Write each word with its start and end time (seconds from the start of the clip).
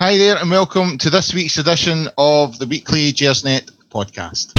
Hi 0.00 0.16
there, 0.16 0.38
and 0.38 0.50
welcome 0.50 0.96
to 0.96 1.10
this 1.10 1.34
week's 1.34 1.58
edition 1.58 2.08
of 2.16 2.58
the 2.58 2.66
weekly 2.66 3.12
Gersnet 3.12 3.70
podcast. 3.90 4.54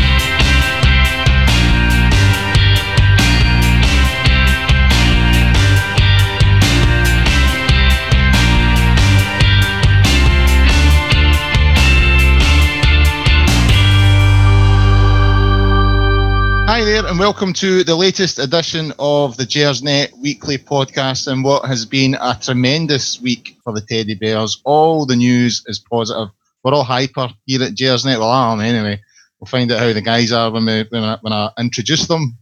Hi 16.71 16.85
there, 16.85 17.05
and 17.05 17.19
welcome 17.19 17.51
to 17.55 17.83
the 17.83 17.97
latest 17.97 18.39
edition 18.39 18.93
of 18.97 19.35
the 19.35 19.43
Gersnet 19.43 20.17
weekly 20.17 20.57
podcast. 20.57 21.27
And 21.27 21.43
what 21.43 21.65
has 21.65 21.85
been 21.85 22.15
a 22.21 22.37
tremendous 22.39 23.19
week 23.19 23.57
for 23.61 23.73
the 23.73 23.81
Teddy 23.81 24.15
Bears. 24.15 24.61
All 24.63 25.05
the 25.05 25.17
news 25.17 25.63
is 25.67 25.79
positive. 25.79 26.29
We're 26.63 26.73
all 26.73 26.85
hyper 26.85 27.27
here 27.45 27.61
at 27.61 27.73
Gersnet. 27.73 28.19
Well, 28.19 28.31
I 28.31 28.53
am 28.53 28.61
anyway. 28.61 29.01
We'll 29.37 29.47
find 29.47 29.69
out 29.69 29.81
how 29.81 29.91
the 29.91 29.99
guys 29.99 30.31
are 30.31 30.49
when, 30.49 30.65
we, 30.65 30.85
when, 30.87 31.03
I, 31.03 31.17
when 31.19 31.33
I 31.33 31.51
introduce 31.59 32.07
them. 32.07 32.37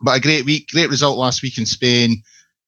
But 0.00 0.18
a 0.18 0.20
great 0.20 0.44
week, 0.44 0.68
great 0.68 0.88
result 0.88 1.18
last 1.18 1.42
week 1.42 1.58
in 1.58 1.66
Spain. 1.66 2.22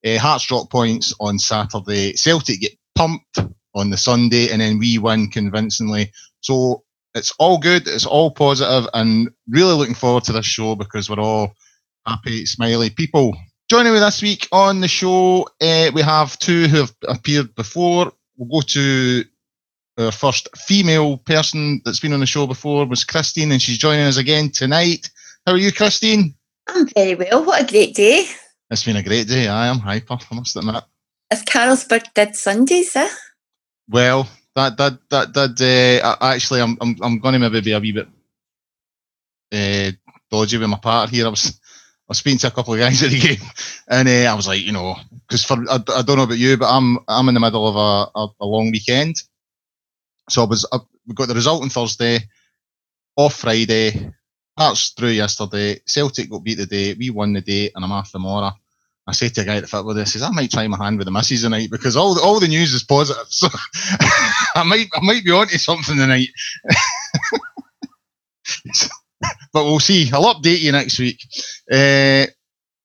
Uh, 0.04 0.18
Hearts 0.18 0.46
drop 0.46 0.70
points 0.70 1.14
on 1.20 1.38
Saturday. 1.38 2.16
Celtic 2.16 2.62
get 2.62 2.72
pumped 2.96 3.38
on 3.76 3.90
the 3.90 3.96
Sunday, 3.96 4.50
and 4.50 4.60
then 4.60 4.80
we 4.80 4.98
win 4.98 5.30
convincingly. 5.30 6.10
So 6.40 6.82
it's 7.16 7.32
all 7.38 7.58
good, 7.58 7.88
it's 7.88 8.06
all 8.06 8.30
positive, 8.30 8.88
and 8.92 9.30
really 9.48 9.72
looking 9.72 9.94
forward 9.94 10.24
to 10.24 10.32
this 10.32 10.44
show 10.44 10.74
because 10.74 11.08
we're 11.08 11.18
all 11.18 11.54
happy, 12.06 12.44
smiley 12.44 12.90
people. 12.90 13.34
Joining 13.70 13.94
me 13.94 13.98
this 13.98 14.22
week 14.22 14.46
on 14.52 14.80
the 14.80 14.86
show, 14.86 15.48
uh, 15.60 15.90
we 15.94 16.02
have 16.02 16.38
two 16.38 16.68
who 16.68 16.76
have 16.76 16.94
appeared 17.08 17.54
before. 17.54 18.12
We'll 18.36 18.60
go 18.60 18.66
to 18.66 19.24
our 19.98 20.12
first 20.12 20.54
female 20.56 21.16
person 21.16 21.80
that's 21.84 22.00
been 22.00 22.12
on 22.12 22.20
the 22.20 22.26
show 22.26 22.46
before 22.46 22.86
was 22.86 23.02
Christine, 23.02 23.50
and 23.50 23.62
she's 23.62 23.78
joining 23.78 24.04
us 24.04 24.18
again 24.18 24.50
tonight. 24.50 25.10
How 25.46 25.52
are 25.52 25.58
you, 25.58 25.72
Christine? 25.72 26.34
I'm 26.68 26.86
very 26.88 27.14
well. 27.14 27.44
What 27.44 27.62
a 27.62 27.66
great 27.66 27.94
day. 27.94 28.26
It's 28.70 28.84
been 28.84 28.96
a 28.96 29.02
great 29.02 29.26
day. 29.26 29.48
I 29.48 29.68
am 29.68 29.78
hyper, 29.78 30.18
I 30.30 30.34
must 30.34 30.56
admit. 30.56 30.84
It's 31.30 31.42
Carlsberg 31.44 32.12
did 32.14 32.36
Sundays, 32.36 32.94
eh? 32.94 33.08
Well, 33.88 34.28
that 34.56 34.76
that 34.78 34.98
that 35.10 35.34
that 35.34 36.00
uh, 36.02 36.16
actually, 36.20 36.62
I'm 36.62 36.76
I'm 36.80 36.96
I'm 37.02 37.18
going 37.20 37.34
to 37.34 37.38
maybe 37.38 37.60
be 37.60 37.72
a 37.72 37.78
wee 37.78 37.92
bit 37.92 38.08
uh, 39.52 39.92
dodgy 40.30 40.58
with 40.58 40.68
my 40.68 40.78
part 40.78 41.10
here. 41.10 41.26
I 41.26 41.28
was 41.28 41.46
I 41.46 42.08
was 42.08 42.18
speaking 42.18 42.38
to 42.38 42.48
a 42.48 42.50
couple 42.50 42.72
of 42.74 42.80
guys 42.80 43.02
at 43.02 43.10
the 43.10 43.20
game, 43.20 43.48
and 43.88 44.08
uh, 44.08 44.32
I 44.32 44.34
was 44.34 44.48
like, 44.48 44.62
you 44.62 44.72
know, 44.72 44.96
because 45.28 45.44
for 45.44 45.62
I, 45.70 45.76
I, 45.94 46.02
don't 46.02 46.16
know 46.16 46.24
about 46.24 46.38
you, 46.38 46.56
but 46.56 46.74
I'm 46.74 46.98
I'm 47.06 47.28
in 47.28 47.34
the 47.34 47.40
middle 47.40 47.68
of 47.68 47.76
a, 47.76 48.18
a, 48.18 48.28
a 48.40 48.46
long 48.46 48.70
weekend, 48.70 49.16
so 50.30 50.42
I 50.42 50.46
was 50.46 50.66
we 51.06 51.14
got 51.14 51.28
the 51.28 51.34
result 51.34 51.62
on 51.62 51.68
Thursday, 51.68 52.20
off 53.16 53.34
Friday, 53.34 54.10
Hearts 54.56 54.94
through 54.96 55.10
yesterday, 55.10 55.80
Celtic 55.86 56.30
got 56.30 56.42
beat 56.42 56.56
the 56.56 56.64
day, 56.64 56.94
we 56.94 57.10
won 57.10 57.34
the 57.34 57.42
day, 57.42 57.70
and 57.74 57.84
I'm 57.84 57.92
off 57.92 58.10
tomorrow. 58.10 58.52
I 59.08 59.12
say 59.12 59.28
to 59.28 59.40
a 59.42 59.44
guy 59.44 59.56
at 59.56 59.62
the 59.62 59.68
football 59.68 59.94
this, 59.94 60.12
says 60.14 60.22
I 60.22 60.30
might 60.30 60.50
try 60.50 60.66
my 60.66 60.76
hand 60.76 60.98
with 60.98 61.06
the 61.06 61.12
misses 61.12 61.42
tonight 61.42 61.70
because 61.70 61.96
all 61.96 62.14
the, 62.14 62.20
all 62.22 62.40
the 62.40 62.48
news 62.48 62.74
is 62.74 62.82
positive. 62.84 63.26
So 63.30 63.48
I 64.56 64.64
might 64.64 64.88
I 64.94 65.00
might 65.02 65.24
be 65.24 65.30
onto 65.30 65.58
something 65.58 65.96
tonight. 65.96 66.28
but 69.52 69.64
we'll 69.64 69.80
see. 69.80 70.10
I'll 70.12 70.34
update 70.34 70.60
you 70.60 70.72
next 70.72 70.98
week. 70.98 71.22
Uh, 71.70 72.26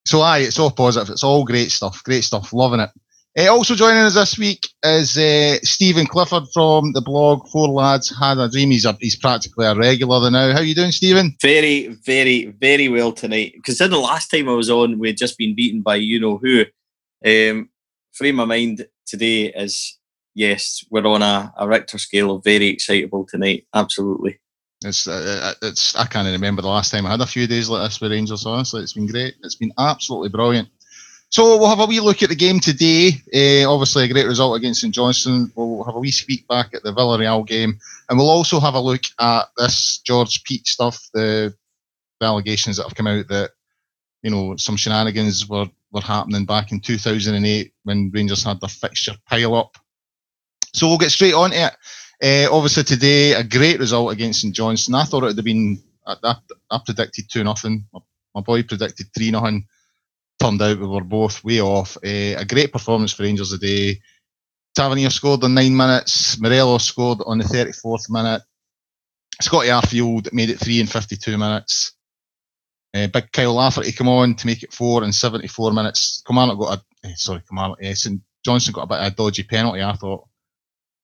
so 0.06 0.22
aye, 0.22 0.40
it's 0.40 0.60
all 0.60 0.72
positive. 0.72 1.10
It's 1.12 1.24
all 1.24 1.46
great 1.46 1.72
stuff. 1.72 2.04
Great 2.04 2.24
stuff. 2.24 2.54
Loving 2.54 2.82
it. 2.82 2.90
Uh, 3.38 3.48
also 3.48 3.76
joining 3.76 4.02
us 4.02 4.16
this 4.16 4.38
week 4.38 4.68
is 4.84 5.18
uh, 5.18 5.58
Stephen 5.64 6.06
Clifford 6.06 6.44
from 6.54 6.92
the 6.92 7.02
blog 7.02 7.48
Four 7.48 7.70
Lads 7.70 8.14
Had 8.20 8.38
a 8.38 8.50
Dream. 8.50 8.72
He's, 8.72 8.84
a, 8.84 8.98
he's 9.00 9.16
practically 9.16 9.66
a 9.66 9.74
regular 9.74 10.30
now. 10.30 10.52
How 10.52 10.60
you 10.60 10.76
doing, 10.76 10.92
Stephen? 10.92 11.38
Very, 11.42 11.88
very, 12.06 12.48
very 12.48 12.90
well 12.90 13.14
tonight. 13.14 13.54
Considering 13.64 13.92
the 13.92 14.06
last 14.06 14.28
time 14.28 14.50
I 14.50 14.54
was 14.54 14.70
on, 14.70 15.00
we'd 15.00 15.16
just 15.16 15.38
been 15.38 15.56
beaten 15.56 15.82
by 15.82 15.96
you 15.96 16.20
know 16.20 16.38
who. 16.38 16.66
Um, 17.26 17.70
frame 18.12 18.42
of 18.42 18.50
mind 18.50 18.86
today 19.06 19.46
is 19.46 19.98
yes, 20.36 20.84
we're 20.90 21.08
on 21.08 21.22
a, 21.22 21.54
a 21.58 21.66
Richter 21.70 22.00
scale 22.00 22.36
of 22.36 22.44
very 22.44 22.68
excitable 22.68 23.26
tonight. 23.26 23.66
Absolutely. 23.74 24.42
It's, 24.84 25.08
uh, 25.08 25.54
it's 25.62 25.96
I 25.96 26.06
can't 26.06 26.28
remember 26.28 26.64
the 26.64 26.68
last 26.68 26.92
time 26.92 27.06
I 27.06 27.12
had 27.12 27.22
a 27.22 27.28
few 27.28 27.48
days 27.48 27.70
like 27.70 27.88
this 27.88 28.02
with 28.02 28.12
Rangers. 28.12 28.46
Honestly, 28.46 28.82
it's 28.82 28.94
been 28.94 29.08
great. 29.08 29.36
It's 29.44 29.56
been 29.56 29.72
absolutely 29.78 30.30
brilliant. 30.30 30.68
So 31.32 31.58
we'll 31.58 31.70
have 31.70 31.80
a 31.80 31.86
wee 31.86 32.02
look 32.02 32.22
at 32.24 32.30
the 32.30 32.36
game 32.36 32.60
today. 32.60 33.12
Uh, 33.34 33.72
obviously, 33.72 34.04
a 34.04 34.12
great 34.12 34.28
result 34.28 34.58
against 34.58 34.82
St 34.82 34.94
Johnstone. 34.94 35.50
We'll 35.56 35.86
have 35.86 35.96
a 35.96 36.00
wee 36.00 36.12
speak 36.12 36.46
back 36.46 36.74
at 36.74 36.84
the 36.84 36.92
Villarreal 36.92 37.48
game, 37.48 37.80
and 38.10 38.20
we'll 38.20 38.30
also 38.30 38.60
have 38.60 38.74
a 38.74 38.82
look 38.82 39.04
at 39.18 39.46
this 39.56 40.00
George 40.00 40.44
Peat 40.44 40.68
stuff, 40.68 41.10
the, 41.14 41.56
the 42.20 42.26
allegations 42.26 42.76
that 42.76 42.84
have 42.84 42.96
come 42.96 43.08
out 43.08 43.30
that 43.30 43.52
you 44.24 44.30
know 44.30 44.58
some 44.58 44.76
shenanigans 44.76 45.48
were 45.48 45.70
were 45.94 46.02
happening 46.02 46.46
back 46.46 46.74
in 46.74 46.82
2008 46.82 47.74
when 47.84 48.12
Rangers 48.14 48.44
had 48.44 48.60
their 48.60 48.68
fixture 48.68 49.16
pile 49.26 49.56
up. 49.56 49.78
So 50.74 50.88
we'll 50.88 50.98
get 50.98 51.12
straight 51.12 51.34
on 51.34 51.54
it. 51.54 51.74
Uh, 52.22 52.54
obviously 52.54 52.84
today, 52.84 53.34
a 53.34 53.44
great 53.44 53.80
result 53.80 54.12
against 54.12 54.42
St 54.42 54.54
Johnstone. 54.54 54.96
I 54.96 55.06
thought 55.06 55.24
it 55.24 55.28
would 55.28 55.38
have 55.38 55.46
been. 55.46 55.82
I, 56.06 56.36
I 56.70 56.80
predicted 56.84 57.30
two 57.30 57.46
nothing. 57.46 57.86
My 58.36 58.42
boy 58.42 58.64
predicted 58.64 59.08
three 59.14 59.32
nothing 59.32 59.66
turned 60.42 60.62
out 60.62 60.80
we 60.80 60.88
were 60.88 61.04
both 61.04 61.44
way 61.44 61.62
off. 61.62 61.98
Uh, 61.98 62.36
a 62.38 62.46
great 62.46 62.72
performance 62.72 63.14
for 63.14 63.24
Rangers 63.24 63.52
today. 63.52 64.00
Tavernier 64.76 65.10
scored 65.10 65.44
in 65.44 65.54
nine 65.54 65.76
minutes. 65.76 66.40
Morelos 66.40 66.86
scored 66.86 67.20
on 67.26 67.38
the 67.38 67.44
34th 67.44 68.10
minute. 68.10 68.42
Scotty 69.40 69.70
Arfield 69.70 70.34
made 70.34 70.50
it 70.50 70.60
three 70.60 70.80
in 70.80 70.88
52 70.88 71.38
minutes. 71.38 71.94
Uh, 72.94 73.08
big 73.08 73.32
Kyle 73.32 73.54
Lafferty 73.54 73.92
come 73.92 74.10
on 74.10 74.36
to 74.36 74.48
make 74.48 74.64
it 74.64 74.74
four 74.74 75.04
in 75.04 75.14
74 75.14 75.72
minutes. 75.72 76.24
Kilmarnock 76.26 76.60
got 76.60 76.80
a 76.80 77.08
uh, 77.08 77.16
sorry, 77.16 77.42
Kilmarnock. 77.48 77.84
Uh, 77.84 77.94
St 77.94 78.22
Johnstone 78.44 78.74
got 78.74 78.84
a 78.84 78.88
bit 78.88 79.00
of 79.00 79.14
a 79.14 79.16
dodgy 79.16 79.44
penalty. 79.44 79.82
I 79.82 79.94
thought 79.94 80.28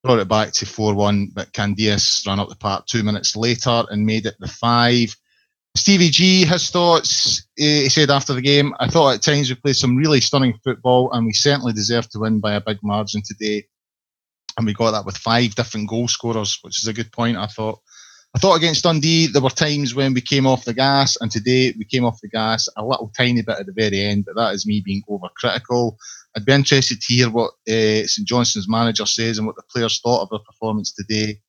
brought 0.03 0.19
it 0.19 0.27
back 0.27 0.51
to 0.53 0.65
4-1, 0.65 1.33
but 1.33 1.51
Candeias 1.53 2.25
ran 2.25 2.39
up 2.39 2.49
the 2.49 2.55
park 2.55 2.85
two 2.85 3.03
minutes 3.03 3.35
later 3.35 3.83
and 3.89 4.05
made 4.05 4.25
it 4.25 4.35
the 4.39 4.47
five. 4.47 5.15
Stevie 5.77 6.09
G, 6.09 6.43
his 6.43 6.69
thoughts. 6.71 7.45
He 7.55 7.87
said 7.89 8.09
after 8.09 8.33
the 8.33 8.41
game, 8.41 8.73
I 8.79 8.87
thought 8.87 9.13
at 9.13 9.21
times 9.21 9.49
we 9.49 9.55
played 9.55 9.75
some 9.75 9.95
really 9.95 10.19
stunning 10.21 10.59
football 10.63 11.11
and 11.13 11.25
we 11.25 11.33
certainly 11.33 11.71
deserved 11.71 12.11
to 12.11 12.19
win 12.19 12.39
by 12.39 12.53
a 12.53 12.61
big 12.61 12.79
margin 12.81 13.21
today. 13.23 13.67
And 14.57 14.65
we 14.65 14.73
got 14.73 14.91
that 14.91 15.05
with 15.05 15.17
five 15.17 15.53
different 15.53 15.87
goal 15.87 16.07
scorers, 16.07 16.57
which 16.63 16.81
is 16.81 16.87
a 16.87 16.93
good 16.93 17.11
point. 17.11 17.37
I 17.37 17.47
thought. 17.47 17.79
I 18.35 18.39
thought 18.39 18.57
against 18.57 18.83
Dundee, 18.83 19.27
there 19.27 19.41
were 19.41 19.49
times 19.49 19.95
when 19.95 20.13
we 20.13 20.19
came 20.19 20.45
off 20.45 20.65
the 20.65 20.73
gas, 20.73 21.15
and 21.21 21.31
today 21.31 21.73
we 21.77 21.85
came 21.85 22.03
off 22.03 22.19
the 22.21 22.27
gas 22.27 22.67
a 22.75 22.85
little 22.85 23.09
tiny 23.17 23.41
bit 23.41 23.57
at 23.57 23.65
the 23.65 23.71
very 23.71 24.01
end, 24.01 24.25
but 24.25 24.35
that 24.35 24.53
is 24.53 24.65
me 24.67 24.81
being 24.83 25.01
overcritical. 25.09 25.95
I'd 26.35 26.45
be 26.45 26.51
interested 26.51 26.99
to 26.99 27.13
hear 27.13 27.29
what 27.29 27.51
uh, 27.67 28.05
St 28.05 28.27
Johnstone's 28.27 28.69
manager 28.69 29.05
says 29.05 29.37
and 29.37 29.47
what 29.47 29.55
the 29.55 29.63
players 29.71 30.01
thought 30.01 30.23
of 30.23 30.29
their 30.29 30.39
performance 30.39 30.91
today. 30.91 31.39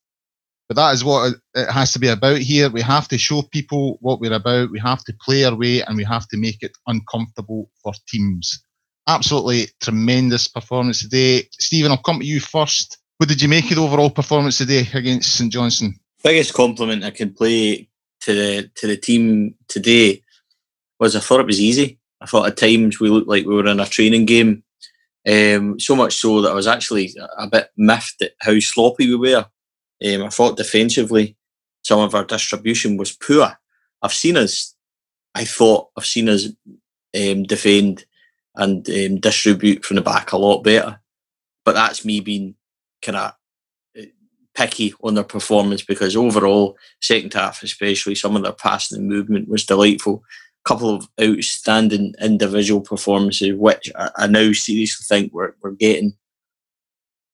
But 0.68 0.76
that 0.76 0.94
is 0.94 1.02
what 1.02 1.34
it 1.54 1.70
has 1.70 1.92
to 1.94 1.98
be 1.98 2.08
about 2.08 2.38
here. 2.38 2.68
We 2.68 2.82
have 2.82 3.08
to 3.08 3.18
show 3.18 3.40
people 3.40 3.96
what 4.02 4.20
we're 4.20 4.34
about. 4.34 4.70
We 4.70 4.78
have 4.80 5.02
to 5.04 5.14
play 5.24 5.44
our 5.44 5.56
way 5.56 5.80
and 5.80 5.96
we 5.96 6.04
have 6.04 6.28
to 6.28 6.36
make 6.36 6.62
it 6.62 6.76
uncomfortable 6.86 7.70
for 7.82 7.94
teams. 8.06 8.62
Absolutely 9.06 9.68
tremendous 9.80 10.46
performance 10.46 11.00
today. 11.00 11.48
Stephen, 11.52 11.90
I'll 11.90 11.96
come 11.96 12.20
to 12.20 12.26
you 12.26 12.40
first. 12.40 12.98
What 13.16 13.30
did 13.30 13.40
you 13.40 13.48
make 13.48 13.70
of 13.70 13.76
the 13.76 13.82
overall 13.82 14.10
performance 14.10 14.58
today 14.58 14.86
against 14.92 15.36
St 15.36 15.50
Johnstone? 15.50 15.98
Biggest 16.22 16.52
compliment 16.52 17.02
I 17.02 17.10
can 17.10 17.32
play 17.32 17.88
to 18.20 18.34
the 18.34 18.70
to 18.74 18.86
the 18.86 18.96
team 18.96 19.54
today 19.68 20.22
was 21.00 21.16
I 21.16 21.20
thought 21.20 21.40
it 21.40 21.46
was 21.46 21.60
easy. 21.60 21.98
I 22.20 22.26
thought 22.26 22.46
at 22.46 22.56
times 22.56 23.00
we 23.00 23.08
looked 23.08 23.28
like 23.28 23.46
we 23.46 23.54
were 23.54 23.66
in 23.66 23.80
a 23.80 23.86
training 23.86 24.26
game. 24.26 24.64
Um, 25.26 25.78
so 25.78 25.96
much 25.96 26.16
so 26.16 26.42
that 26.42 26.50
I 26.50 26.54
was 26.54 26.66
actually 26.66 27.14
a 27.38 27.46
bit 27.46 27.70
miffed 27.76 28.22
at 28.22 28.32
how 28.40 28.58
sloppy 28.60 29.08
we 29.08 29.16
were. 29.16 29.46
Um, 30.04 30.24
I 30.24 30.28
thought 30.28 30.56
defensively, 30.56 31.36
some 31.82 32.00
of 32.00 32.14
our 32.14 32.24
distribution 32.24 32.96
was 32.96 33.12
poor. 33.12 33.58
I've 34.02 34.12
seen 34.12 34.36
us, 34.36 34.74
I 35.34 35.44
thought 35.44 35.88
I've 35.96 36.06
seen 36.06 36.28
us 36.28 36.48
um, 37.16 37.44
defend 37.44 38.04
and 38.54 38.88
um, 38.90 39.20
distribute 39.20 39.84
from 39.84 39.96
the 39.96 40.02
back 40.02 40.32
a 40.32 40.36
lot 40.36 40.62
better. 40.62 41.00
But 41.64 41.74
that's 41.74 42.04
me 42.04 42.20
being 42.20 42.54
kind 43.02 43.16
of 43.16 43.32
uh, 43.98 44.06
picky 44.54 44.94
on 45.02 45.14
their 45.14 45.24
performance 45.24 45.82
because 45.82 46.16
overall, 46.16 46.76
second 47.00 47.32
half 47.34 47.62
especially, 47.62 48.14
some 48.14 48.36
of 48.36 48.42
their 48.42 48.52
passing 48.52 48.98
and 48.98 49.08
movement 49.08 49.48
was 49.48 49.64
delightful. 49.64 50.22
A 50.64 50.68
couple 50.68 50.90
of 50.94 51.08
outstanding 51.20 52.14
individual 52.20 52.80
performances, 52.80 53.54
which 53.54 53.90
I, 53.96 54.10
I 54.16 54.26
now 54.26 54.52
seriously 54.52 55.04
think 55.08 55.32
we're, 55.32 55.54
we're 55.62 55.72
getting 55.72 56.14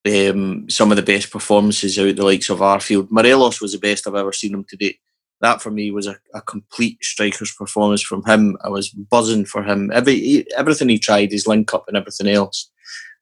um, 0.07 0.69
some 0.69 0.91
of 0.91 0.97
the 0.97 1.03
best 1.03 1.31
performances 1.31 1.99
out 1.99 2.17
the 2.17 2.25
likes 2.25 2.51
of 2.51 2.59
Arfield. 2.59 3.11
Morelos 3.11 3.61
was 3.61 3.73
the 3.73 3.79
best 3.79 4.07
I've 4.07 4.15
ever 4.15 4.33
seen 4.33 4.55
him 4.55 4.65
today. 4.69 4.99
That 5.41 5.61
for 5.61 5.71
me 5.71 5.91
was 5.91 6.07
a, 6.07 6.17
a 6.35 6.41
complete 6.43 7.03
striker's 7.03 7.53
performance 7.53 8.03
from 8.03 8.25
him. 8.25 8.57
I 8.63 8.69
was 8.69 8.91
buzzing 8.91 9.45
for 9.45 9.63
him. 9.63 9.91
Every 9.93 10.47
everything 10.57 10.89
he 10.89 10.99
tried, 10.99 11.33
his 11.33 11.47
link 11.47 11.75
up 11.75 11.85
and 11.89 11.97
everything 11.97 12.29
else. 12.29 12.71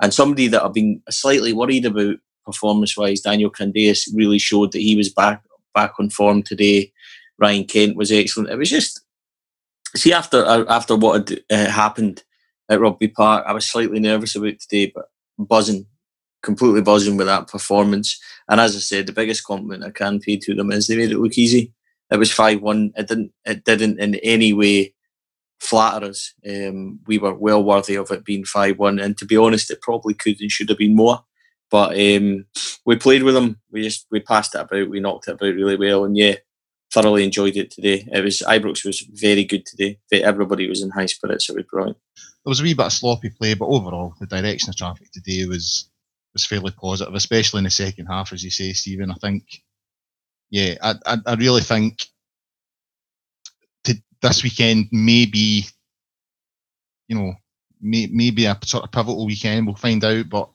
And 0.01 0.13
somebody 0.13 0.49
that 0.49 0.63
I've 0.63 0.75
been 0.75 1.03
slightly 1.11 1.53
worried 1.53 1.87
about 1.87 2.17
performance 2.45 2.97
wise. 2.97 3.21
Daniel 3.21 3.51
Candeias 3.51 4.09
really 4.15 4.39
showed 4.39 4.73
that 4.73 4.81
he 4.81 4.97
was 4.97 5.09
back 5.09 5.43
back 5.75 5.95
on 5.99 6.11
form 6.11 6.43
today. 6.43 6.93
Ryan 7.39 7.65
Kent 7.65 7.97
was 7.97 8.13
excellent. 8.13 8.51
It 8.51 8.59
was 8.59 8.71
just 8.71 9.01
see 9.97 10.13
after 10.13 10.45
uh, 10.45 10.65
after 10.69 10.97
what 10.97 11.29
had 11.29 11.41
uh, 11.51 11.71
happened 11.71 12.23
at 12.69 12.81
Rugby 12.81 13.09
Park, 13.09 13.45
I 13.47 13.53
was 13.53 13.67
slightly 13.67 14.01
nervous 14.01 14.35
about 14.35 14.59
today, 14.59 14.93
but 14.95 15.07
buzzing, 15.39 15.87
completely 16.43 16.83
buzzing 16.83 17.17
with 17.17 17.27
that 17.27 17.49
performance. 17.49 18.21
And 18.49 18.61
as 18.61 18.77
I 18.77 18.81
said, 18.81 19.07
the 19.07 19.13
biggest 19.13 19.45
compliment 19.45 19.85
I 19.85 19.91
can 19.91 20.21
pay 20.21 20.37
to 20.39 20.55
them 20.55 20.73
is 20.73 20.87
they 20.87 20.97
made 20.97 21.13
it 21.13 21.19
look 21.19 21.39
easy. 21.39 21.73
It 22.11 22.19
was 22.19 22.33
five 22.33 22.61
one. 22.61 22.93
It 22.97 23.09
didn't. 23.09 23.33
It 23.45 23.65
didn't 23.65 23.99
in 23.99 24.17
any 24.17 24.53
way 24.53 24.95
flatter 25.61 26.07
us. 26.07 26.35
Um, 26.47 26.99
we 27.07 27.19
were 27.19 27.35
well 27.35 27.63
worthy 27.63 27.95
of 27.95 28.11
it 28.11 28.25
being 28.25 28.45
five 28.45 28.79
one. 28.79 28.99
And 28.99 29.17
to 29.19 29.25
be 29.25 29.37
honest, 29.37 29.71
it 29.71 29.81
probably 29.81 30.15
could 30.15 30.41
and 30.41 30.51
should 30.51 30.69
have 30.69 30.79
been 30.79 30.97
more. 30.97 31.25
But 31.71 31.99
um, 31.99 32.45
we 32.85 32.97
played 32.97 33.23
with 33.23 33.35
them. 33.35 33.59
We 33.71 33.83
just 33.83 34.07
we 34.11 34.21
passed 34.21 34.55
it 34.55 34.61
about. 34.61 34.91
We 34.91 35.01
knocked 35.01 35.29
it 35.29 35.33
about 35.33 35.55
really 35.55 35.77
well. 35.77 36.05
And 36.05 36.17
yeah, 36.17 36.35
thoroughly 36.93 37.25
enjoyed 37.25 37.57
it 37.57 37.71
today. 37.71 38.07
It 38.13 38.23
was 38.23 38.41
Ibrox 38.41 38.85
was 38.85 39.01
very 39.13 39.45
good 39.45 39.65
today. 39.65 39.99
Everybody 40.13 40.69
was 40.69 40.83
in 40.83 40.91
high 40.91 41.07
spirits. 41.07 41.49
It 41.49 41.57
was 41.57 41.65
brilliant. 41.71 41.97
There 42.17 42.51
was 42.51 42.61
a 42.61 42.65
wee 42.65 42.75
bit 42.75 42.87
of 42.87 42.93
sloppy 42.93 43.31
play, 43.31 43.55
but 43.55 43.69
overall 43.69 44.15
the 44.21 44.27
direction 44.27 44.69
of 44.69 44.77
traffic 44.77 45.11
today 45.13 45.47
was 45.47 45.89
was 46.33 46.47
fairly 46.47 46.73
positive, 46.73 47.15
especially 47.15 47.59
in 47.59 47.65
the 47.65 47.71
second 47.71 48.07
half, 48.07 48.33
as 48.33 48.43
you 48.43 48.51
say, 48.51 48.73
Stephen. 48.73 49.11
I 49.11 49.15
think, 49.15 49.45
yeah, 50.51 50.75
I 50.83 50.95
I, 51.07 51.17
I 51.27 51.35
really 51.35 51.63
think 51.63 52.07
this 54.23 54.43
weekend 54.43 54.87
may 54.93 55.27
be, 55.27 55.67
you 57.09 57.17
know, 57.17 57.35
may, 57.81 58.09
maybe 58.11 58.47
a 58.47 58.57
sort 58.65 58.85
of 58.85 58.93
pivotal 58.93 59.27
weekend. 59.27 59.67
We'll 59.67 59.75
find 59.75 60.03
out, 60.05 60.29
but 60.31 60.49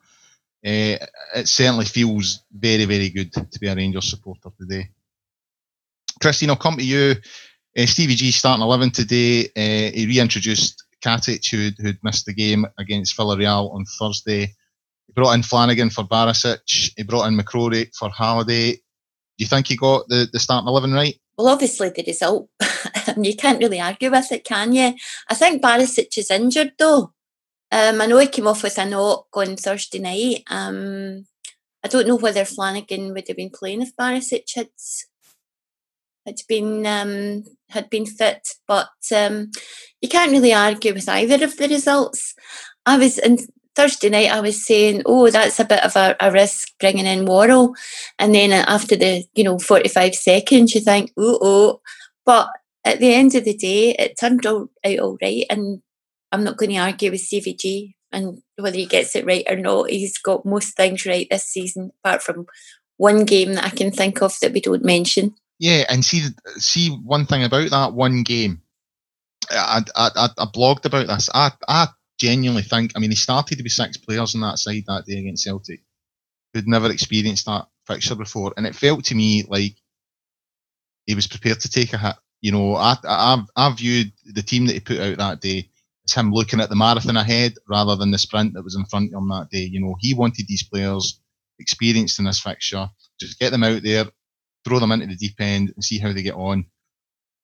uh, 0.66 0.98
it 1.36 1.48
certainly 1.48 1.86
feels 1.86 2.44
very, 2.52 2.86
very 2.86 3.10
good 3.10 3.32
to 3.34 3.60
be 3.60 3.68
a 3.68 3.76
Rangers 3.76 4.10
supporter 4.10 4.50
today. 4.60 4.90
Christine, 6.22 6.50
I'll 6.50 6.56
come 6.56 6.78
to 6.78 6.84
you. 6.84 7.16
Uh, 7.78 7.86
Stevie 7.86 8.16
G 8.16 8.32
starting 8.32 8.64
11 8.64 8.92
today. 8.92 9.46
Uh, 9.56 9.92
he 9.94 10.08
reintroduced 10.08 10.84
Katic, 11.04 11.48
who'd, 11.52 11.76
who'd 11.78 12.00
missed 12.02 12.26
the 12.26 12.34
game 12.34 12.66
against 12.80 13.16
Villarreal 13.16 13.74
on 13.74 13.86
Thursday. 14.00 14.56
Brought 15.18 15.34
in 15.34 15.42
Flanagan 15.42 15.90
for 15.90 16.04
Barisic. 16.04 16.94
He 16.96 17.02
brought 17.02 17.26
in 17.26 17.36
McCrorie 17.36 17.90
for 17.96 18.08
Halliday. 18.12 18.74
Do 18.74 18.80
you 19.40 19.48
think 19.48 19.66
he 19.66 19.76
got 19.76 20.08
the, 20.10 20.30
the 20.32 20.40
starting 20.40 20.68
11 20.68 20.94
right? 20.94 21.20
Well, 21.36 21.48
obviously 21.48 21.90
the 21.90 22.04
result, 22.06 22.50
you 23.18 23.36
can't 23.36 23.58
really 23.58 23.82
argue 23.82 24.12
with 24.12 24.32
it, 24.32 24.44
can 24.44 24.74
you? 24.74 24.94
I 25.28 25.34
think 25.34 25.64
Barisic 25.64 26.16
is 26.20 26.30
injured 26.30 26.74
though. 26.78 27.14
Um, 27.72 28.00
I 28.00 28.06
know 28.06 28.20
he 28.20 28.28
came 28.28 28.46
off 28.46 28.62
with 28.62 28.78
a 28.78 28.86
knock 28.86 29.26
on 29.34 29.56
Thursday 29.56 29.98
night. 29.98 30.44
Um, 30.52 31.26
I 31.84 31.88
don't 31.88 32.08
know 32.08 32.18
whether 32.18 32.46
Flanagan 32.46 33.12
would 33.14 33.28
have 33.28 33.38
been 33.38 33.50
playing 33.50 33.82
if 33.82 33.96
Barisic 33.96 34.54
had 34.56 34.70
had 36.28 36.42
been 36.48 36.86
um, 36.86 37.44
had 37.70 37.90
been 37.90 38.06
fit, 38.06 38.50
but 38.68 38.90
um, 39.16 39.50
you 40.00 40.10
can't 40.10 40.32
really 40.32 40.54
argue 40.54 40.94
with 40.94 41.10
either 41.10 41.44
of 41.44 41.58
the 41.58 41.70
results. 41.70 42.36
I 42.86 42.98
was 42.98 43.18
in 43.18 43.40
Thursday 43.78 44.10
night. 44.10 44.32
I 44.32 44.42
was 44.42 44.66
saying, 44.66 45.04
"Oh, 45.06 45.30
that's 45.30 45.60
a 45.60 45.66
bit 45.66 45.84
of 45.86 45.96
a, 45.96 46.16
a 46.20 46.32
risk 46.32 46.70
bringing 46.80 47.06
in 47.06 47.26
Worrall," 47.26 47.76
and 48.20 48.34
then 48.34 48.52
after 48.52 48.96
the 48.96 49.24
you 49.36 49.44
know 49.44 49.60
forty 49.60 49.88
five 49.88 50.16
seconds, 50.16 50.74
you 50.76 50.82
think, 50.82 51.12
"Oh, 51.16 51.38
oh," 51.42 51.82
but 52.26 52.50
at 52.84 53.00
the 53.00 53.14
end 53.14 53.36
of 53.36 53.44
the 53.44 53.54
day, 53.54 53.92
it 54.00 54.18
turned 54.20 54.46
out, 54.46 54.70
all 54.86 55.18
right, 55.22 55.46
and 55.50 55.82
I'm 56.32 56.44
not 56.44 56.58
going 56.58 56.72
to 56.72 56.78
argue 56.78 57.12
with 57.12 57.22
Stevie 57.22 57.54
G 57.54 57.96
and 58.12 58.42
whether 58.56 58.78
he 58.78 58.86
gets 58.86 59.16
it 59.16 59.26
right 59.26 59.46
or 59.50 59.58
not. 59.58 59.90
He's 59.90 60.18
got 60.18 60.46
most 60.46 60.76
things 60.76 61.06
right 61.06 61.28
this 61.30 61.44
season, 61.44 61.92
apart 62.04 62.24
from 62.24 62.48
one 62.98 63.26
game 63.26 63.54
that 63.54 63.66
I 63.66 63.70
can 63.70 63.92
think 63.92 64.22
of 64.22 64.40
that 64.40 64.54
we 64.54 64.62
don't 64.62 64.86
mention. 64.86 65.36
Yeah, 65.60 65.84
and 65.90 66.04
see, 66.04 66.24
see 66.58 66.90
one 66.90 67.26
thing 67.26 67.44
about 67.44 67.70
that 67.72 67.94
one 67.94 68.24
game. 68.24 68.62
I, 69.50 69.82
I, 69.96 70.30
I 70.38 70.46
blogged 70.46 70.86
about 70.86 71.08
this. 71.08 71.30
I, 71.34 71.52
I 71.68 71.88
genuinely 72.20 72.64
think. 72.64 72.94
I 72.96 73.00
mean, 73.00 73.12
he 73.12 73.16
started 73.16 73.58
to 73.58 73.64
be 73.64 73.70
six 73.70 73.98
players 73.98 74.36
on 74.36 74.42
that 74.42 74.60
side 74.60 74.84
that 74.88 75.06
day 75.06 75.20
against 75.20 75.44
Celtic, 75.44 75.82
who'd 76.54 76.68
never 76.68 76.92
experienced 76.92 77.46
that 77.46 77.68
fixture 77.86 78.16
before, 78.16 78.54
and 78.58 78.66
it 78.66 78.76
felt 78.76 79.06
to 79.06 79.16
me 79.16 79.44
like 79.48 79.76
he 81.06 81.16
was 81.16 81.28
prepared 81.28 81.60
to 81.62 81.70
take 81.70 81.94
a 81.94 81.98
hit. 81.98 82.16
You 82.42 82.52
know, 82.52 82.76
I, 82.76 82.96
I, 83.04 83.44
I 83.56 83.74
viewed 83.74 84.12
the 84.26 84.44
team 84.44 84.68
that 84.68 84.74
he 84.74 84.80
put 84.80 85.00
out 85.00 85.18
that 85.18 85.42
day 85.42 85.70
as 86.06 86.14
him 86.14 86.32
looking 86.32 86.62
at 86.62 86.70
the 86.70 86.76
marathon 86.76 87.18
ahead 87.18 87.56
rather 87.68 87.96
than 87.96 88.12
the 88.12 88.18
sprint 88.18 88.54
that 88.54 88.64
was 88.64 88.76
in 88.76 88.86
front 88.86 89.14
of 89.14 89.18
him 89.18 89.30
that 89.30 89.50
day. 89.52 89.64
You 89.64 89.82
know, 89.82 89.96
he 90.00 90.14
wanted 90.14 90.48
these 90.48 90.64
players 90.64 91.20
experienced 91.60 92.20
in 92.20 92.26
this 92.26 92.40
fixture, 92.40 92.90
just 93.20 93.40
get 93.40 93.52
them 93.52 93.64
out 93.64 93.82
there, 93.82 94.06
throw 94.64 94.80
them 94.80 94.92
into 94.92 95.08
the 95.08 95.16
deep 95.16 95.40
end 95.40 95.72
and 95.74 95.84
see 95.84 95.98
how 95.98 96.14
they 96.14 96.22
get 96.22 96.36
on. 96.36 96.66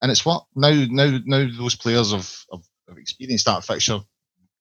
And 0.02 0.12
it's 0.12 0.26
what 0.26 0.46
now 0.56 0.86
now 0.90 1.18
now 1.26 1.48
those 1.58 1.76
players 1.76 2.12
have, 2.12 2.30
have, 2.52 2.62
have 2.90 2.98
experienced 2.98 3.46
that 3.46 3.64
fixture 3.64 4.00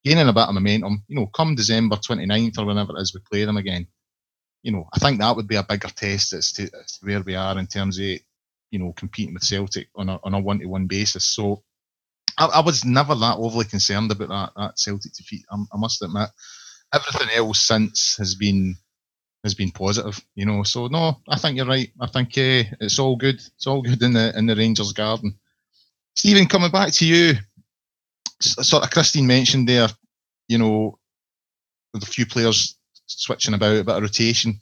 gaining 0.05 0.29
a 0.29 0.33
bit 0.33 0.49
of 0.49 0.55
momentum. 0.55 1.03
You 1.09 1.17
know, 1.17 1.27
come 1.27 1.55
December 1.55 1.97
29th 1.97 2.59
or 2.59 2.67
whenever 2.67 2.97
it 2.97 3.03
is 3.03 3.15
we 3.15 3.21
play 3.21 3.45
them 3.45 3.57
again. 3.57 3.87
You 4.63 4.73
know, 4.73 4.89
I 4.93 4.99
think 4.99 5.19
that 5.19 5.35
would 5.35 5.49
be 5.49 5.57
a 5.57 5.65
bigger 5.65 5.89
test 5.89 6.33
as 6.33 6.53
to, 6.53 6.65
as 6.65 6.99
to 6.99 7.07
where 7.07 7.21
we 7.21 7.35
are 7.35 7.59
in 7.59 7.67
terms 7.67 7.99
of 7.99 8.05
you 8.05 8.79
know 8.79 8.93
competing 8.93 9.35
with 9.35 9.45
Celtic 9.45 9.89
on 9.95 10.09
a 10.09 10.19
on 10.25 10.35
a 10.35 10.41
one 10.41 10.61
to 10.61 10.67
one 10.67 10.87
basis. 10.87 11.25
So 11.25 11.63
I, 12.39 12.47
I, 12.47 12.61
was 12.61 12.85
never 12.85 13.15
that 13.15 13.37
overly 13.39 13.67
concerned 13.67 14.11
about 14.11 14.29
that 14.29 14.53
that 14.57 14.79
Celtic 14.79 15.13
defeat. 15.13 15.45
I, 15.51 15.57
I 15.73 15.77
must 15.77 16.03
admit, 16.03 16.31
everything 16.93 17.29
else 17.37 17.61
since 17.61 18.17
has 18.17 18.35
been 18.35 18.77
has 19.45 19.55
been 19.55 19.71
positive, 19.71 20.21
you 20.35 20.47
know. 20.47 20.63
So 20.63 20.87
no, 20.87 21.21
I 21.29 21.37
think 21.39 21.57
you're 21.57 21.67
right. 21.67 21.91
I 22.01 22.07
think 22.07 22.31
uh, 22.31 22.71
it's 22.81 22.99
all 22.99 23.17
good. 23.17 23.37
It's 23.37 23.67
all 23.67 23.83
good 23.83 24.03
in 24.03 24.13
the 24.13 24.37
in 24.37 24.47
the 24.47 24.57
Rangers 24.57 24.93
garden. 24.93 25.39
Stephen, 26.15 26.47
coming 26.47 26.71
back 26.71 26.93
to 26.93 27.07
you, 27.07 27.35
sort 28.43 28.85
of 28.85 28.91
Christine 28.91 29.27
mentioned 29.27 29.69
there, 29.69 29.89
you 30.49 30.59
know, 30.59 30.99
with 31.93 32.03
a 32.03 32.07
few 32.07 32.27
players 32.27 32.77
switching 33.07 33.55
about, 33.55 33.77
a 33.77 33.85
bit 33.85 33.97
of 33.97 34.03
rotation. 34.03 34.61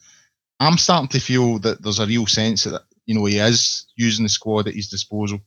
I'm 0.59 0.79
starting 0.79 1.09
to 1.09 1.21
feel 1.21 1.59
that 1.61 1.83
there's 1.83 1.99
a 1.99 2.07
real 2.07 2.27
sense 2.27 2.65
that 2.65 2.83
you 3.07 3.15
know 3.15 3.25
he 3.25 3.39
is 3.39 3.87
using 3.97 4.25
the 4.25 4.29
squad 4.29 4.69
at 4.69 4.75
his 4.75 4.89
disposal. 4.89 5.41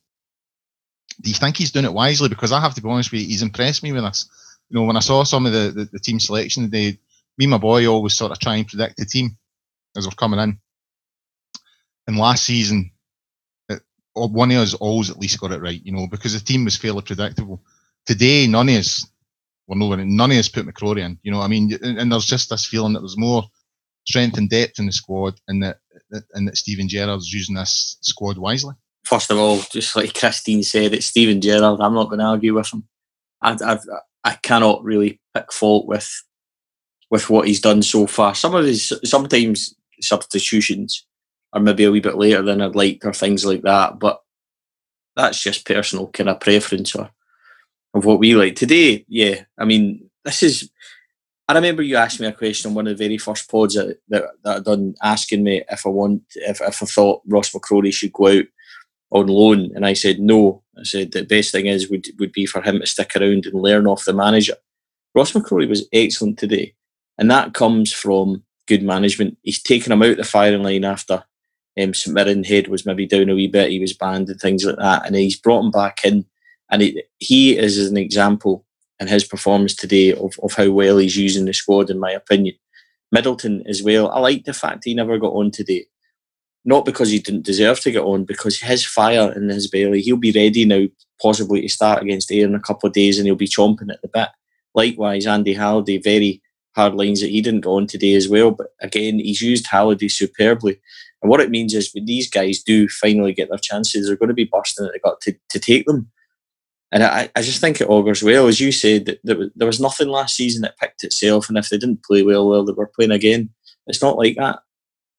Do 1.22 1.30
you 1.30 1.36
think 1.36 1.58
he's 1.58 1.72
doing 1.72 1.86
it 1.86 1.94
wisely? 1.94 2.30
Because 2.30 2.52
I 2.52 2.60
have 2.60 2.74
to 2.76 2.82
be 2.82 2.90
honest 2.90 3.12
with 3.12 3.22
you, 3.22 3.28
he's 3.28 3.44
impressed 3.44 3.84
me 3.84 3.92
with 3.92 4.04
this. 4.04 4.28
You 4.70 4.80
know, 4.80 4.86
when 4.86 4.98
I 4.98 5.02
saw 5.02 5.24
some 5.24 5.46
of 5.46 5.54
the, 5.54 5.72
the, 5.72 5.86
the 5.86 6.00
team 6.00 6.20
selection 6.20 6.64
today, 6.64 6.98
me 7.38 7.46
and 7.46 7.52
my 7.52 7.58
boy 7.58 7.86
always 7.86 8.16
sort 8.16 8.32
of 8.32 8.40
try 8.40 8.56
and 8.56 8.68
predict 8.68 8.98
the 8.98 9.06
team 9.06 9.38
as 9.96 10.08
we're 10.08 10.12
coming 10.12 10.40
in. 10.40 10.58
And 12.08 12.18
last 12.18 12.44
season, 12.44 12.92
it, 13.70 13.82
one 14.14 14.52
of 14.52 14.58
us 14.58 14.74
always 14.74 15.10
at 15.10 15.20
least 15.20 15.40
got 15.40 15.52
it 15.52 15.62
right, 15.62 15.82
you 15.84 15.92
know, 15.92 16.08
because 16.08 16.34
the 16.34 16.44
team 16.44 16.66
was 16.66 16.76
fairly 16.76 17.02
predictable. 17.02 17.62
Today, 18.06 18.48
none 18.48 18.70
of 18.70 18.76
us 18.76 19.08
were 19.68 19.76
nowhere, 19.76 20.04
none 20.04 20.32
of 20.32 20.38
us 20.38 20.50
put 20.50 20.66
McCrorie 20.66 21.02
in, 21.02 21.20
you 21.24 21.32
know. 21.32 21.42
I 21.42 21.48
mean, 21.48 21.74
and, 21.82 21.98
and 21.98 22.12
there's 22.12 22.26
just 22.26 22.50
this 22.50 22.66
feeling 22.66 22.94
that 22.94 23.00
there's 23.00 23.18
more 23.18 23.44
strength 24.06 24.38
and 24.38 24.50
depth 24.50 24.80
in 24.80 24.86
the 24.86 24.92
squad, 24.92 25.36
and 25.48 25.64
that 25.64 25.78
and 26.34 26.48
that 26.48 26.58
Steven 26.58 26.88
Gerrard's 26.88 27.32
using 27.32 27.56
this 27.56 27.98
squad 28.02 28.38
wisely. 28.38 28.76
First 29.04 29.32
of 29.32 29.38
all, 29.38 29.60
just 29.72 29.96
like 29.96 30.14
Christine 30.14 30.64
said, 30.64 30.94
it's 30.94 31.08
Steven 31.08 31.42
Gerrard. 31.42 31.82
I'm 31.82 31.94
not 31.94 32.08
going 32.10 32.20
to 32.20 32.26
argue 32.26 32.56
with 32.56 32.74
him. 32.74 32.88
I, 33.42 33.58
I, 33.62 33.78
I 34.24 34.34
cannot 34.42 34.84
really 34.84 35.20
pick 35.34 35.52
fault 35.52 35.88
with 35.88 36.10
with 37.10 37.30
what 37.30 37.48
he's 37.48 37.62
done 37.62 37.84
so 37.84 38.08
far. 38.08 38.34
Some 38.34 38.56
of 38.56 38.66
his 38.66 38.92
sometimes 39.04 39.76
substitutions 40.02 41.06
are 41.52 41.60
maybe 41.62 41.84
a 41.84 41.92
wee 41.92 42.00
bit 42.00 42.18
later 42.18 42.42
than 42.42 42.62
I'd 42.62 42.76
like 42.76 43.06
or 43.06 43.14
things 43.14 43.46
like 43.46 43.62
that, 43.62 44.00
but 44.00 44.20
that's 45.16 45.40
just 45.40 45.66
personal 45.66 46.08
kind 46.08 46.30
of 46.30 46.40
preference 46.40 46.96
or 46.96 47.12
of 47.94 48.06
what 48.06 48.20
we 48.20 48.36
like. 48.36 48.56
Today, 48.56 49.06
yeah, 49.08 49.44
I 49.58 49.66
mean, 49.66 50.10
this 50.26 50.44
is 50.44 50.70
I 51.48 51.54
remember 51.54 51.82
you 51.82 51.98
asked 51.98 52.20
me 52.20 52.28
a 52.28 52.32
question 52.32 52.70
on 52.70 52.76
one 52.76 52.88
of 52.88 52.98
the 52.98 53.04
very 53.04 53.18
first 53.18 53.52
pods 53.52 53.76
that, 53.76 53.98
that, 54.10 54.24
that 54.44 54.58
I 54.58 54.60
done 54.60 54.96
asking 55.04 55.44
me 55.44 55.64
if 55.70 55.86
I 55.86 55.90
want 55.90 56.24
if, 56.36 56.62
if 56.62 56.82
I 56.82 56.86
thought 56.86 57.22
Ross 57.28 57.52
McCrorie 57.52 57.94
should 57.94 58.14
go 58.14 58.28
out 58.28 58.46
on 59.12 59.28
loan 59.28 59.72
and 59.76 59.86
I 59.86 59.94
said 59.94 60.20
no. 60.20 60.64
I 60.80 60.84
said 60.84 61.12
the 61.12 61.24
best 61.24 61.52
thing 61.52 61.68
is 61.68 61.90
would 61.90 62.08
would 62.20 62.32
be 62.32 62.46
for 62.46 62.62
him 62.62 62.80
to 62.80 62.86
stick 62.88 63.16
around 63.16 63.46
and 63.46 63.62
learn 63.62 63.88
off 63.88 64.06
the 64.06 64.14
manager. 64.14 64.56
Ross 65.14 65.34
McCrorie 65.34 65.70
was 65.70 65.88
excellent 65.92 66.40
today. 66.40 66.74
And 67.18 67.30
that 67.30 67.54
comes 67.54 67.92
from 67.92 68.44
good 68.68 68.82
management. 68.82 69.38
He's 69.44 69.62
taken 69.62 69.92
him 69.92 70.02
out 70.02 70.18
the 70.18 70.24
firing 70.24 70.64
line 70.64 70.84
after 70.84 71.24
um, 71.80 71.94
St 71.94 72.14
Mirren 72.14 72.44
head 72.44 72.68
was 72.68 72.86
maybe 72.86 73.06
down 73.06 73.30
a 73.30 73.36
wee 73.36 73.48
bit. 73.48 73.70
He 73.70 73.80
was 73.80 73.94
banned 73.94 74.30
and 74.30 74.40
things 74.40 74.66
like 74.66 74.78
that. 74.78 75.06
And 75.06 75.16
he's 75.16 75.40
brought 75.40 75.64
him 75.64 75.72
back 75.72 76.00
in. 76.04 76.26
And 76.72 76.82
he, 76.82 77.04
he 77.20 77.58
is 77.58 77.90
an 77.90 77.98
example 77.98 78.66
in 79.00 79.08
his 79.08 79.24
performance 79.24 79.76
today 79.76 80.14
of, 80.14 80.40
of 80.42 80.54
how 80.54 80.70
well 80.72 80.98
he's 80.98 81.18
using 81.18 81.46
the 81.46 81.54
squad, 81.54 81.90
in 81.90 82.00
my 82.00 82.12
opinion. 82.12 82.56
Middleton 83.12 83.64
as 83.68 83.84
well. 83.84 84.10
I 84.10 84.20
like 84.20 84.46
the 84.46 84.54
fact 84.54 84.84
he 84.86 84.94
never 84.94 85.18
got 85.18 85.34
on 85.34 85.52
today. 85.52 85.86
Not 86.66 86.86
because 86.86 87.10
he 87.10 87.20
didn't 87.20 87.46
deserve 87.46 87.80
to 87.82 87.92
get 87.92 88.04
on, 88.04 88.24
because 88.24 88.60
his 88.60 88.86
fire 88.86 89.34
in 89.34 89.50
his 89.50 89.68
belly, 89.68 90.02
he'll 90.02 90.18
be 90.18 90.32
ready 90.32 90.66
now, 90.66 90.86
possibly 91.22 91.62
to 91.62 91.70
start 91.70 92.02
against 92.02 92.32
Ayr 92.32 92.46
in 92.46 92.56
a 92.56 92.60
couple 92.60 92.88
of 92.88 92.94
days, 92.94 93.20
and 93.20 93.28
he'll 93.28 93.36
be 93.36 93.48
chomping 93.48 93.92
at 93.92 94.02
the 94.02 94.08
bit. 94.08 94.30
Likewise, 94.74 95.28
Andy 95.28 95.54
Halliday, 95.54 95.98
very 95.98 96.42
hard 96.76 96.96
lines 96.96 97.22
that 97.22 97.30
he 97.30 97.42
didn't 97.42 97.62
go 97.62 97.76
on 97.76 97.88
today 97.88 98.16
as 98.16 98.28
well. 98.28 98.52
But 98.52 98.68
again, 98.82 99.20
he's 99.20 99.42
used 99.42 99.68
Halliday 99.68 100.08
superbly. 100.08 100.80
And 101.22 101.30
what 101.30 101.40
it 101.40 101.52
means 101.52 101.74
is 101.74 101.92
when 101.94 102.06
these 102.06 102.30
guys 102.30 102.62
do 102.64 102.88
finally 102.88 103.34
get 103.34 103.50
their 103.50 103.58
chances, 103.58 104.08
they're 104.08 104.18
going 104.18 104.30
to 104.30 104.34
be 104.34 104.50
bursting 104.52 104.86
at 104.86 104.94
the 104.94 105.00
gut 105.00 105.22
to, 105.22 105.36
to 105.50 105.60
take 105.60 105.86
them. 105.86 106.10
And 106.94 107.04
I, 107.04 107.28
I 107.36 107.42
just 107.42 107.60
think 107.60 107.82
it 107.82 107.90
augurs 107.90 108.22
well. 108.22 108.48
As 108.48 108.60
you 108.60 108.72
said, 108.72 109.18
there, 109.24 109.50
there 109.56 109.66
was 109.66 109.80
nothing 109.80 110.10
last 110.10 110.36
season 110.36 110.62
that 110.62 110.78
picked 110.78 111.04
itself. 111.04 111.50
And 111.50 111.58
if 111.58 111.70
they 111.70 111.80
didn't 111.80 112.04
play 112.04 112.22
well, 112.22 112.48
well, 112.48 112.64
they 112.64 112.72
were 112.72 112.86
playing 112.86 113.10
again. 113.10 113.50
It's 113.88 114.04
not 114.04 114.16
like 114.16 114.36
that. 114.36 114.60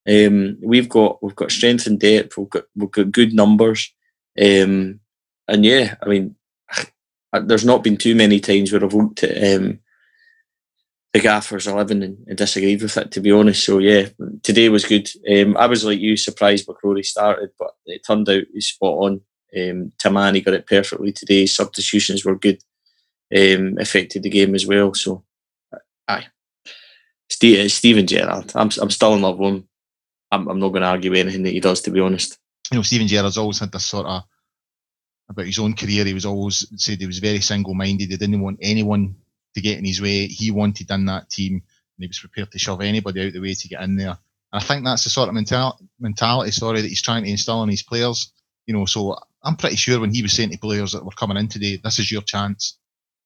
Um, 0.09 0.57
we've 0.63 0.89
got 0.89 1.21
we've 1.21 1.35
got 1.35 1.51
strength 1.51 1.89
and 1.89 1.99
depth. 1.99 2.39
We've 2.39 2.49
got 2.49 2.65
we've 2.77 2.93
got 2.93 3.11
good 3.11 3.35
numbers. 3.35 3.93
Um, 4.41 5.01
and 5.49 5.65
yeah, 5.65 5.97
I 6.01 6.07
mean, 6.07 6.37
there's 7.43 7.65
not 7.65 7.83
been 7.83 7.97
too 7.97 8.15
many 8.15 8.39
times 8.39 8.71
where 8.71 8.85
I've 8.85 8.95
looked 8.95 9.25
at 9.25 9.57
um, 9.57 9.81
the 11.13 11.21
Gaffers 11.21 11.67
11 11.67 12.05
and, 12.05 12.19
and, 12.29 12.39
disagreed 12.39 12.83
with 12.83 12.97
it, 12.97 13.11
to 13.13 13.21
be 13.21 13.33
honest. 13.33 13.65
So, 13.65 13.79
yeah, 13.79 14.09
today 14.43 14.69
was 14.69 14.85
good. 14.85 15.09
Um, 15.29 15.57
I 15.57 15.67
was 15.67 15.85
like 15.85 15.99
you, 15.99 16.17
surprised 16.17 16.69
McCrorie 16.69 17.05
started, 17.05 17.51
but 17.59 17.71
it 17.87 18.03
turned 18.07 18.29
out 18.29 18.43
he's 18.53 18.67
spot 18.67 18.99
on. 18.99 19.21
Um, 19.57 19.93
Timani 20.03 20.45
got 20.45 20.55
it 20.55 20.67
perfectly 20.67 21.13
today. 21.13 21.47
Substitutions 21.47 22.25
were 22.25 22.37
good, 22.37 22.63
um, 23.35 23.77
affected 23.79 24.23
the 24.23 24.31
game 24.31 24.55
as 24.55 24.67
well. 24.67 24.95
So, 24.95 25.23
aye. 26.09 26.27
Steve, 27.29 27.71
Steven 27.71 28.07
Gerrard, 28.07 28.53
I'm, 28.55 28.71
I'm 28.81 28.91
still 28.91 29.15
in 29.15 29.23
love 29.23 29.39
with 29.39 29.55
him. 29.55 29.69
I'm, 30.31 30.49
I'm 30.49 30.59
not 30.59 30.71
going 30.71 30.83
to 30.83 30.89
argue 30.89 31.15
anything 31.15 31.43
that 31.45 31.53
he 31.53 31.61
does, 31.61 31.81
to 31.83 31.91
be 31.91 32.01
honest. 32.01 32.39
You 32.71 32.79
know, 32.79 32.83
Steven 32.83 33.07
Gerrard's 33.07 33.39
always 33.39 33.59
had 33.59 33.73
this 33.73 33.87
sort 33.87 34.07
of 34.07 34.25
about 35.29 35.47
his 35.47 35.59
own 35.59 35.75
career. 35.75 36.05
He 36.05 36.15
was 36.15 36.27
always 36.27 36.67
said 36.77 37.01
he 37.01 37.07
was 37.07 37.19
very 37.19 37.41
single 37.41 37.75
minded. 37.75 38.11
He 38.11 38.17
didn't 38.17 38.41
want 38.41 38.59
anyone 38.61 39.15
to 39.55 39.61
get 39.61 39.79
in 39.79 39.85
his 39.85 40.03
way. 40.03 40.27
He 40.27 40.51
wanted 40.51 40.91
in 40.91 41.07
that 41.07 41.31
team 41.31 41.55
and 41.55 41.63
he 42.03 42.07
was 42.07 42.19
prepared 42.19 42.51
to 42.53 42.59
shove 42.59 42.81
anybody 42.81 43.27
out 43.27 43.33
the 43.33 43.41
way 43.41 43.55
to 43.55 43.69
get 43.69 43.83
in 43.83 43.97
there. 43.97 44.09
And 44.09 44.19
I 44.53 44.61
think 44.61 44.85
that's 44.85 45.05
the 45.05 45.11
sort 45.11 45.29
of 45.29 45.35
mental, 45.35 45.79
mentality, 45.99 46.51
sorry, 46.51 46.81
that 46.81 46.89
he's 46.89 47.03
trying 47.03 47.25
to 47.25 47.31
instill 47.31 47.63
in 47.63 47.69
his 47.69 47.83
players. 47.83 48.33
You 48.67 48.75
know, 48.75 48.87
so 48.87 49.17
I'm 49.45 49.57
pretty 49.57 49.77
sure 49.77 50.01
when 50.01 50.15
he 50.15 50.23
was 50.23 50.33
saying 50.33 50.51
to 50.51 50.59
players 50.59 50.93
that 50.93 51.05
were 51.05 51.11
coming 51.13 51.37
in 51.37 51.49
today, 51.49 51.79
this 51.83 51.99
is 51.99 52.11
your 52.11 52.23
chance. 52.23 52.79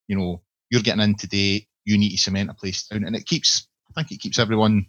You 0.08 0.18
know, 0.18 0.42
you're 0.70 0.82
getting 0.82 1.02
in 1.02 1.14
today. 1.14 1.66
You 1.84 1.96
need 1.96 2.10
to 2.10 2.18
cement 2.18 2.50
a 2.50 2.54
place 2.54 2.86
down, 2.86 3.04
and 3.04 3.16
it 3.16 3.26
keeps. 3.26 3.68
I 3.90 3.92
think 3.94 4.12
it 4.12 4.20
keeps 4.20 4.38
everyone 4.38 4.86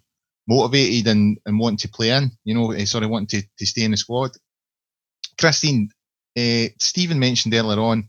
motivated 0.47 1.07
and, 1.07 1.37
and 1.45 1.59
wanting 1.59 1.77
to 1.77 1.89
play 1.89 2.09
in. 2.09 2.31
You 2.43 2.55
know, 2.55 2.71
eh, 2.71 2.85
sort 2.85 3.03
of 3.03 3.09
wanting 3.09 3.41
to, 3.41 3.47
to 3.57 3.65
stay 3.65 3.83
in 3.83 3.91
the 3.91 3.97
squad. 3.97 4.31
Christine, 5.39 5.89
uh, 6.37 6.65
Stephen 6.79 7.19
mentioned 7.19 7.53
earlier 7.53 7.79
on 7.79 8.07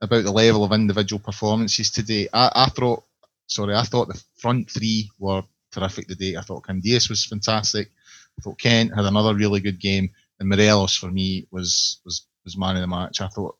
about 0.00 0.24
the 0.24 0.30
level 0.30 0.64
of 0.64 0.72
individual 0.72 1.20
performances 1.20 1.90
today. 1.90 2.28
I, 2.32 2.50
I 2.54 2.66
thought, 2.66 3.04
sorry, 3.48 3.74
I 3.74 3.82
thought 3.82 4.08
the 4.08 4.22
front 4.38 4.70
three 4.70 5.10
were 5.18 5.42
terrific 5.72 6.08
today. 6.08 6.36
I 6.36 6.42
thought 6.42 6.66
Candeias 6.66 7.10
was 7.10 7.26
fantastic. 7.26 7.90
I 8.38 8.42
thought 8.42 8.58
Kent 8.58 8.94
had 8.94 9.04
another 9.04 9.34
really 9.34 9.60
good 9.60 9.80
game, 9.80 10.10
and 10.38 10.48
Morelos 10.48 10.96
for 10.96 11.10
me 11.10 11.46
was 11.50 12.00
was 12.04 12.26
was 12.44 12.56
man 12.56 12.76
of 12.76 12.82
the 12.82 12.86
match. 12.86 13.20
I 13.20 13.28
thought, 13.28 13.56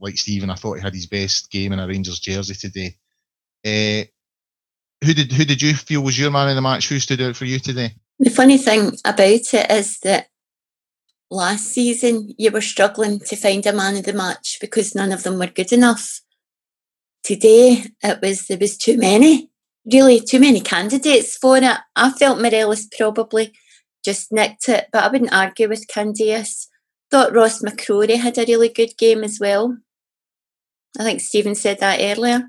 like 0.00 0.16
Stephen, 0.16 0.50
I 0.50 0.54
thought 0.54 0.76
he 0.76 0.82
had 0.82 0.94
his 0.94 1.06
best 1.06 1.50
game 1.50 1.72
in 1.72 1.80
a 1.80 1.86
Rangers 1.86 2.20
jersey 2.20 2.54
today. 2.54 2.96
Uh, 3.64 4.06
who 5.04 5.14
did 5.14 5.32
who 5.32 5.44
did 5.44 5.62
you 5.62 5.74
feel 5.74 6.02
was 6.02 6.18
your 6.18 6.30
man 6.30 6.48
of 6.48 6.56
the 6.56 6.62
match? 6.62 6.88
Who 6.88 6.98
stood 6.98 7.20
out 7.20 7.36
for 7.36 7.44
you 7.44 7.58
today? 7.58 7.94
The 8.18 8.30
funny 8.30 8.58
thing 8.58 8.98
about 9.04 9.54
it 9.54 9.70
is 9.70 9.98
that 10.00 10.28
last 11.30 11.66
season 11.66 12.34
you 12.36 12.50
were 12.50 12.60
struggling 12.60 13.20
to 13.20 13.36
find 13.36 13.64
a 13.66 13.72
man 13.72 13.96
of 13.96 14.04
the 14.04 14.12
match 14.12 14.58
because 14.60 14.94
none 14.94 15.12
of 15.12 15.22
them 15.22 15.38
were 15.38 15.46
good 15.46 15.72
enough. 15.72 16.20
Today 17.22 17.84
it 18.02 18.20
was 18.20 18.46
there 18.46 18.58
was 18.58 18.76
too 18.76 18.98
many, 18.98 19.50
really 19.90 20.20
too 20.20 20.40
many 20.40 20.60
candidates 20.60 21.36
for 21.36 21.56
it. 21.56 21.78
I 21.96 22.10
felt 22.10 22.40
Morelos 22.40 22.86
probably 22.96 23.52
just 24.04 24.32
nicked 24.32 24.68
it, 24.68 24.88
but 24.92 25.04
I 25.04 25.08
wouldn't 25.08 25.32
argue 25.32 25.68
with 25.68 25.88
Candeias. 25.88 26.66
Thought 27.10 27.34
Ross 27.34 27.62
McCrorie 27.62 28.18
had 28.18 28.38
a 28.38 28.44
really 28.46 28.68
good 28.68 28.96
game 28.96 29.24
as 29.24 29.38
well. 29.40 29.76
I 30.98 31.04
think 31.04 31.20
Stephen 31.20 31.54
said 31.54 31.80
that 31.80 32.00
earlier. 32.00 32.48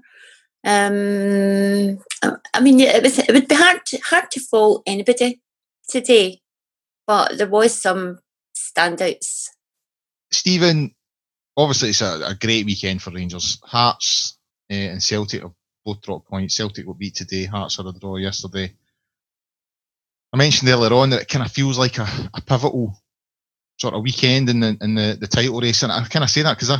Um, 0.63 1.97
I 2.53 2.59
mean, 2.61 2.79
it 2.79 3.01
was 3.01 3.17
it 3.17 3.31
would 3.31 3.47
be 3.47 3.55
hard 3.55 3.85
to, 3.87 3.97
hard 3.97 4.29
to 4.31 4.39
fault 4.39 4.83
anybody 4.85 5.41
today, 5.87 6.41
but 7.07 7.37
there 7.37 7.47
was 7.47 7.79
some 7.79 8.19
standouts? 8.55 9.47
Stephen, 10.31 10.93
obviously 11.57 11.89
it's 11.89 12.01
a, 12.01 12.21
a 12.25 12.35
great 12.35 12.65
weekend 12.65 13.01
for 13.01 13.11
Rangers. 13.11 13.59
Hearts 13.63 14.37
uh, 14.71 14.75
and 14.75 15.03
Celtic 15.03 15.41
have 15.41 15.51
both 15.83 16.01
dropped 16.01 16.29
points. 16.29 16.55
Celtic 16.55 16.85
will 16.85 16.93
beat 16.93 17.15
today. 17.15 17.45
Hearts 17.45 17.77
had 17.77 17.85
a 17.85 17.93
draw 17.93 18.17
yesterday. 18.17 18.73
I 20.33 20.37
mentioned 20.37 20.69
earlier 20.69 20.93
on 20.93 21.09
that 21.09 21.23
it 21.23 21.27
kind 21.27 21.45
of 21.45 21.51
feels 21.51 21.77
like 21.77 21.97
a, 21.97 22.07
a 22.33 22.41
pivotal 22.41 22.97
sort 23.81 23.93
of 23.93 24.03
weekend 24.03 24.49
in 24.49 24.59
the 24.59 24.77
in 24.81 24.95
the, 24.95 25.17
the 25.19 25.27
title 25.27 25.59
race, 25.59 25.83
and 25.83 25.91
I 25.91 26.03
kind 26.05 26.23
of 26.23 26.29
say 26.29 26.43
that 26.43 26.57
because 26.57 26.71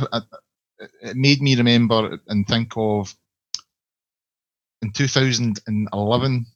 it 1.00 1.16
made 1.16 1.40
me 1.40 1.56
remember 1.56 2.18
and 2.28 2.46
think 2.46 2.72
of 2.76 3.14
in 4.82 4.92
2011 4.92 6.46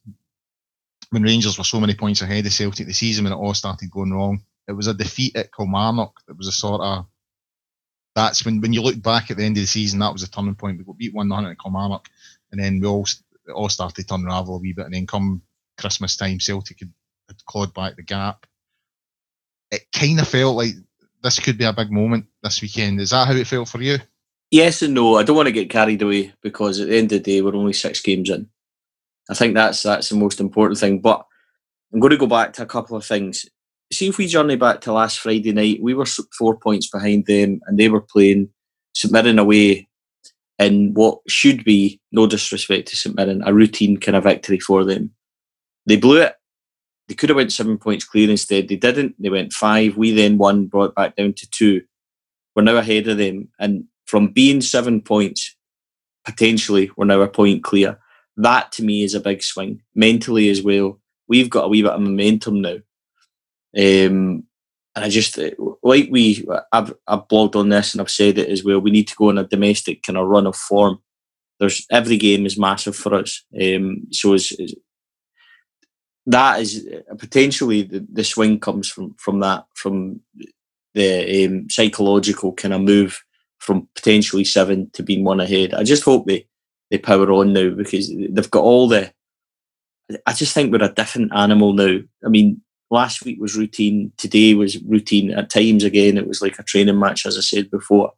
when 1.09 1.23
Rangers 1.23 1.57
were 1.57 1.63
so 1.63 1.79
many 1.79 1.93
points 1.93 2.21
ahead 2.21 2.45
of 2.45 2.51
Celtic 2.51 2.87
the 2.87 2.93
season 2.93 3.23
when 3.23 3.33
it 3.33 3.37
all 3.37 3.53
started 3.53 3.89
going 3.89 4.11
wrong 4.11 4.41
it 4.67 4.73
was 4.73 4.87
a 4.87 4.93
defeat 4.93 5.35
at 5.35 5.53
Kilmarnock. 5.55 6.19
It 6.27 6.37
was 6.37 6.47
a 6.47 6.51
sort 6.51 6.81
of 6.81 7.05
that's 8.15 8.43
when 8.43 8.61
when 8.61 8.73
you 8.73 8.81
look 8.81 9.01
back 9.01 9.29
at 9.29 9.37
the 9.37 9.43
end 9.43 9.57
of 9.57 9.63
the 9.63 9.67
season, 9.67 9.99
that 9.99 10.13
was 10.13 10.23
a 10.23 10.29
turning 10.29 10.55
point. 10.55 10.85
We 10.85 10.93
beat 10.97 11.13
one 11.13 11.29
0 11.29 11.45
at 11.45 11.59
Kilmarnock, 11.59 12.07
and 12.51 12.61
then 12.61 12.79
we 12.79 12.87
all 12.87 13.05
all 13.53 13.69
started 13.69 14.07
to 14.07 14.13
unravel 14.13 14.55
a 14.55 14.59
wee 14.59 14.73
bit. 14.73 14.85
And 14.85 14.93
then 14.93 15.07
come 15.07 15.41
Christmas 15.77 16.17
time, 16.17 16.39
Celtic 16.39 16.79
had, 16.79 16.91
had 17.27 17.45
clawed 17.45 17.73
back 17.73 17.95
the 17.95 18.03
gap. 18.03 18.45
It 19.71 19.87
kind 19.93 20.19
of 20.19 20.27
felt 20.27 20.55
like 20.55 20.73
this 21.23 21.39
could 21.39 21.57
be 21.57 21.65
a 21.65 21.73
big 21.73 21.91
moment 21.91 22.25
this 22.43 22.61
weekend. 22.61 23.01
Is 23.01 23.09
that 23.09 23.27
how 23.27 23.33
it 23.33 23.47
felt 23.47 23.69
for 23.69 23.81
you? 23.81 23.97
Yes 24.51 24.81
and 24.81 24.93
no. 24.93 25.17
I 25.17 25.23
don't 25.23 25.35
want 25.35 25.47
to 25.47 25.51
get 25.51 25.69
carried 25.69 26.01
away 26.01 26.33
because 26.41 26.79
at 26.79 26.87
the 26.87 26.97
end 26.97 27.11
of 27.11 27.23
the 27.23 27.31
day, 27.31 27.41
we're 27.41 27.55
only 27.55 27.73
six 27.73 28.01
games 28.01 28.29
in. 28.29 28.47
I 29.29 29.33
think 29.33 29.55
that's 29.55 29.83
that's 29.83 30.09
the 30.09 30.15
most 30.15 30.39
important 30.39 30.79
thing. 30.79 30.99
But 30.99 31.25
I'm 31.93 31.99
going 31.99 32.11
to 32.11 32.17
go 32.17 32.27
back 32.27 32.53
to 32.53 32.63
a 32.63 32.67
couple 32.67 32.95
of 32.95 33.05
things 33.05 33.45
see 33.91 34.07
if 34.07 34.17
we 34.17 34.27
journey 34.27 34.55
back 34.55 34.81
to 34.81 34.93
last 34.93 35.19
Friday 35.19 35.53
night, 35.53 35.81
we 35.81 35.93
were 35.93 36.05
four 36.37 36.57
points 36.57 36.89
behind 36.89 37.25
them, 37.25 37.61
and 37.65 37.77
they 37.77 37.89
were 37.89 38.01
playing 38.01 38.49
St 38.93 39.11
Mirren 39.11 39.39
away 39.39 39.87
in 40.59 40.93
what 40.93 41.19
should 41.27 41.63
be, 41.63 42.01
no 42.11 42.27
disrespect 42.27 42.87
to 42.89 42.95
St 42.95 43.15
Mirren, 43.15 43.43
a 43.45 43.53
routine 43.53 43.97
kind 43.97 44.15
of 44.15 44.23
victory 44.23 44.59
for 44.59 44.83
them. 44.83 45.11
They 45.85 45.97
blew 45.97 46.21
it. 46.21 46.35
They 47.07 47.15
could 47.15 47.29
have 47.29 47.37
went 47.37 47.53
seven 47.53 47.77
points 47.77 48.05
clear 48.05 48.29
instead. 48.29 48.67
They 48.67 48.75
didn't. 48.75 49.15
They 49.19 49.29
went 49.29 49.53
five. 49.53 49.95
We 49.95 50.11
then 50.11 50.37
won, 50.37 50.65
brought 50.67 50.95
back 50.95 51.15
down 51.15 51.33
to 51.33 51.49
two. 51.49 51.81
We're 52.55 52.63
now 52.63 52.77
ahead 52.77 53.07
of 53.07 53.17
them, 53.17 53.49
and 53.59 53.85
from 54.05 54.29
being 54.29 54.61
seven 54.61 55.01
points, 55.01 55.55
potentially 56.25 56.91
we're 56.97 57.05
now 57.05 57.21
a 57.21 57.27
point 57.27 57.63
clear. 57.63 57.99
That 58.35 58.71
to 58.73 58.83
me 58.83 59.03
is 59.03 59.13
a 59.13 59.19
big 59.19 59.41
swing 59.43 59.81
mentally 59.95 60.49
as 60.49 60.61
well. 60.61 60.99
We've 61.27 61.49
got 61.49 61.65
a 61.65 61.67
wee 61.67 61.81
bit 61.81 61.91
of 61.91 62.01
momentum 62.01 62.61
now 62.61 62.77
um, 63.77 64.43
and 64.95 65.05
I 65.05 65.09
just 65.09 65.37
like 65.83 66.07
we 66.09 66.47
I've 66.71 66.93
I've 67.07 67.27
blogged 67.27 67.55
on 67.55 67.69
this 67.69 67.93
and 67.93 68.01
I've 68.01 68.09
said 68.09 68.39
it 68.39 68.49
as 68.49 68.63
well. 68.63 68.79
We 68.79 68.91
need 68.91 69.07
to 69.09 69.15
go 69.15 69.29
on 69.29 69.37
a 69.37 69.43
domestic 69.43 70.01
kind 70.01 70.17
of 70.17 70.27
run 70.27 70.47
of 70.47 70.55
form. 70.55 70.99
There's 71.59 71.85
every 71.91 72.17
game 72.17 72.45
is 72.45 72.57
massive 72.57 72.95
for 72.95 73.13
us. 73.13 73.43
Um, 73.59 74.07
so 74.11 74.33
is 74.33 74.51
that 76.27 76.59
is 76.59 76.85
potentially 77.17 77.83
the, 77.83 78.05
the 78.11 78.23
swing 78.23 78.59
comes 78.59 78.87
from 78.87 79.13
from 79.15 79.39
that 79.39 79.65
from 79.73 80.19
the 80.93 81.45
um, 81.45 81.69
psychological 81.69 82.53
kind 82.53 82.73
of 82.73 82.81
move 82.81 83.23
from 83.59 83.87
potentially 83.95 84.43
seven 84.43 84.89
to 84.91 85.03
being 85.03 85.23
one 85.23 85.39
ahead. 85.39 85.73
I 85.73 85.83
just 85.83 86.03
hope 86.03 86.27
they 86.27 86.45
they 86.91 86.97
power 86.97 87.31
on 87.31 87.53
now 87.53 87.69
because 87.71 88.09
they've 88.13 88.51
got 88.51 88.63
all 88.63 88.87
the. 88.87 89.11
I 90.25 90.33
just 90.33 90.53
think 90.53 90.71
we're 90.71 90.83
a 90.83 90.93
different 90.93 91.33
animal 91.35 91.73
now. 91.73 91.99
I 92.25 92.29
mean, 92.29 92.61
last 92.89 93.25
week 93.25 93.39
was 93.39 93.57
routine. 93.57 94.11
Today 94.17 94.53
was 94.53 94.81
routine. 94.83 95.31
At 95.31 95.49
times, 95.49 95.83
again, 95.83 96.17
it 96.17 96.27
was 96.27 96.41
like 96.41 96.59
a 96.59 96.63
training 96.63 96.99
match, 96.99 97.25
as 97.25 97.37
I 97.37 97.41
said 97.41 97.69
before. 97.71 98.13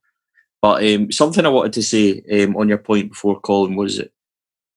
But 0.62 0.84
um, 0.84 1.12
something 1.12 1.46
I 1.46 1.50
wanted 1.50 1.74
to 1.74 1.84
say 1.84 2.22
um, 2.44 2.56
on 2.58 2.70
your 2.70 2.78
point 2.78 3.10
before, 3.10 3.40
Colin, 3.40 3.76
was 3.76 3.98
that 3.98 4.12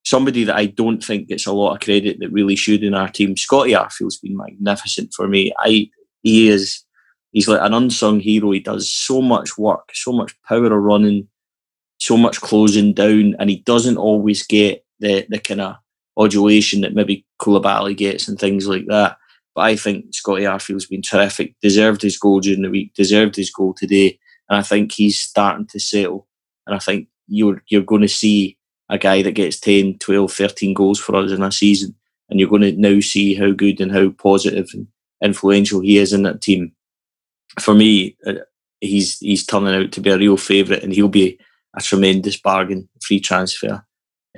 somebody 0.05 0.45
that 0.45 0.57
I 0.57 0.67
don't 0.67 1.03
think 1.03 1.29
gets 1.29 1.47
a 1.47 1.53
lot 1.53 1.75
of 1.75 1.81
credit 1.81 2.19
that 2.21 2.33
really 2.33 2.57
should 2.57 2.83
in 2.83 2.95
our 2.95 3.09
team. 3.09 3.37
Scotty 3.37 3.75
Arfield's 3.75 4.19
been 4.19 4.37
magnificent 4.37 5.13
for 5.15 5.29
me. 5.29 5.53
I 5.59 5.91
he 6.23 6.49
is 6.49 6.85
he's 7.33 7.49
like 7.49 7.61
an 7.61 7.75
unsung 7.75 8.21
hero. 8.21 8.51
He 8.51 8.61
does 8.61 8.89
so 8.89 9.21
much 9.21 9.59
work, 9.59 9.91
so 9.95 10.13
much 10.13 10.41
power 10.43 10.67
of 10.67 10.83
running, 10.83 11.29
so 11.99 12.17
much 12.17 12.41
closing 12.41 12.93
down, 12.93 13.37
and 13.39 13.51
he 13.51 13.59
doesn't 13.59 13.97
always 13.97 14.47
get 14.47 14.85
the 15.01 15.27
the 15.29 15.39
kind 15.39 15.61
of 15.61 15.77
adulation 16.19 16.83
that 16.83 16.95
maybe 16.95 17.27
Coulibaly 17.41 17.97
gets 17.97 18.29
and 18.29 18.39
things 18.39 18.67
like 18.67 18.87
that. 18.89 19.17
But 19.55 19.63
I 19.63 19.77
think 19.77 20.15
Scotty 20.15 20.47
Arfield's 20.47 20.87
been 20.87 21.03
terrific, 21.03 21.55
deserved 21.61 22.03
his 22.03 22.19
goal 22.19 22.41
during 22.41 22.63
the 22.63 22.71
week, 22.71 22.95
deserved 22.95 23.37
his 23.37 23.51
goal 23.51 23.75
today. 23.75 24.19
And 24.49 24.59
I 24.59 24.63
think 24.63 24.93
he's 24.93 25.19
starting 25.19 25.67
to 25.69 25.81
settle. 25.81 26.27
And 26.67 26.75
I 26.75 26.79
think 26.79 27.09
you're 27.27 27.63
you're 27.69 27.83
going 27.83 28.03
to 28.03 28.09
see 28.09 28.59
a 28.93 28.99
guy 28.99 29.23
that 29.23 29.33
gets 29.33 29.59
10, 29.59 29.99
12, 29.99 30.31
13 30.31 30.75
goals 30.75 31.01
for 31.01 31.17
us 31.17 31.33
in 31.33 31.43
a 31.43 31.51
season. 31.51 31.95
And 32.29 32.39
you're 32.39 32.49
going 32.49 32.63
to 32.63 32.73
now 32.73 33.01
see 33.01 33.35
how 33.35 33.51
good 33.51 33.81
and 33.81 33.91
how 33.91 34.11
positive 34.11 34.69
and 34.75 34.87
influential 35.25 35.81
he 35.81 35.97
is 35.97 36.13
in 36.13 36.23
that 36.25 36.43
team. 36.43 36.73
For 37.59 37.75
me, 37.75 38.17
uh, 38.27 38.35
he's 38.81 39.19
he's 39.19 39.47
turning 39.47 39.75
out 39.75 39.93
to 39.93 40.01
be 40.01 40.11
a 40.11 40.19
real 40.19 40.37
favourite, 40.37 40.83
and 40.83 40.93
he'll 40.93 41.09
be 41.09 41.39
a 41.77 41.81
tremendous 41.81 42.37
bargain, 42.37 42.89
free 43.03 43.21
transfer. 43.21 43.85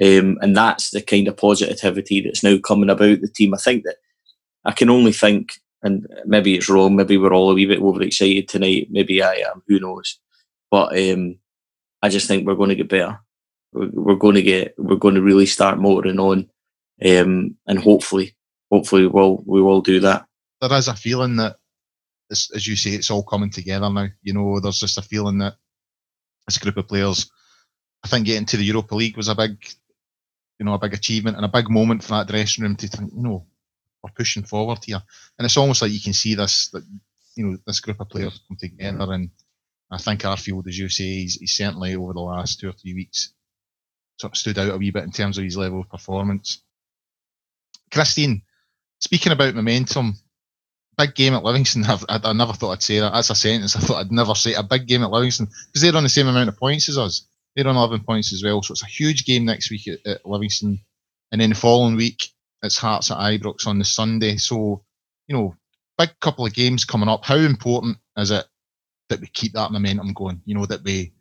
Um, 0.02 0.38
and 0.40 0.56
that's 0.56 0.90
the 0.90 1.02
kind 1.02 1.28
of 1.28 1.36
positivity 1.36 2.20
that's 2.20 2.42
now 2.42 2.58
coming 2.58 2.90
about 2.90 3.20
the 3.20 3.28
team. 3.28 3.54
I 3.54 3.58
think 3.58 3.84
that 3.84 3.96
I 4.64 4.72
can 4.72 4.90
only 4.90 5.12
think, 5.12 5.54
and 5.82 6.06
maybe 6.24 6.54
it's 6.54 6.68
wrong, 6.68 6.96
maybe 6.96 7.16
we're 7.16 7.32
all 7.32 7.50
a 7.50 7.54
wee 7.54 7.66
bit 7.66 7.80
overexcited 7.80 8.48
tonight, 8.48 8.88
maybe 8.90 9.22
I 9.22 9.34
am, 9.34 9.62
who 9.68 9.78
knows. 9.78 10.18
But 10.70 10.98
um, 10.98 11.36
I 12.02 12.08
just 12.08 12.26
think 12.26 12.46
we're 12.46 12.56
going 12.56 12.70
to 12.70 12.76
get 12.76 12.88
better. 12.88 13.20
We're, 13.74 14.14
going 14.14 14.36
to 14.36 14.42
get, 14.42 14.74
we're 14.78 14.96
going 14.96 15.16
to 15.16 15.22
really 15.22 15.46
start 15.46 15.78
motoring 15.78 16.20
on, 16.20 16.48
um, 17.04 17.56
and 17.66 17.78
hopefully, 17.78 18.36
hopefully 18.70 19.06
we'll 19.06 19.42
we 19.44 19.60
will 19.60 19.80
do 19.80 20.00
that. 20.00 20.26
There 20.60 20.72
is 20.78 20.88
a 20.88 20.94
feeling 20.94 21.36
that, 21.36 21.56
as 22.30 22.66
you 22.66 22.76
say, 22.76 22.90
it's 22.90 23.10
all 23.10 23.24
coming 23.24 23.50
together 23.50 23.90
now. 23.90 24.08
You 24.22 24.32
know, 24.32 24.60
there's 24.60 24.78
just 24.78 24.98
a 24.98 25.02
feeling 25.02 25.38
that 25.38 25.54
this 26.46 26.58
group 26.58 26.76
of 26.76 26.88
players. 26.88 27.30
I 28.04 28.08
think 28.08 28.26
getting 28.26 28.46
to 28.46 28.56
the 28.56 28.64
Europa 28.64 28.94
League 28.94 29.16
was 29.16 29.28
a 29.28 29.34
big, 29.34 29.56
you 30.58 30.66
know, 30.66 30.74
a 30.74 30.78
big 30.78 30.94
achievement 30.94 31.36
and 31.36 31.44
a 31.44 31.48
big 31.48 31.70
moment 31.70 32.02
for 32.04 32.10
that 32.10 32.28
dressing 32.28 32.62
room 32.62 32.76
to 32.76 32.86
think, 32.88 33.12
you 33.14 33.22
know, 33.22 33.46
we're 34.02 34.10
pushing 34.10 34.44
forward 34.44 34.78
here. 34.84 35.02
And 35.38 35.46
it's 35.46 35.56
almost 35.56 35.80
like 35.80 35.90
you 35.90 36.00
can 36.00 36.12
see 36.12 36.34
this, 36.34 36.68
that 36.68 36.84
you 37.34 37.46
know, 37.46 37.58
this 37.66 37.80
group 37.80 38.00
of 38.00 38.10
players 38.10 38.40
come 38.46 38.58
together. 38.58 39.12
And 39.12 39.30
I 39.90 39.98
think 39.98 40.20
Arfield, 40.20 40.68
as 40.68 40.78
you 40.78 40.88
say, 40.90 41.04
he's, 41.04 41.36
he's 41.36 41.56
certainly 41.56 41.96
over 41.96 42.12
the 42.12 42.20
last 42.20 42.60
two 42.60 42.68
or 42.68 42.72
three 42.72 42.94
weeks 42.94 43.32
sort 44.18 44.32
of 44.32 44.36
stood 44.36 44.58
out 44.58 44.72
a 44.72 44.76
wee 44.76 44.90
bit 44.90 45.04
in 45.04 45.12
terms 45.12 45.38
of 45.38 45.44
his 45.44 45.56
level 45.56 45.80
of 45.80 45.88
performance. 45.88 46.62
Christine, 47.92 48.42
speaking 48.98 49.32
about 49.32 49.54
momentum, 49.54 50.14
big 50.96 51.14
game 51.14 51.34
at 51.34 51.44
Livingston. 51.44 51.84
I've, 51.88 52.04
I, 52.08 52.20
I, 52.24 52.32
never 52.32 52.52
thought 52.52 52.72
I'd 52.72 52.82
say 52.82 53.00
that. 53.00 53.12
That's 53.12 53.30
a 53.30 53.34
sentence 53.34 53.76
I 53.76 53.80
thought 53.80 54.00
I'd 54.00 54.12
never 54.12 54.34
say. 54.34 54.54
A 54.54 54.62
big 54.62 54.86
game 54.86 55.02
at 55.02 55.10
Livingston 55.10 55.48
because 55.66 55.82
they're 55.82 55.96
on 55.96 56.02
the 56.02 56.08
same 56.08 56.28
amount 56.28 56.48
of 56.48 56.56
points 56.56 56.88
as 56.88 56.98
us. 56.98 57.26
They're 57.54 57.68
on 57.68 57.76
11 57.76 58.04
points 58.04 58.32
as 58.32 58.42
well. 58.42 58.62
So 58.62 58.72
it's 58.72 58.82
a 58.82 58.86
huge 58.86 59.24
game 59.24 59.44
next 59.44 59.70
week 59.70 59.86
at, 59.86 60.06
at 60.06 60.26
Livingston. 60.26 60.80
And 61.30 61.40
then 61.40 61.50
the 61.50 61.56
following 61.56 61.96
week, 61.96 62.24
it's 62.62 62.78
Hearts 62.78 63.10
at 63.10 63.18
Ibrox 63.18 63.66
on 63.66 63.78
the 63.78 63.84
Sunday. 63.84 64.36
So, 64.36 64.82
you 65.28 65.36
know, 65.36 65.56
big 65.98 66.10
couple 66.20 66.46
of 66.46 66.54
games 66.54 66.84
coming 66.84 67.08
up. 67.08 67.24
How 67.24 67.36
important 67.36 67.98
is 68.16 68.30
it 68.30 68.44
that 69.08 69.20
we 69.20 69.26
keep 69.28 69.52
that 69.52 69.70
momentum 69.70 70.12
going? 70.12 70.42
You 70.44 70.56
know, 70.56 70.66
that 70.66 70.82
we 70.82 71.12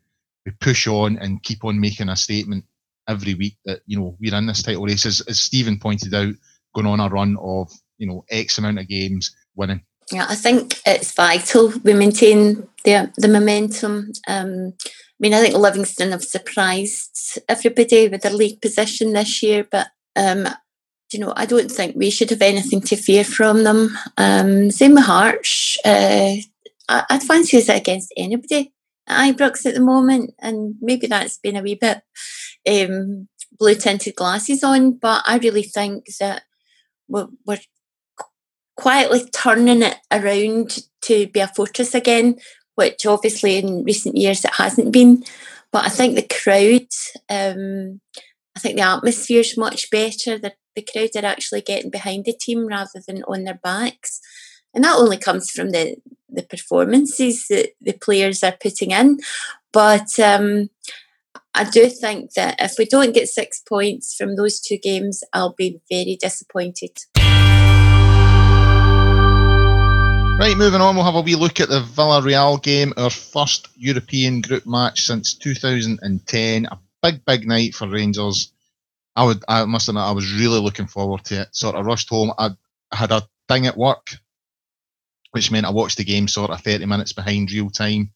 we 0.45 0.51
push 0.53 0.88
on 0.88 1.17
and 1.17 1.41
keep 1.43 1.63
on 1.63 1.79
making 1.79 2.09
a 2.09 2.15
statement 2.15 2.65
every 3.07 3.33
week 3.33 3.57
that, 3.65 3.81
you 3.86 4.00
know, 4.00 4.17
we're 4.19 4.36
in 4.36 4.48
this 4.48 4.63
title 4.63 4.83
race. 4.83 5.05
As, 5.05 5.22
as 5.22 5.39
Stephen 5.39 5.79
pointed 5.79 6.13
out, 6.13 6.33
going 6.74 6.88
on 6.88 7.00
a 7.00 7.10
run 7.10 7.38
of, 7.41 7.72
you 7.98 8.07
know, 8.07 8.25
X 8.29 8.57
amount 8.57 8.79
of 8.79 8.88
games 8.88 9.36
winning. 9.55 9.83
Yeah, 10.12 10.25
I 10.27 10.36
think 10.36 10.79
it's 10.86 11.13
vital 11.13 11.74
we 11.83 11.93
maintain 11.93 12.67
the 12.83 13.12
the 13.17 13.27
momentum. 13.27 14.12
Um, 14.27 14.74
I 14.83 15.19
mean, 15.19 15.33
I 15.33 15.39
think 15.39 15.55
Livingston 15.55 16.12
have 16.12 16.24
surprised 16.24 17.39
everybody 17.48 18.10
with 18.10 18.22
their 18.22 18.33
league 18.33 18.62
position 18.62 19.13
this 19.13 19.41
year, 19.41 19.65
but 19.69 19.88
um, 20.15 20.48
you 21.13 21.19
know, 21.19 21.33
I 21.36 21.45
don't 21.45 21.72
think 21.72 21.95
we 21.95 22.10
should 22.10 22.31
have 22.31 22.41
anything 22.41 22.81
to 22.81 22.95
fear 22.95 23.24
from 23.24 23.63
them. 23.63 23.98
Um, 24.17 24.72
same 24.72 24.95
with 24.95 25.05
Hearts. 25.05 25.77
Uh, 25.86 26.36
I, 26.89 27.05
would 27.12 27.24
fancy 27.24 27.57
us 27.57 27.69
against 27.69 28.13
anybody 28.17 28.74
at 29.07 29.36
Ibrox 29.36 29.65
at 29.65 29.75
the 29.75 29.79
moment, 29.79 30.33
and 30.39 30.75
maybe 30.81 31.07
that's 31.07 31.38
been 31.38 31.55
a 31.55 31.62
wee 31.62 31.75
bit 31.75 32.01
um, 32.70 33.27
blue 33.58 33.75
tinted 33.75 34.15
glasses 34.15 34.63
on, 34.63 34.93
but 34.93 35.24
I 35.25 35.38
really 35.38 35.63
think 35.63 36.08
that 36.20 36.43
we're, 37.08 37.27
we're 37.46 37.60
quietly 38.75 39.25
turning 39.32 39.82
it 39.82 39.98
around 40.12 40.79
to 41.03 41.27
be 41.27 41.39
a 41.39 41.48
fortress 41.48 41.93
again, 41.93 42.38
which 42.75 43.05
obviously 43.05 43.58
in 43.58 43.84
recent 43.84 44.15
years 44.15 44.43
it 44.43 44.53
hasn't 44.55 44.91
been. 44.91 45.23
But 45.71 45.86
I 45.86 45.89
think 45.89 46.15
the 46.15 46.21
crowd, 46.43 46.88
um, 47.30 48.02
I 48.56 48.60
think 48.60 48.78
the 48.78 48.84
atmosphere 48.84 49.41
is 49.41 49.58
much 49.58 49.89
better. 49.89 50.38
The, 50.38 50.54
the 50.76 50.84
crowd 50.84 51.10
are 51.15 51.28
actually 51.28 51.62
getting 51.62 51.89
behind 51.89 52.26
the 52.26 52.34
team 52.34 52.67
rather 52.67 53.02
than 53.06 53.23
on 53.23 53.43
their 53.43 53.60
backs. 53.63 54.19
And 54.73 54.84
that 54.84 54.97
only 54.97 55.17
comes 55.17 55.52
from 55.52 55.71
the, 55.71 55.97
the 56.30 56.43
performances 56.43 57.47
that 57.49 57.69
the 57.82 57.93
players 57.93 58.43
are 58.43 58.58
putting 58.60 58.91
in. 58.91 59.19
But 59.71 60.19
um, 60.19 60.69
I 61.54 61.63
do 61.69 61.88
think 61.89 62.34
that 62.34 62.56
if 62.60 62.76
we 62.78 62.86
don't 62.86 63.13
get 63.13 63.28
six 63.28 63.62
points 63.67 64.15
from 64.15 64.36
those 64.36 64.60
two 64.60 64.78
games, 64.78 65.24
I'll 65.34 65.54
be 65.54 65.80
very 65.89 66.17
disappointed. 66.19 66.98
Right, 70.39 70.58
moving 70.58 70.82
on, 70.82 70.96
we'll 70.96 71.06
have 71.06 71.15
a 71.15 71.22
wee 71.22 71.36
look 71.36 71.60
at 71.60 71.69
the 71.69 71.82
Villarreal 71.82 72.62
game, 72.62 72.91
our 72.98 73.10
first 73.10 73.69
European 73.76 74.41
group 74.41 74.65
match 74.65 75.06
since 75.06 75.36
2010. 75.36 76.65
A 76.65 76.80
big, 77.02 77.24
big 77.26 77.48
night 77.48 77.76
for 77.76 77.88
Rangers. 77.88 78.52
I 79.15 79.26
would, 79.26 79.43
I 79.48 79.63
must 79.65 79.88
admit, 79.88 80.04
I 80.04 80.12
was 80.12 80.34
really 80.34 80.60
looking 80.60 80.88
forward 80.88 81.24
to 81.26 81.41
it. 81.41 81.56
Sort 81.56 81.76
of 81.76 81.86
rushed 81.86 82.10
home. 82.10 82.34
I, 82.38 82.50
had 82.93 83.12
a 83.12 83.24
thing 83.48 83.67
at 83.67 83.78
work, 83.78 84.15
which 85.32 85.52
meant 85.52 85.65
I 85.65 85.72
watched 85.72 85.98
the 85.98 86.04
game 86.04 86.28
sort 86.28 86.52
of 86.52 86.62
30 86.62 86.86
minutes 86.86 87.13
behind 87.13 87.52
real 87.52 87.69
time. 87.69 88.12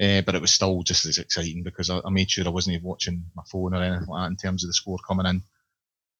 Uh, 0.00 0.20
but 0.20 0.34
it 0.34 0.42
was 0.42 0.52
still 0.52 0.82
just 0.82 1.06
as 1.06 1.16
exciting 1.18 1.62
because 1.62 1.88
I, 1.88 2.00
I, 2.04 2.10
made 2.10 2.30
sure 2.30 2.44
I 2.44 2.50
wasn't 2.50 2.74
even 2.74 2.86
watching 2.86 3.24
my 3.34 3.42
phone 3.50 3.74
or 3.74 3.82
anything 3.82 4.06
like 4.06 4.24
that 4.24 4.30
in 4.30 4.36
terms 4.36 4.62
of 4.62 4.68
the 4.68 4.74
score 4.74 4.98
coming 5.08 5.24
in. 5.24 5.42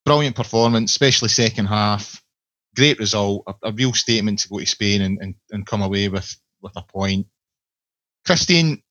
Brilliant 0.07 0.35
performance, 0.35 0.93
especially 0.93 1.29
second 1.29 1.67
half 1.67 2.23
great 2.77 2.99
result, 2.99 3.43
a, 3.47 3.69
a, 3.69 3.73
real 3.73 3.93
statement 3.93 4.39
to 4.39 4.49
go 4.49 4.61
to 4.61 4.67
Spain 4.67 5.03
and, 5.03 5.19
and, 5.21 5.35
and 5.51 5.67
come 5.67 5.83
away 5.83 6.09
with, 6.09 6.37
with 6.61 6.73
a 6.77 6.83
point. 6.83 7.27
Christine, 8.25 8.83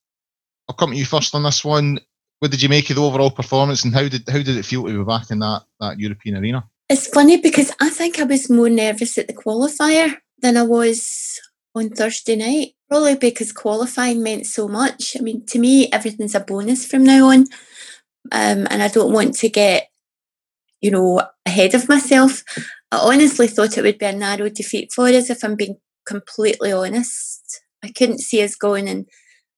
I'll 0.68 0.76
come 0.76 0.92
to 0.92 0.98
you 0.98 1.06
first 1.06 1.36
on 1.36 1.44
this 1.44 1.64
one. 1.64 2.00
What 2.40 2.52
did 2.52 2.62
you 2.62 2.70
make 2.70 2.90
of 2.90 2.98
the 2.98 3.04
overall 3.04 3.32
performance, 3.32 3.86
and 3.86 3.94
how 3.94 4.10
did 4.10 4.28
how 4.28 4.40
did 4.40 4.58
it 4.58 4.66
feel 4.66 4.86
to 4.86 4.98
be 4.98 5.04
back 5.06 5.32
in 5.32 5.40
that 5.40 5.64
that 5.80 6.00
European 6.00 6.38
arena? 6.38 6.66
It's 6.90 7.08
funny 7.08 7.38
because 7.38 7.72
I 7.80 7.90
think 7.90 8.20
I 8.20 8.24
was 8.24 8.50
more 8.50 8.70
nervous 8.70 9.18
at 9.18 9.28
the 9.28 9.34
qualifier 9.34 10.18
than 10.42 10.58
I 10.58 10.64
was 10.64 11.40
on 11.76 11.90
Thursday 11.90 12.36
night. 12.36 12.72
Probably 12.90 13.16
because 13.16 13.52
qualifying 13.52 14.22
meant 14.22 14.46
so 14.46 14.68
much. 14.68 15.18
I 15.18 15.22
mean, 15.22 15.44
to 15.48 15.60
me, 15.60 15.90
everything's 15.92 16.36
a 16.36 16.40
bonus 16.40 16.86
from 16.86 17.04
now 17.04 17.30
on, 17.30 17.48
um, 18.32 18.68
and 18.70 18.84
I 18.84 18.88
don't 18.90 19.12
want 19.12 19.34
to 19.38 19.50
get, 19.50 19.90
you 20.82 20.92
know, 20.92 21.24
ahead 21.48 21.74
of 21.74 21.90
myself. 21.90 22.44
I 22.92 22.98
honestly 22.98 23.48
thought 23.48 23.78
it 23.78 23.82
would 23.82 23.98
be 23.98 24.06
a 24.06 24.14
narrow 24.14 24.50
defeat 24.50 24.92
for 24.94 25.08
us, 25.08 25.32
if 25.32 25.44
I'm 25.44 25.56
being 25.56 25.78
completely 26.06 26.72
honest. 26.72 27.62
I 27.84 27.90
couldn't 27.90 28.20
see 28.20 28.44
us 28.44 28.56
going 28.56 28.88
and, 28.88 29.08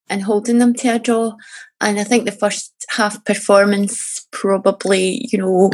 and 0.09 0.23
holding 0.23 0.59
them 0.59 0.73
to 0.75 0.95
a 0.95 0.99
draw. 0.99 1.33
And 1.81 1.99
I 1.99 2.05
think 2.05 2.23
the 2.23 2.31
first 2.31 2.73
half 2.91 3.25
performance 3.25 4.25
probably, 4.31 5.27
you 5.29 5.37
know, 5.37 5.71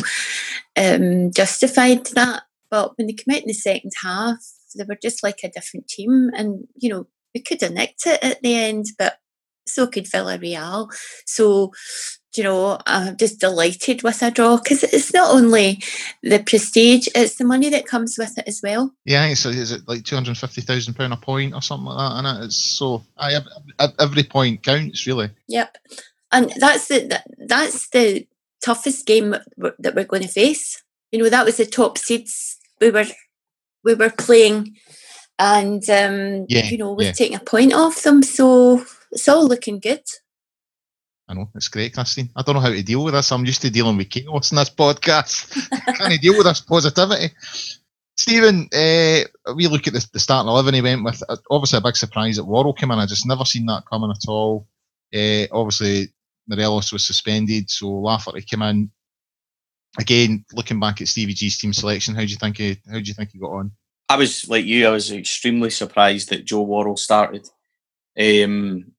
um, 0.76 1.32
justified 1.32 2.08
that. 2.08 2.44
But 2.72 2.98
when 2.98 3.06
they 3.06 3.14
came 3.14 3.36
out 3.36 3.42
in 3.44 3.48
the 3.48 3.54
second 3.54 3.92
half, 4.02 4.40
they 4.74 4.86
were 4.88 4.98
just 5.02 5.24
like 5.24 5.40
a 5.44 5.50
different 5.50 5.88
team. 5.88 6.30
And, 6.36 6.68
you 6.76 6.90
know, 6.90 7.08
we 7.34 7.42
could 7.42 7.62
have 7.62 7.74
nicked 7.74 8.06
it 8.06 8.24
at 8.24 8.42
the 8.42 8.56
end, 8.56 8.86
but 8.98 9.20
so 9.66 9.88
could 9.88 10.06
Villarreal. 10.06 10.90
So 11.26 11.72
you 12.38 12.44
know, 12.44 12.80
I'm 12.86 13.16
just 13.18 13.40
delighted 13.40 14.04
with 14.04 14.22
a 14.22 14.32
draw 14.32 14.58
because 14.58 14.84
it's 14.84 15.14
not 15.14 15.34
only 15.34 15.84
the 16.24 16.40
prestige, 16.40 17.08
it's 17.14 17.36
the 17.36 17.46
money 17.46 17.70
that 17.70 17.86
comes 17.86 18.18
with 18.18 18.38
it 18.38 18.48
as 18.48 18.62
well. 18.64 18.94
Yeah, 19.06 19.34
so 19.36 19.50
is 19.50 19.72
it 19.72 19.88
like 19.88 20.04
two 20.04 20.16
hundred 20.16 20.38
fifty 20.38 20.62
thousand 20.62 20.96
pound 20.96 21.14
a 21.14 21.18
point 21.18 21.54
or 21.54 21.62
something 21.62 21.86
like 21.86 21.98
that? 21.98 22.18
And 22.18 22.44
it? 22.44 22.46
it's 22.46 22.56
so 22.56 23.04
I 23.18 23.40
every 24.00 24.24
point 24.24 24.64
counts 24.64 25.06
really. 25.06 25.30
Yep, 25.48 25.78
and 26.32 26.52
that's 26.60 26.88
the 26.88 27.22
that's 27.48 27.90
the 27.90 28.28
toughest 28.64 29.06
game 29.06 29.36
that 29.80 29.96
we're 29.96 30.06
going 30.06 30.24
to 30.24 30.28
face. 30.28 30.82
You 31.12 31.20
know, 31.22 31.30
that 31.30 31.46
was 31.46 31.58
the 31.58 31.66
top 31.66 31.98
seeds 31.98 32.58
we 32.82 32.90
were 32.90 33.06
we 33.84 33.94
were 33.94 34.10
playing, 34.10 34.76
and 35.40 35.88
um, 35.90 36.46
yeah, 36.50 36.66
you 36.66 36.78
know, 36.78 36.94
we're 36.94 37.08
yeah. 37.08 37.12
taking 37.12 37.38
a 37.38 37.42
point 37.42 37.74
off 37.74 38.04
them, 38.04 38.24
so 38.24 38.84
it's 39.12 39.28
all 39.28 39.48
looking 39.48 39.80
good. 39.80 40.04
I 41.28 41.34
know 41.36 41.50
it's 41.56 41.70
great, 41.70 41.94
Christine. 41.94 42.30
I 42.36 42.42
don't 42.42 42.56
know 42.56 42.62
how 42.62 42.70
to 42.70 42.84
deal 42.84 43.04
with 43.04 43.14
this. 43.14 43.32
I'm 43.32 43.46
used 43.46 43.62
to 43.62 43.70
dealing 43.70 43.98
with 43.98 44.10
chaos 44.10 44.52
in 44.52 44.58
this 44.58 44.70
podcast. 44.70 45.70
Can't 45.98 46.22
deal 46.22 46.38
with 46.38 46.46
this 46.46 46.62
positivity. 46.62 47.34
Stephen, 48.16 48.70
uh, 48.74 49.54
we 49.56 49.68
look 49.68 49.88
at 49.88 49.94
the, 49.94 50.08
the 50.14 50.20
starting 50.20 50.50
eleven 50.50 50.74
he 50.74 50.82
went 50.82 51.04
with. 51.04 51.24
Uh, 51.28 51.38
obviously, 51.50 51.78
a 51.78 51.82
big 51.82 51.96
surprise 51.96 52.36
that 52.36 52.44
Worrall 52.44 52.74
came 52.74 52.92
in. 52.92 53.00
I 53.00 53.06
just 53.06 53.26
never 53.26 53.46
seen 53.46 53.66
that 53.68 53.84
coming 53.90 54.12
at 54.12 54.28
all. 54.28 54.68
Uh, 55.14 55.46
obviously, 55.52 56.14
Morelos 56.48 56.92
was 56.92 57.06
suspended, 57.06 57.70
so 57.70 57.90
Lafferty 57.90 58.42
came 58.42 58.62
in. 58.62 58.92
Again, 60.00 60.44
looking 60.54 60.80
back 60.80 61.02
at 61.02 61.08
Stevie 61.08 61.34
G's 61.34 61.58
team 61.58 61.74
selection, 61.74 62.16
how 62.16 62.22
do 62.22 62.28
you 62.28 62.38
think 62.38 62.58
he 62.58 62.78
how 62.88 63.00
do 63.00 63.04
you 63.04 63.14
think 63.14 63.32
he 63.32 63.40
got 63.40 63.52
on? 63.52 63.72
I 64.10 64.18
was 64.18 64.50
like 64.50 64.66
you. 64.66 64.88
I 64.88 64.92
was 64.92 65.12
extremely 65.12 65.70
surprised 65.70 66.30
that 66.30 66.46
Joe 66.46 66.64
Worrall 66.64 66.98
started. 66.98 67.48
Um, 68.20 68.92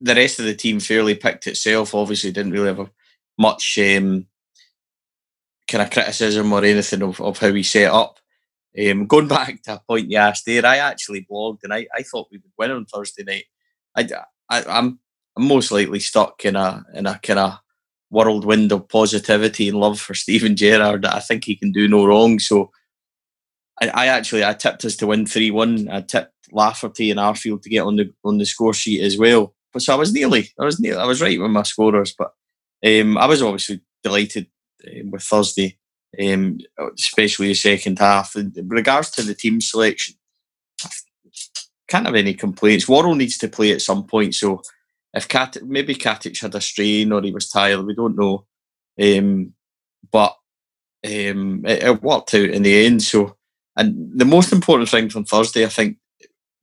the 0.00 0.14
rest 0.14 0.38
of 0.38 0.46
the 0.46 0.54
team 0.54 0.80
fairly 0.80 1.14
picked 1.14 1.46
itself. 1.46 1.94
Obviously, 1.94 2.32
didn't 2.32 2.52
really 2.52 2.74
have 2.74 2.90
much 3.38 3.78
um, 3.78 4.26
kind 5.66 5.82
of 5.82 5.90
criticism 5.90 6.52
or 6.52 6.64
anything 6.64 7.02
of, 7.02 7.20
of 7.20 7.38
how 7.38 7.50
we 7.50 7.62
set 7.62 7.92
up. 7.92 8.18
Um, 8.78 9.06
going 9.06 9.28
back 9.36 9.62
to 9.62 9.74
a 9.74 9.82
point 9.86 10.10
you 10.10 10.18
asked 10.18 10.46
there, 10.46 10.64
I 10.64 10.78
actually 10.78 11.26
blogged 11.30 11.64
and 11.64 11.72
I, 11.72 11.86
I 11.94 12.02
thought 12.02 12.28
we 12.30 12.38
would 12.38 12.52
win 12.58 12.70
on 12.70 12.86
Thursday 12.86 13.24
night. 13.24 13.44
I, 13.94 14.08
I, 14.48 14.64
I'm, 14.64 14.98
I'm 15.36 15.46
most 15.46 15.70
likely 15.70 16.00
stuck 16.00 16.44
in 16.44 16.56
a 16.56 16.84
in 16.94 17.06
a 17.06 17.18
kind 17.22 17.38
of 17.38 17.58
whirlwind 18.10 18.72
of 18.72 18.88
positivity 18.88 19.68
and 19.68 19.78
love 19.78 20.00
for 20.00 20.14
Steven 20.22 20.56
Gerrard. 20.56 21.02
that 21.02 21.14
I 21.14 21.20
think 21.20 21.44
he 21.44 21.56
can 21.56 21.72
do 21.72 21.88
no 21.88 22.04
wrong. 22.06 22.38
So 22.38 22.70
I, 23.80 23.88
I 23.88 24.06
actually 24.06 24.44
I 24.44 24.54
tipped 24.54 24.84
us 24.84 24.96
to 24.96 25.06
win 25.06 25.26
three 25.26 25.50
one. 25.50 25.88
I 25.88 26.00
tipped 26.00 26.32
Lafferty 26.52 27.10
and 27.10 27.20
Arfield 27.20 27.62
to 27.62 27.68
get 27.68 27.82
on 27.82 27.96
the 27.96 28.12
on 28.24 28.38
the 28.38 28.46
score 28.46 28.74
sheet 28.74 29.02
as 29.02 29.18
well. 29.18 29.54
But 29.72 29.82
so 29.82 29.92
I 29.92 29.96
was 29.96 30.12
nearly 30.12 30.50
I 30.58 30.64
was 30.64 30.80
nearly 30.80 31.00
I 31.00 31.06
was 31.06 31.22
right 31.22 31.40
with 31.40 31.50
my 31.50 31.62
scorers, 31.62 32.14
but 32.16 32.32
um, 32.86 33.18
I 33.18 33.26
was 33.26 33.42
obviously 33.42 33.80
delighted 34.02 34.46
um, 34.86 35.10
with 35.10 35.22
Thursday, 35.22 35.78
um, 36.22 36.58
especially 36.98 37.48
the 37.48 37.54
second 37.54 37.98
half. 37.98 38.34
In 38.36 38.52
regards 38.68 39.10
to 39.12 39.22
the 39.22 39.34
team 39.34 39.60
selection, 39.60 40.14
can't 41.88 42.06
have 42.06 42.14
any 42.14 42.34
complaints. 42.34 42.88
Worrall 42.88 43.14
needs 43.14 43.38
to 43.38 43.48
play 43.48 43.72
at 43.72 43.82
some 43.82 44.04
point, 44.04 44.34
so 44.34 44.62
if 45.14 45.28
Kat 45.28 45.56
maybe 45.64 45.94
Katic 45.94 46.40
had 46.40 46.54
a 46.54 46.60
strain 46.60 47.12
or 47.12 47.22
he 47.22 47.32
was 47.32 47.48
tired, 47.48 47.84
we 47.84 47.94
don't 47.94 48.16
know. 48.16 48.46
Um, 49.00 49.54
but 50.10 50.36
um, 51.04 51.64
it, 51.64 51.82
it, 51.82 52.02
worked 52.02 52.34
out 52.34 52.50
in 52.50 52.62
the 52.62 52.86
end. 52.86 53.02
So, 53.02 53.36
and 53.76 54.10
the 54.18 54.24
most 54.24 54.52
important 54.52 54.88
thing 54.88 55.08
from 55.08 55.24
Thursday, 55.24 55.64
I 55.64 55.68
think, 55.68 55.98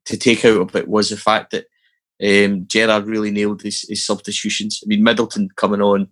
to 0.06 0.18
take 0.18 0.46
out 0.46 0.62
of 0.62 0.76
it 0.76 0.88
was 0.88 1.10
the 1.10 1.18
fact 1.18 1.52
that 1.52 1.66
um, 2.24 2.68
Gerrard 2.68 3.08
really 3.08 3.32
nailed 3.32 3.62
his, 3.62 3.86
his 3.88 4.06
substitutions. 4.06 4.82
I 4.84 4.88
mean, 4.88 5.04
Middleton 5.04 5.50
coming 5.56 5.82
on 5.82 6.10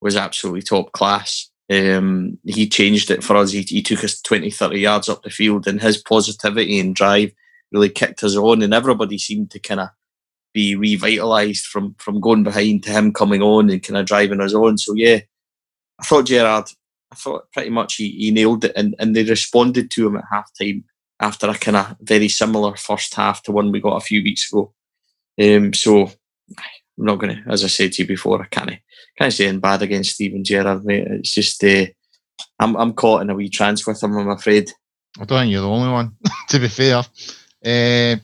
was 0.00 0.16
absolutely 0.16 0.62
top 0.62 0.92
class. 0.92 1.48
Um, 1.70 2.38
he 2.44 2.68
changed 2.68 3.10
it 3.10 3.22
for 3.22 3.36
us. 3.36 3.52
He, 3.52 3.62
he, 3.62 3.82
took 3.82 4.02
us 4.02 4.20
20, 4.20 4.50
30 4.50 4.80
yards 4.80 5.08
up 5.08 5.22
the 5.22 5.30
field, 5.30 5.66
and 5.68 5.80
his 5.80 5.98
positivity 5.98 6.80
and 6.80 6.94
drive 6.94 7.32
really 7.72 7.88
kicked 7.88 8.24
us 8.24 8.36
on. 8.36 8.62
And 8.62 8.74
everybody 8.74 9.18
seemed 9.18 9.52
to 9.52 9.60
kind 9.60 9.80
of 9.80 9.88
be 10.52 10.76
revitalised 10.76 11.64
from 11.64 11.94
from 11.98 12.20
going 12.20 12.42
behind 12.42 12.82
to 12.84 12.90
him 12.90 13.12
coming 13.12 13.42
on 13.42 13.70
and 13.70 13.82
kind 13.82 13.98
of 13.98 14.06
driving 14.06 14.40
us 14.40 14.54
on. 14.54 14.78
So 14.78 14.94
yeah, 14.94 15.20
I 16.00 16.04
thought 16.04 16.26
Gerrard, 16.26 16.70
I 17.12 17.14
thought 17.14 17.50
pretty 17.52 17.70
much 17.70 17.96
he, 17.96 18.10
he 18.10 18.30
nailed 18.30 18.64
it, 18.64 18.72
and, 18.76 18.94
and 18.98 19.14
they 19.14 19.24
responded 19.24 19.90
to 19.92 20.06
him 20.06 20.16
at 20.16 20.24
half 20.30 20.50
time 20.60 20.84
after 21.20 21.48
a 21.48 21.54
kind 21.54 21.76
of 21.76 21.96
very 22.00 22.28
similar 22.28 22.76
first 22.76 23.14
half 23.14 23.42
to 23.42 23.52
one 23.52 23.70
we 23.70 23.80
got 23.80 23.96
a 23.96 24.00
few 24.00 24.22
weeks 24.22 24.50
ago. 24.50 24.72
Um, 25.40 25.72
so 25.72 26.06
I'm 26.06 27.04
not 27.04 27.16
going 27.16 27.36
to, 27.36 27.50
as 27.50 27.64
I 27.64 27.68
said 27.68 27.92
to 27.92 28.02
you 28.02 28.08
before, 28.08 28.42
I 28.42 28.46
can't 28.46 28.78
can't 29.18 29.32
say 29.32 29.44
anything 29.44 29.60
bad 29.60 29.82
against 29.82 30.12
Steven 30.14 30.44
Gerrard, 30.44 30.84
mate. 30.84 31.06
It's 31.08 31.34
just 31.34 31.62
uh, 31.64 31.86
I'm 32.58 32.76
I'm 32.76 32.92
caught 32.94 33.22
in 33.22 33.30
a 33.30 33.34
wee 33.34 33.48
trance 33.48 33.86
with 33.86 34.02
him. 34.02 34.16
I'm 34.16 34.30
afraid. 34.30 34.70
I 35.20 35.24
don't 35.24 35.40
think 35.40 35.52
you're 35.52 35.62
the 35.62 35.68
only 35.68 35.90
one. 35.90 36.16
to 36.48 36.58
be 36.58 36.68
fair, 36.68 36.98
uh, 36.98 38.16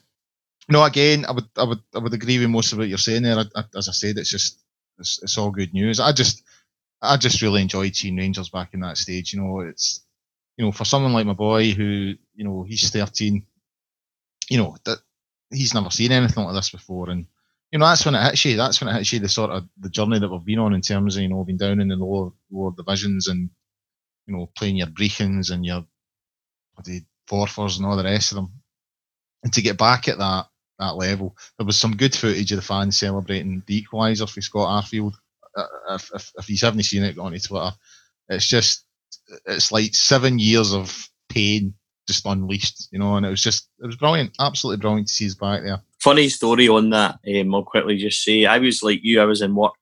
no. 0.68 0.85
Again, 0.85 1.24
I 1.26 1.33
would 1.33 1.48
I 1.57 1.64
would 1.64 1.81
I 1.94 1.98
would 1.98 2.14
agree 2.14 2.38
with 2.38 2.50
most 2.50 2.72
of 2.72 2.79
what 2.79 2.88
you're 2.88 2.98
saying 2.98 3.22
there. 3.22 3.38
I, 3.38 3.44
I, 3.55 3.64
as 3.76 3.88
I 3.88 3.92
said, 3.92 4.18
it's 4.18 4.31
just 4.31 4.62
it's, 4.98 5.22
it's 5.22 5.38
all 5.38 5.50
good 5.50 5.72
news. 5.72 6.00
I 6.00 6.12
just 6.12 6.42
I 7.02 7.16
just 7.16 7.42
really 7.42 7.62
enjoyed 7.62 7.94
seeing 7.94 8.16
Rangers 8.16 8.48
back 8.48 8.74
in 8.74 8.81
that 8.81 8.98
stage. 8.98 9.33
You 9.33 9.40
know, 9.40 9.61
it's 9.61 10.05
you 10.57 10.64
know 10.64 10.72
for 10.72 10.85
someone 10.85 11.12
like 11.12 11.26
my 11.26 11.35
boy 11.35 11.72
who 11.72 12.14
you 12.35 12.44
know 12.44 12.64
he's 12.64 12.90
13. 12.90 13.44
You 14.48 14.59
know 14.59 14.76
that 14.85 14.98
he's 15.50 15.74
never 15.74 15.90
seen 15.90 16.12
anything 16.12 16.44
like 16.44 16.55
this 16.55 16.70
before, 16.70 17.11
and 17.11 17.26
you 17.72 17.79
know 17.79 17.87
that's 17.87 18.05
when 18.05 18.14
it 18.14 18.22
hits 18.22 18.44
you. 18.44 18.57
That's 18.57 18.81
when 18.81 18.94
it 18.94 18.98
hits 18.98 19.12
you 19.12 19.20
the 19.20 19.29
sort 19.29 19.50
of 19.50 19.68
the 19.79 19.90
journey 19.90 20.18
that 20.18 20.29
we've 20.29 20.44
been 20.44 20.59
on 20.59 20.74
in 20.74 20.81
terms 20.81 21.16
of 21.16 21.22
you 21.22 21.29
know 21.29 21.44
being 21.44 21.59
down 21.59 21.81
in 21.81 21.88
the 21.88 21.96
lower 21.96 22.31
lower 22.50 22.72
divisions 22.76 23.29
and 23.29 23.50
you 24.26 24.37
know 24.37 24.50
playing 24.57 24.76
your 24.76 24.88
Brechins 24.88 25.50
and 25.50 25.64
your 25.64 25.85
the 26.85 27.02
Forfars 27.29 27.79
and 27.79 27.87
all 27.87 27.96
the 27.96 28.05
rest 28.05 28.33
of 28.33 28.37
them, 28.37 28.52
and 29.42 29.52
to 29.52 29.62
get 29.62 29.79
back 29.79 30.09
at 30.09 30.18
that 30.18 30.46
that 30.78 30.96
level, 30.96 31.36
there 31.58 31.66
was 31.66 31.78
some 31.78 31.96
good 31.96 32.14
footage 32.14 32.52
of 32.52 32.56
the 32.56 32.62
fans 32.62 32.96
celebrating 32.96 33.62
the 33.66 33.82
equaliser 33.82 34.28
for 34.28 34.40
Scott 34.40 34.84
Arfield. 34.84 35.14
Uh, 35.56 35.64
if, 35.90 36.10
if, 36.14 36.32
if 36.38 36.50
you 36.50 36.56
haven't 36.60 36.82
seen 36.82 37.02
it, 37.02 37.16
go 37.16 37.22
on 37.22 37.38
Twitter. 37.38 37.72
It's 38.28 38.46
just 38.46 38.84
it's 39.46 39.72
like 39.72 39.94
seven 39.94 40.38
years 40.38 40.72
of 40.72 41.08
pain 41.28 41.74
just 42.06 42.26
unleashed, 42.26 42.88
you 42.92 42.98
know, 42.98 43.16
and 43.16 43.26
it 43.26 43.30
was 43.30 43.42
just 43.42 43.68
it 43.82 43.86
was 43.86 43.96
brilliant, 43.96 44.32
absolutely 44.40 44.80
brilliant 44.80 45.08
to 45.08 45.14
see 45.14 45.26
us 45.26 45.34
back 45.34 45.62
there. 45.62 45.80
Funny 45.98 46.28
story 46.28 46.68
on 46.68 46.90
that. 46.90 47.18
Um, 47.28 47.54
I'll 47.54 47.64
quickly 47.64 47.96
just 47.96 48.22
say 48.22 48.44
I 48.44 48.58
was 48.58 48.82
like 48.82 49.00
you. 49.02 49.20
I 49.20 49.24
was 49.24 49.42
in 49.42 49.54
work, 49.54 49.74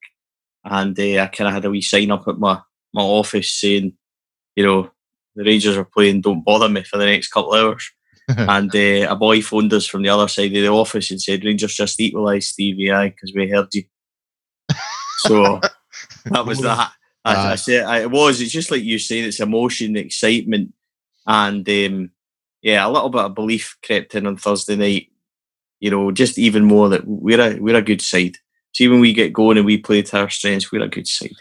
and 0.63 0.97
uh, 0.99 1.21
I 1.21 1.27
kind 1.27 1.47
of 1.47 1.53
had 1.53 1.65
a 1.65 1.69
wee 1.69 1.81
sign 1.81 2.11
up 2.11 2.27
at 2.27 2.39
my 2.39 2.59
my 2.93 3.01
office 3.01 3.51
saying, 3.51 3.93
you 4.55 4.65
know, 4.65 4.89
the 5.35 5.43
Rangers 5.43 5.77
are 5.77 5.85
playing. 5.85 6.21
Don't 6.21 6.43
bother 6.43 6.69
me 6.69 6.83
for 6.83 6.97
the 6.97 7.05
next 7.05 7.27
couple 7.27 7.53
of 7.53 7.63
hours. 7.63 7.91
and 8.37 8.75
uh, 8.75 9.07
a 9.09 9.15
boy 9.15 9.41
phoned 9.41 9.71
us 9.73 9.85
from 9.85 10.01
the 10.01 10.09
other 10.09 10.27
side 10.27 10.47
of 10.47 10.63
the 10.63 10.67
office 10.67 11.11
and 11.11 11.21
said, 11.21 11.45
"Rangers 11.45 11.75
just 11.75 11.99
equalised 11.99 12.49
Stevie 12.49 12.91
I 12.91 13.09
because 13.09 13.33
we 13.35 13.49
heard 13.49 13.67
you." 13.73 13.83
so 15.19 15.59
that 16.25 16.45
was 16.45 16.59
that. 16.61 16.91
I, 17.23 17.51
I 17.51 17.55
said 17.55 17.85
I, 17.85 18.01
it 18.01 18.11
was. 18.11 18.41
It's 18.41 18.51
just 18.51 18.71
like 18.71 18.83
you 18.83 18.97
saying. 18.97 19.25
It's 19.25 19.39
emotion, 19.39 19.95
excitement, 19.95 20.73
and 21.27 21.67
um, 21.69 22.11
yeah, 22.61 22.85
a 22.85 22.89
little 22.89 23.09
bit 23.09 23.21
of 23.21 23.35
belief 23.35 23.77
crept 23.85 24.15
in 24.15 24.25
on 24.25 24.37
Thursday 24.37 24.75
night. 24.75 25.07
You 25.79 25.91
know, 25.91 26.11
just 26.11 26.39
even 26.39 26.65
more 26.65 26.89
that 26.89 27.05
we're 27.05 27.41
a 27.41 27.59
we're 27.59 27.75
a 27.75 27.81
good 27.81 28.01
side. 28.01 28.37
See, 28.73 28.87
when 28.87 28.99
we 29.01 29.13
get 29.13 29.33
going 29.33 29.57
and 29.57 29.65
we 29.65 29.77
play 29.77 30.01
to 30.01 30.19
our 30.19 30.29
strengths, 30.29 30.71
we're 30.71 30.83
a 30.83 30.89
good 30.89 31.07
side. 31.07 31.35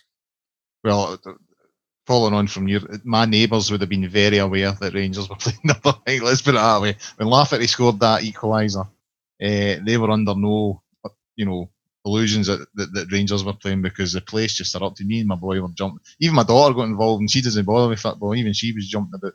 Well, 0.85 1.19
following 2.07 2.35
on 2.35 2.47
from 2.47 2.69
your, 2.69 2.81
my 3.03 3.25
neighbours 3.25 3.71
would 3.71 3.81
have 3.81 3.91
been 3.91 4.09
very 4.09 4.39
aware 4.39 4.73
that 4.73 4.95
Rangers 4.95 5.29
were 5.29 5.37
playing 5.39 5.59
the 5.65 5.99
night. 6.07 6.23
Let's 6.23 6.43
put 6.43 6.55
it 6.55 6.59
that 6.59 6.81
way. 6.81 6.97
When 7.17 7.29
Lafferty 7.29 7.67
scored 7.67 8.01
that 8.01 8.23
equaliser, 8.23 8.87
uh, 8.87 8.89
they 9.85 9.97
were 9.97 10.11
under 10.11 10.35
no, 10.35 10.83
you 11.37 11.47
know, 11.47 11.71
illusions 12.05 12.47
that, 12.47 12.67
that, 12.75 12.93
that, 12.93 13.13
Rangers 13.13 13.45
were 13.45 13.55
playing 13.55 13.83
because 13.83 14.13
the 14.13 14.21
place 14.21 14.55
just 14.55 14.75
erupted. 14.75 15.07
Me 15.07 15.21
and 15.21 15.29
my 15.29 15.37
boy 15.37 15.61
were 15.61 15.69
jumping. 15.69 16.01
Even 16.21 16.37
my 16.37 16.43
daughter 16.43 16.75
got 16.75 16.85
involved, 16.85 17.21
and 17.21 17.31
she 17.31 17.41
doesn't 17.41 17.65
bother 17.65 17.89
with 17.89 18.01
football. 18.01 18.35
Even 18.35 18.53
she 18.53 18.73
was 18.73 18.89
jumping 18.89 19.15
about. 19.15 19.35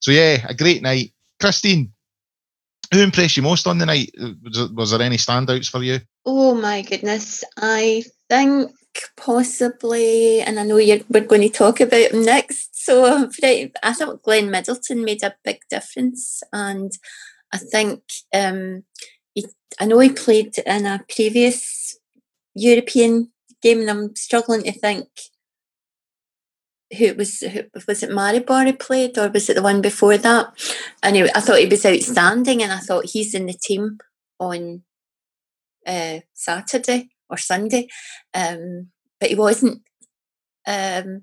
So 0.00 0.10
yeah, 0.10 0.44
a 0.48 0.54
great 0.54 0.82
night. 0.82 1.12
Christine, 1.38 1.92
who 2.92 3.00
impressed 3.00 3.36
you 3.36 3.42
most 3.42 3.66
on 3.66 3.78
the 3.78 3.86
night? 3.86 4.10
Was, 4.18 4.70
was 4.72 4.90
there 4.90 5.02
any 5.02 5.16
standouts 5.16 5.70
for 5.70 5.82
you? 5.82 6.00
Oh 6.26 6.54
my 6.54 6.82
goodness, 6.82 7.44
I 7.56 8.04
think 8.28 8.72
possibly, 9.16 10.40
and 10.40 10.58
I 10.58 10.64
know 10.64 10.78
you're, 10.78 11.00
we're 11.08 11.24
going 11.24 11.42
to 11.42 11.48
talk 11.48 11.80
about 11.80 12.12
him 12.12 12.24
next. 12.24 12.84
So 12.84 13.28
I 13.82 13.92
thought 13.92 14.22
Glenn 14.22 14.50
Middleton 14.50 15.04
made 15.04 15.22
a 15.22 15.34
big 15.44 15.60
difference, 15.70 16.42
and 16.52 16.90
I 17.52 17.58
think 17.58 18.02
um, 18.34 18.84
he, 19.34 19.46
I 19.78 19.86
know 19.86 19.98
he 19.98 20.10
played 20.10 20.56
in 20.66 20.86
a 20.86 21.04
previous 21.14 21.98
European 22.54 23.32
game, 23.62 23.80
and 23.80 23.90
I'm 23.90 24.16
struggling 24.16 24.62
to 24.64 24.72
think 24.72 25.08
who 26.96 27.14
was 27.14 27.40
who, 27.40 27.62
was 27.86 28.02
it 28.02 28.10
Maribor 28.10 28.66
he 28.66 28.72
played 28.72 29.16
or 29.16 29.28
was 29.28 29.48
it 29.48 29.54
the 29.54 29.62
one 29.62 29.80
before 29.80 30.18
that? 30.18 30.52
He, 31.04 31.22
I 31.22 31.40
thought 31.40 31.60
he 31.60 31.66
was 31.66 31.86
outstanding, 31.86 32.62
and 32.62 32.72
I 32.72 32.78
thought 32.78 33.10
he's 33.10 33.34
in 33.34 33.46
the 33.46 33.52
team 33.54 33.98
on 34.38 34.82
uh, 35.86 36.20
Saturday 36.32 37.10
or 37.30 37.36
Sunday, 37.36 37.88
um, 38.34 38.88
but 39.18 39.30
he 39.30 39.34
wasn't. 39.34 39.82
Um, 40.66 41.22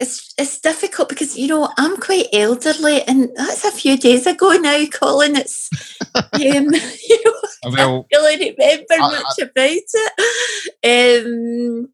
it's 0.00 0.32
it's 0.38 0.60
difficult 0.60 1.10
because 1.10 1.36
you 1.36 1.46
know 1.46 1.68
I'm 1.76 1.98
quite 1.98 2.28
elderly, 2.32 3.02
and 3.02 3.30
that's 3.36 3.64
a 3.64 3.70
few 3.70 3.98
days 3.98 4.26
ago 4.26 4.52
now, 4.52 4.82
Colin. 4.86 5.36
It's 5.36 5.68
um, 6.14 6.20
you 6.40 7.24
know 7.24 7.34
I 7.64 7.70
don't 7.70 8.06
really 8.10 8.56
remember 8.58 8.94
I, 8.94 8.98
much 8.98 9.38
I, 9.38 9.42
about 9.42 9.62
it. 9.62 11.26
Um, 11.26 11.88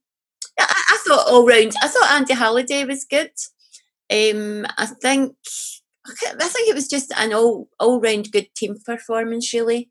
I, 0.58 0.84
I 0.90 0.98
thought 1.06 1.28
all 1.28 1.46
round. 1.46 1.72
I 1.82 1.88
thought 1.88 2.12
Andy 2.12 2.34
Halliday 2.34 2.84
was 2.84 3.04
good. 3.04 3.32
Um, 4.08 4.66
I 4.78 4.86
think 4.86 5.36
I 6.06 6.48
think 6.48 6.68
it 6.68 6.74
was 6.74 6.88
just 6.88 7.12
an 7.16 7.34
all 7.34 7.68
all 7.80 8.00
round 8.00 8.30
good 8.30 8.54
team 8.54 8.76
performance, 8.84 9.52
really, 9.52 9.90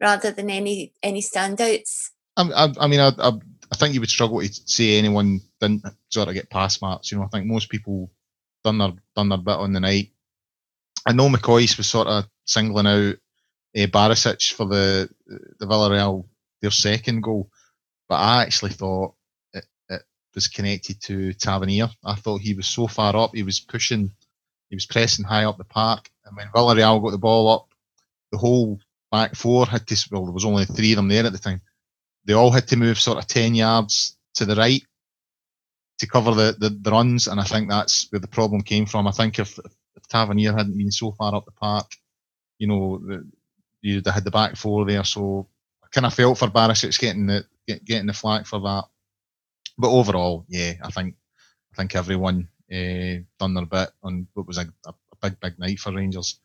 rather 0.00 0.30
than 0.30 0.50
any 0.50 0.92
any 1.02 1.20
standouts. 1.20 2.09
I, 2.36 2.72
I, 2.80 2.86
mean, 2.86 3.00
I, 3.00 3.12
I, 3.18 3.32
I 3.72 3.76
think 3.76 3.94
you 3.94 4.00
would 4.00 4.10
struggle 4.10 4.40
to 4.40 4.48
say 4.52 4.98
anyone 4.98 5.40
didn't 5.60 5.84
sort 6.08 6.28
of 6.28 6.34
get 6.34 6.50
past 6.50 6.82
marks. 6.82 7.10
You 7.10 7.18
know, 7.18 7.24
I 7.24 7.28
think 7.28 7.46
most 7.46 7.68
people 7.68 8.10
done 8.64 8.78
their 8.78 8.92
done 9.16 9.28
their 9.28 9.38
bit 9.38 9.56
on 9.56 9.72
the 9.72 9.80
night. 9.80 10.10
I 11.06 11.12
know 11.12 11.28
McCoist 11.28 11.76
was 11.76 11.86
sort 11.86 12.08
of 12.08 12.26
singling 12.44 12.86
out 12.86 13.16
uh, 13.76 13.86
Barisic 13.86 14.52
for 14.52 14.66
the 14.66 15.08
the 15.26 15.66
Villarreal 15.66 16.26
their 16.60 16.70
second 16.70 17.22
goal, 17.22 17.50
but 18.08 18.16
I 18.16 18.42
actually 18.42 18.72
thought 18.72 19.14
it, 19.52 19.64
it 19.88 20.02
was 20.34 20.48
connected 20.48 21.00
to 21.02 21.32
Tavernier. 21.32 21.88
I 22.04 22.14
thought 22.16 22.40
he 22.40 22.54
was 22.54 22.66
so 22.66 22.86
far 22.86 23.16
up, 23.16 23.34
he 23.34 23.42
was 23.42 23.60
pushing, 23.60 24.12
he 24.68 24.76
was 24.76 24.86
pressing 24.86 25.24
high 25.24 25.44
up 25.44 25.58
the 25.58 25.64
park. 25.64 26.10
And 26.24 26.36
when 26.36 26.48
Villarreal 26.48 27.02
got 27.02 27.10
the 27.12 27.18
ball 27.18 27.48
up, 27.48 27.68
the 28.30 28.38
whole 28.38 28.78
back 29.10 29.34
four 29.34 29.66
had 29.66 29.86
to, 29.86 30.08
well, 30.10 30.24
there 30.24 30.32
was 30.32 30.44
only 30.44 30.66
three 30.66 30.92
of 30.92 30.96
them 30.96 31.08
there 31.08 31.24
at 31.24 31.32
the 31.32 31.38
time. 31.38 31.62
They 32.24 32.32
all 32.32 32.50
had 32.50 32.68
to 32.68 32.76
move 32.76 32.98
sort 32.98 33.18
of 33.18 33.26
10 33.26 33.54
yards 33.54 34.16
to 34.34 34.44
the 34.44 34.56
right 34.56 34.82
to 35.98 36.06
cover 36.06 36.34
the, 36.34 36.56
the, 36.58 36.70
the 36.70 36.90
runs, 36.90 37.26
and 37.26 37.40
I 37.40 37.44
think 37.44 37.68
that's 37.68 38.10
where 38.10 38.20
the 38.20 38.28
problem 38.28 38.62
came 38.62 38.86
from. 38.86 39.06
I 39.06 39.12
think 39.12 39.38
if, 39.38 39.58
if 39.58 40.08
Tavernier 40.08 40.52
hadn't 40.52 40.78
been 40.78 40.90
so 40.90 41.12
far 41.12 41.34
up 41.34 41.44
the 41.44 41.52
park, 41.52 41.90
you 42.58 42.66
know, 42.66 42.98
the, 42.98 43.26
have 43.82 44.14
had 44.14 44.24
the 44.24 44.30
back 44.30 44.56
four 44.56 44.84
there. 44.84 45.04
So 45.04 45.48
I 45.82 45.88
kind 45.88 46.06
of 46.06 46.14
felt 46.14 46.38
for 46.38 46.48
Barisic 46.48 46.98
getting 46.98 47.26
the 47.26 47.44
get, 47.66 47.84
getting 47.84 48.06
the 48.06 48.12
flack 48.12 48.46
for 48.46 48.60
that. 48.60 48.84
But 49.78 49.90
overall, 49.90 50.44
yeah, 50.48 50.74
I 50.82 50.90
think 50.90 51.14
I 51.72 51.76
think 51.76 51.94
everyone 51.94 52.48
uh, 52.72 53.24
done 53.38 53.54
their 53.54 53.66
bit 53.66 53.90
on 54.02 54.26
what 54.34 54.46
was 54.46 54.58
a, 54.58 54.66
a, 54.86 54.94
big 55.22 55.38
big 55.40 55.58
night 55.58 55.78
for 55.78 55.92
Rangers. 55.92 56.38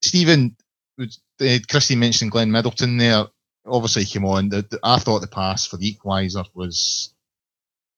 Stephen, 0.00 0.56
uh, 1.00 1.58
Christy 1.70 1.96
mentioned 1.96 2.30
Glenn 2.30 2.50
Middleton 2.50 2.96
there. 2.96 3.26
Obviously, 3.66 4.04
he 4.04 4.12
came 4.12 4.24
on. 4.24 4.48
The, 4.48 4.62
the, 4.62 4.78
I 4.82 4.98
thought 4.98 5.20
the 5.20 5.28
pass 5.28 5.66
for 5.66 5.76
the 5.76 5.94
equaliser 5.94 6.44
was 6.54 7.14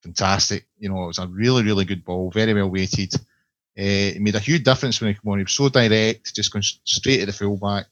fantastic. 0.02 0.66
You 0.78 0.90
know, 0.90 1.04
it 1.04 1.08
was 1.08 1.18
a 1.18 1.26
really, 1.26 1.62
really 1.62 1.84
good 1.84 2.04
ball, 2.04 2.30
very 2.30 2.52
well 2.52 2.68
weighted. 2.68 3.14
Uh, 3.76 4.12
it 4.14 4.20
made 4.20 4.34
a 4.34 4.40
huge 4.40 4.62
difference 4.62 5.00
when 5.00 5.08
he 5.08 5.14
came 5.14 5.32
on. 5.32 5.38
He 5.38 5.44
was 5.44 5.52
so 5.52 5.68
direct, 5.68 6.34
just 6.34 6.52
going 6.52 6.62
straight 6.62 7.20
to 7.20 7.26
the 7.26 7.32
fullback. 7.32 7.86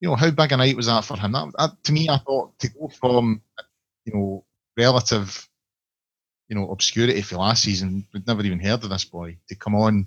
You 0.00 0.08
know, 0.08 0.16
how 0.16 0.30
big 0.30 0.52
a 0.52 0.56
night 0.56 0.76
was 0.76 0.86
that 0.86 1.04
for 1.04 1.16
him? 1.18 1.32
That, 1.32 1.52
that, 1.58 1.84
to 1.84 1.92
me, 1.92 2.08
I 2.08 2.18
thought 2.18 2.58
to 2.58 2.68
go 2.68 2.88
from, 2.88 3.42
you 4.04 4.14
know, 4.14 4.44
relative, 4.76 5.48
you 6.48 6.56
know, 6.56 6.70
obscurity 6.70 7.22
for 7.22 7.36
last 7.36 7.62
season, 7.62 8.06
we'd 8.12 8.26
never 8.26 8.42
even 8.42 8.60
heard 8.60 8.82
of 8.82 8.90
this 8.90 9.04
boy, 9.04 9.36
to 9.48 9.54
come 9.54 9.74
on 9.74 10.06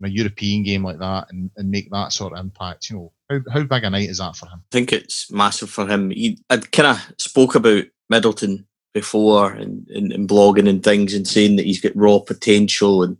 in 0.00 0.06
a 0.06 0.08
European 0.08 0.62
game 0.62 0.84
like 0.84 0.98
that 0.98 1.26
and, 1.30 1.50
and 1.56 1.70
make 1.70 1.90
that 1.90 2.12
sort 2.12 2.32
of 2.32 2.38
impact. 2.38 2.88
You 2.88 2.96
know, 2.96 3.12
how, 3.32 3.52
how 3.52 3.62
big 3.64 3.84
a 3.84 3.90
night 3.90 4.08
is 4.08 4.18
that 4.18 4.36
for 4.36 4.46
him? 4.46 4.60
I 4.60 4.70
think 4.70 4.92
it's 4.92 5.30
massive 5.30 5.70
for 5.70 5.86
him. 5.86 6.10
He, 6.10 6.38
I 6.50 6.58
kind 6.58 6.88
of 6.88 7.14
spoke 7.18 7.54
about 7.54 7.84
Middleton 8.08 8.66
before 8.94 9.52
and, 9.52 9.88
and, 9.88 10.12
and, 10.12 10.28
blogging 10.28 10.68
and 10.68 10.84
things 10.84 11.14
and 11.14 11.26
saying 11.26 11.56
that 11.56 11.64
he's 11.64 11.80
got 11.80 11.96
raw 11.96 12.18
potential 12.18 13.02
and 13.02 13.16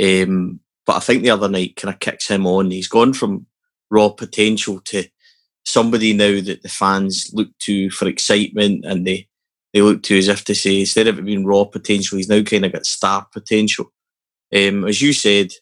um, 0.00 0.60
but 0.86 0.96
I 0.96 1.00
think 1.00 1.22
the 1.22 1.30
other 1.30 1.48
night 1.48 1.76
kind 1.76 1.92
of 1.92 2.00
kicks 2.00 2.28
him 2.28 2.46
on. 2.46 2.70
He's 2.70 2.88
gone 2.88 3.12
from 3.12 3.46
raw 3.90 4.08
potential 4.08 4.80
to 4.86 5.04
somebody 5.64 6.14
now 6.14 6.40
that 6.40 6.62
the 6.62 6.68
fans 6.68 7.30
look 7.32 7.48
to 7.58 7.90
for 7.90 8.08
excitement 8.08 8.84
and 8.84 9.06
they 9.06 9.28
they 9.72 9.82
look 9.82 10.02
to 10.04 10.18
as 10.18 10.28
if 10.28 10.44
to 10.44 10.54
say 10.54 10.80
instead 10.80 11.06
of 11.06 11.18
it 11.18 11.24
being 11.24 11.44
raw 11.44 11.64
potential, 11.64 12.16
he's 12.16 12.28
now 12.28 12.42
kind 12.42 12.64
of 12.64 12.72
got 12.72 12.86
star 12.86 13.26
potential. 13.32 13.92
Um, 14.54 14.86
as 14.86 15.02
you 15.02 15.12
said, 15.12 15.52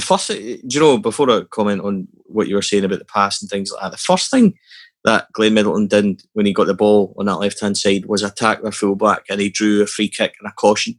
the 0.00 0.06
first, 0.06 0.28
do 0.28 0.60
you 0.64 0.80
know, 0.80 0.98
before 0.98 1.30
I 1.30 1.42
comment 1.50 1.82
on 1.82 2.08
what 2.24 2.48
you 2.48 2.54
were 2.54 2.62
saying 2.62 2.84
about 2.84 2.98
the 2.98 3.04
past 3.04 3.42
and 3.42 3.50
things 3.50 3.70
like 3.70 3.82
that, 3.82 3.92
the 3.92 3.98
first 3.98 4.30
thing 4.30 4.54
that 5.04 5.32
Glenn 5.32 5.54
Middleton 5.54 5.86
did 5.86 6.22
when 6.32 6.46
he 6.46 6.52
got 6.52 6.66
the 6.66 6.74
ball 6.74 7.14
on 7.18 7.26
that 7.26 7.36
left 7.36 7.60
hand 7.60 7.76
side 7.76 8.06
was 8.06 8.22
attack 8.22 8.62
their 8.62 8.72
fullback 8.72 9.24
and 9.28 9.40
he 9.40 9.48
drew 9.48 9.82
a 9.82 9.86
free 9.86 10.08
kick 10.08 10.34
and 10.40 10.50
a 10.50 10.54
caution. 10.54 10.98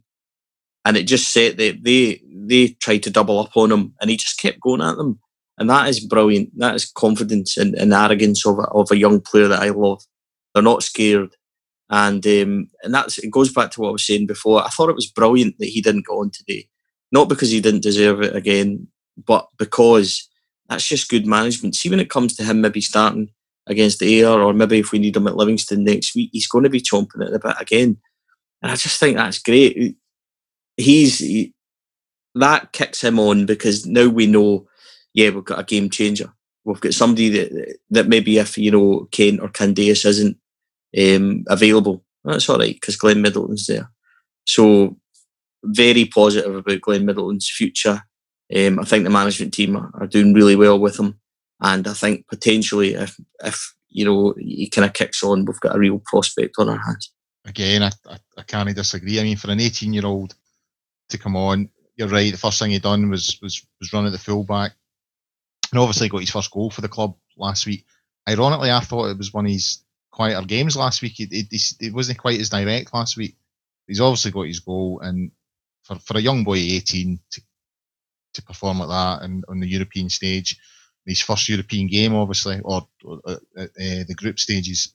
And 0.84 0.96
it 0.96 1.04
just 1.04 1.28
said 1.28 1.58
that 1.58 1.84
they 1.84 2.20
they 2.32 2.68
tried 2.80 3.04
to 3.04 3.10
double 3.10 3.38
up 3.38 3.56
on 3.56 3.70
him 3.70 3.94
and 4.00 4.10
he 4.10 4.16
just 4.16 4.40
kept 4.40 4.60
going 4.60 4.82
at 4.82 4.96
them. 4.96 5.20
And 5.58 5.70
that 5.70 5.88
is 5.88 6.00
brilliant. 6.00 6.50
That 6.58 6.74
is 6.74 6.90
confidence 6.90 7.56
and, 7.56 7.74
and 7.74 7.92
arrogance 7.92 8.44
of 8.44 8.58
a, 8.58 8.62
of 8.62 8.90
a 8.90 8.96
young 8.96 9.20
player 9.20 9.46
that 9.48 9.62
I 9.62 9.68
love. 9.68 10.02
They're 10.52 10.62
not 10.62 10.82
scared. 10.82 11.36
And 11.88 12.26
um, 12.26 12.68
and 12.82 12.94
that's 12.94 13.18
it 13.18 13.30
goes 13.30 13.52
back 13.52 13.70
to 13.72 13.80
what 13.80 13.90
I 13.90 13.92
was 13.92 14.06
saying 14.06 14.26
before. 14.26 14.64
I 14.64 14.68
thought 14.68 14.90
it 14.90 14.96
was 14.96 15.06
brilliant 15.06 15.58
that 15.58 15.68
he 15.68 15.80
didn't 15.80 16.06
go 16.06 16.20
on 16.20 16.30
today. 16.30 16.68
Not 17.12 17.28
because 17.28 17.50
he 17.50 17.60
didn't 17.60 17.82
deserve 17.82 18.22
it 18.22 18.34
again, 18.34 18.88
but 19.16 19.48
because 19.58 20.28
that's 20.68 20.86
just 20.86 21.08
good 21.08 21.26
management. 21.26 21.76
See 21.76 21.90
when 21.90 22.00
it 22.00 22.10
comes 22.10 22.36
to 22.36 22.44
him 22.44 22.60
maybe 22.60 22.80
starting 22.80 23.30
against 23.66 23.98
the 23.98 24.20
Ayr, 24.20 24.40
or 24.40 24.52
maybe 24.52 24.78
if 24.78 24.92
we 24.92 24.98
need 24.98 25.16
him 25.16 25.28
at 25.28 25.36
Livingston 25.36 25.84
next 25.84 26.14
week, 26.14 26.30
he's 26.32 26.48
going 26.48 26.64
to 26.64 26.70
be 26.70 26.80
chomping 26.80 27.24
at 27.24 27.32
the 27.32 27.38
bit 27.38 27.56
again. 27.60 27.98
And 28.62 28.72
I 28.72 28.76
just 28.76 28.98
think 28.98 29.16
that's 29.16 29.38
great. 29.38 29.96
He's 30.76 31.18
he, 31.18 31.54
that 32.34 32.72
kicks 32.72 33.02
him 33.02 33.18
on 33.18 33.46
because 33.46 33.86
now 33.86 34.08
we 34.08 34.26
know, 34.26 34.66
yeah, 35.14 35.30
we've 35.30 35.44
got 35.44 35.60
a 35.60 35.64
game 35.64 35.90
changer. 35.90 36.32
We've 36.64 36.80
got 36.80 36.94
somebody 36.94 37.28
that 37.30 37.78
that 37.90 38.08
maybe 38.08 38.38
if 38.38 38.56
you 38.56 38.70
know 38.70 39.08
Kane 39.10 39.40
or 39.40 39.48
Candeias 39.48 40.06
isn't 40.06 40.36
um, 40.98 41.44
available, 41.48 42.04
that's 42.24 42.48
all 42.48 42.58
right 42.58 42.74
because 42.74 42.96
Glenn 42.96 43.20
Middleton's 43.20 43.66
there. 43.66 43.90
So 44.46 44.96
very 45.64 46.04
positive 46.04 46.54
about 46.54 46.80
Glenn 46.80 47.04
Middleton's 47.04 47.50
future. 47.50 48.02
Um, 48.54 48.78
I 48.78 48.84
think 48.84 49.04
the 49.04 49.10
management 49.10 49.54
team 49.54 49.76
are, 49.76 50.06
doing 50.06 50.34
really 50.34 50.56
well 50.56 50.78
with 50.78 50.98
him. 50.98 51.18
And 51.60 51.86
I 51.86 51.94
think 51.94 52.26
potentially, 52.28 52.94
if 52.94 53.16
if 53.42 53.74
you 53.88 54.04
know 54.04 54.34
he 54.38 54.68
kind 54.68 54.84
of 54.84 54.92
kicks 54.92 55.22
on, 55.22 55.44
we've 55.44 55.60
got 55.60 55.76
a 55.76 55.78
real 55.78 56.02
prospect 56.04 56.56
on 56.58 56.68
our 56.68 56.78
hands. 56.78 57.12
Again, 57.44 57.82
I, 57.82 57.90
I, 58.08 58.18
I 58.38 58.42
can't 58.42 58.74
disagree. 58.74 59.20
I 59.20 59.22
mean, 59.22 59.36
for 59.36 59.50
an 59.50 59.60
18 59.60 59.92
year 59.92 60.06
old 60.06 60.34
to 61.08 61.18
come 61.18 61.36
on, 61.36 61.68
you're 61.96 62.08
right. 62.08 62.32
The 62.32 62.38
first 62.38 62.58
thing 62.58 62.72
he 62.72 62.78
done 62.78 63.10
was 63.10 63.38
was 63.40 63.64
was 63.80 63.92
run 63.92 64.06
at 64.06 64.12
the 64.12 64.18
fullback, 64.18 64.72
and 65.70 65.80
obviously 65.80 66.08
got 66.08 66.20
his 66.20 66.30
first 66.30 66.50
goal 66.50 66.70
for 66.70 66.80
the 66.80 66.88
club 66.88 67.14
last 67.36 67.66
week. 67.66 67.86
Ironically, 68.28 68.70
I 68.70 68.80
thought 68.80 69.10
it 69.10 69.18
was 69.18 69.32
one 69.32 69.46
of 69.46 69.52
his 69.52 69.82
quieter 70.10 70.42
games 70.46 70.76
last 70.76 71.02
week. 71.02 71.18
It, 71.20 71.28
it, 71.32 71.74
it 71.80 71.94
wasn't 71.94 72.18
quite 72.18 72.40
as 72.40 72.50
direct 72.50 72.92
last 72.92 73.16
week. 73.16 73.36
He's 73.86 74.00
obviously 74.00 74.30
got 74.30 74.46
his 74.46 74.60
goal, 74.60 75.00
and 75.00 75.30
for, 75.84 75.98
for 75.98 76.16
a 76.16 76.20
young 76.20 76.44
boy 76.44 76.56
18 76.56 77.18
to 77.32 77.42
to 78.34 78.42
perform 78.42 78.78
like 78.78 78.88
that 78.88 79.24
and 79.24 79.44
on 79.48 79.60
the 79.60 79.68
European 79.68 80.08
stage, 80.08 80.58
his 81.06 81.20
first 81.20 81.48
European 81.48 81.86
game, 81.88 82.14
obviously, 82.14 82.60
or, 82.64 82.86
or 83.04 83.20
uh, 83.26 83.36
uh, 83.56 83.66
the 83.76 84.14
group 84.16 84.38
stages. 84.38 84.94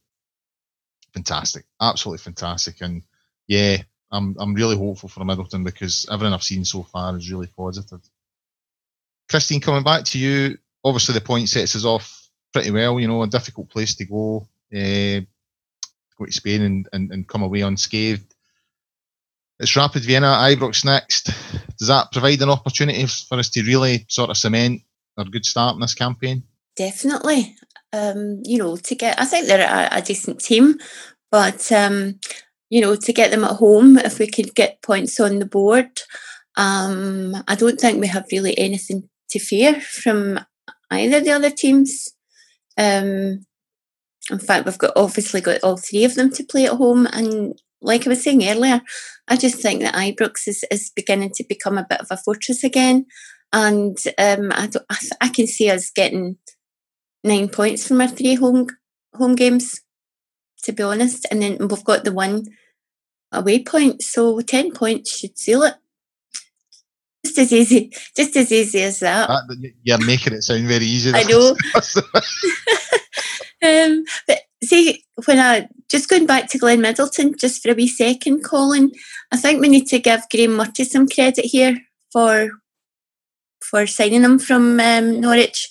Fantastic, 1.13 1.65
absolutely 1.81 2.19
fantastic, 2.19 2.81
and 2.81 3.01
yeah, 3.47 3.77
I'm 4.11 4.35
I'm 4.39 4.53
really 4.53 4.77
hopeful 4.77 5.09
for 5.09 5.25
Middleton 5.25 5.63
because 5.63 6.05
everything 6.11 6.33
I've 6.33 6.43
seen 6.43 6.63
so 6.63 6.83
far 6.83 7.15
is 7.17 7.31
really 7.31 7.47
positive. 7.47 8.01
Christine, 9.29 9.61
coming 9.61 9.83
back 9.83 10.05
to 10.05 10.19
you, 10.19 10.57
obviously 10.83 11.13
the 11.13 11.21
point 11.21 11.49
sets 11.49 11.75
us 11.75 11.85
off 11.85 12.29
pretty 12.53 12.71
well. 12.71 12.99
You 12.99 13.07
know, 13.07 13.23
a 13.23 13.27
difficult 13.27 13.69
place 13.69 13.95
to 13.95 14.05
go, 14.05 14.47
uh, 14.73 15.21
go 16.17 16.25
to 16.25 16.31
Spain 16.31 16.61
and, 16.61 16.89
and, 16.93 17.11
and 17.11 17.27
come 17.27 17.43
away 17.43 17.61
unscathed. 17.61 18.33
It's 19.59 19.75
Rapid 19.75 20.03
Vienna, 20.03 20.27
Ibrox 20.27 20.85
next. 20.85 21.31
Does 21.77 21.87
that 21.89 22.11
provide 22.11 22.41
an 22.41 22.49
opportunity 22.49 23.05
for 23.05 23.37
us 23.37 23.49
to 23.51 23.63
really 23.63 24.05
sort 24.09 24.29
of 24.29 24.37
cement 24.37 24.81
a 25.17 25.25
good 25.25 25.45
start 25.45 25.75
in 25.75 25.81
this 25.81 25.93
campaign? 25.93 26.43
Definitely. 26.75 27.55
Um, 27.93 28.41
you 28.43 28.57
know, 28.57 28.75
to 28.75 28.95
get, 28.95 29.19
I 29.19 29.25
think 29.25 29.47
they're 29.47 29.89
a, 29.91 29.97
a 29.97 30.01
decent 30.01 30.39
team, 30.39 30.75
but 31.31 31.71
um, 31.71 32.19
you 32.69 32.81
know, 32.81 32.95
to 32.95 33.13
get 33.13 33.31
them 33.31 33.43
at 33.43 33.57
home, 33.57 33.97
if 33.97 34.19
we 34.19 34.27
could 34.27 34.53
get 34.55 34.81
points 34.81 35.19
on 35.19 35.39
the 35.39 35.45
board, 35.45 35.89
um, 36.55 37.35
I 37.47 37.55
don't 37.55 37.79
think 37.79 37.99
we 37.99 38.07
have 38.07 38.25
really 38.31 38.57
anything 38.57 39.09
to 39.29 39.39
fear 39.39 39.79
from 39.79 40.39
either 40.91 41.19
the 41.19 41.31
other 41.31 41.49
teams. 41.49 42.09
Um, 42.77 43.45
in 44.29 44.39
fact, 44.39 44.65
we've 44.65 44.77
got 44.77 44.93
obviously 44.95 45.41
got 45.41 45.63
all 45.63 45.77
three 45.77 46.03
of 46.03 46.15
them 46.15 46.31
to 46.31 46.43
play 46.43 46.65
at 46.65 46.73
home, 46.73 47.07
and 47.07 47.59
like 47.81 48.05
I 48.05 48.09
was 48.09 48.23
saying 48.23 48.47
earlier, 48.47 48.81
I 49.27 49.37
just 49.37 49.59
think 49.59 49.81
that 49.81 49.93
Ibrox 49.93 50.47
is, 50.47 50.65
is 50.71 50.91
beginning 50.95 51.31
to 51.35 51.43
become 51.43 51.77
a 51.77 51.85
bit 51.87 52.01
of 52.01 52.07
a 52.09 52.17
fortress 52.17 52.63
again 52.63 53.05
and 53.53 53.97
um, 54.17 54.51
I, 54.51 54.69
I, 54.89 54.97
I 55.21 55.29
can 55.29 55.47
see 55.47 55.69
us 55.69 55.89
getting 55.91 56.37
nine 57.23 57.49
points 57.49 57.87
from 57.87 58.01
our 58.01 58.07
three 58.07 58.35
home 58.35 58.67
home 59.13 59.35
games, 59.35 59.81
to 60.63 60.71
be 60.71 60.83
honest. 60.83 61.25
And 61.31 61.41
then 61.41 61.57
we've 61.59 61.83
got 61.83 62.03
the 62.03 62.11
one 62.11 62.45
away 63.31 63.63
point, 63.63 64.01
so 64.01 64.41
ten 64.41 64.71
points 64.71 65.17
should 65.17 65.37
seal 65.37 65.63
it. 65.63 65.75
Just 67.25 67.39
as 67.39 67.53
easy, 67.53 67.91
just 68.15 68.35
as 68.35 68.51
easy 68.51 68.83
as 68.83 68.99
that. 68.99 69.27
that 69.27 69.73
you're 69.83 70.05
making 70.05 70.33
it 70.33 70.43
sound 70.43 70.67
very 70.67 70.85
easy. 70.85 71.11
I 71.13 71.23
know. 71.23 71.55
um, 73.63 74.03
but 74.27 74.41
see, 74.63 75.03
when 75.25 75.39
I 75.39 75.67
just 75.89 76.09
going 76.09 76.25
back 76.25 76.49
to 76.49 76.57
Glenn 76.57 76.81
Middleton, 76.81 77.35
just 77.37 77.61
for 77.61 77.71
a 77.71 77.75
wee 77.75 77.87
second, 77.87 78.43
Colin, 78.43 78.91
I 79.31 79.37
think 79.37 79.61
we 79.61 79.69
need 79.69 79.87
to 79.87 79.99
give 79.99 80.21
Graeme 80.31 80.55
Murty 80.55 80.83
some 80.83 81.07
credit 81.07 81.45
here 81.45 81.77
for 82.11 82.49
for 83.61 83.85
signing 83.87 84.23
him 84.23 84.39
from 84.39 84.79
um, 84.79 85.19
Norwich. 85.19 85.69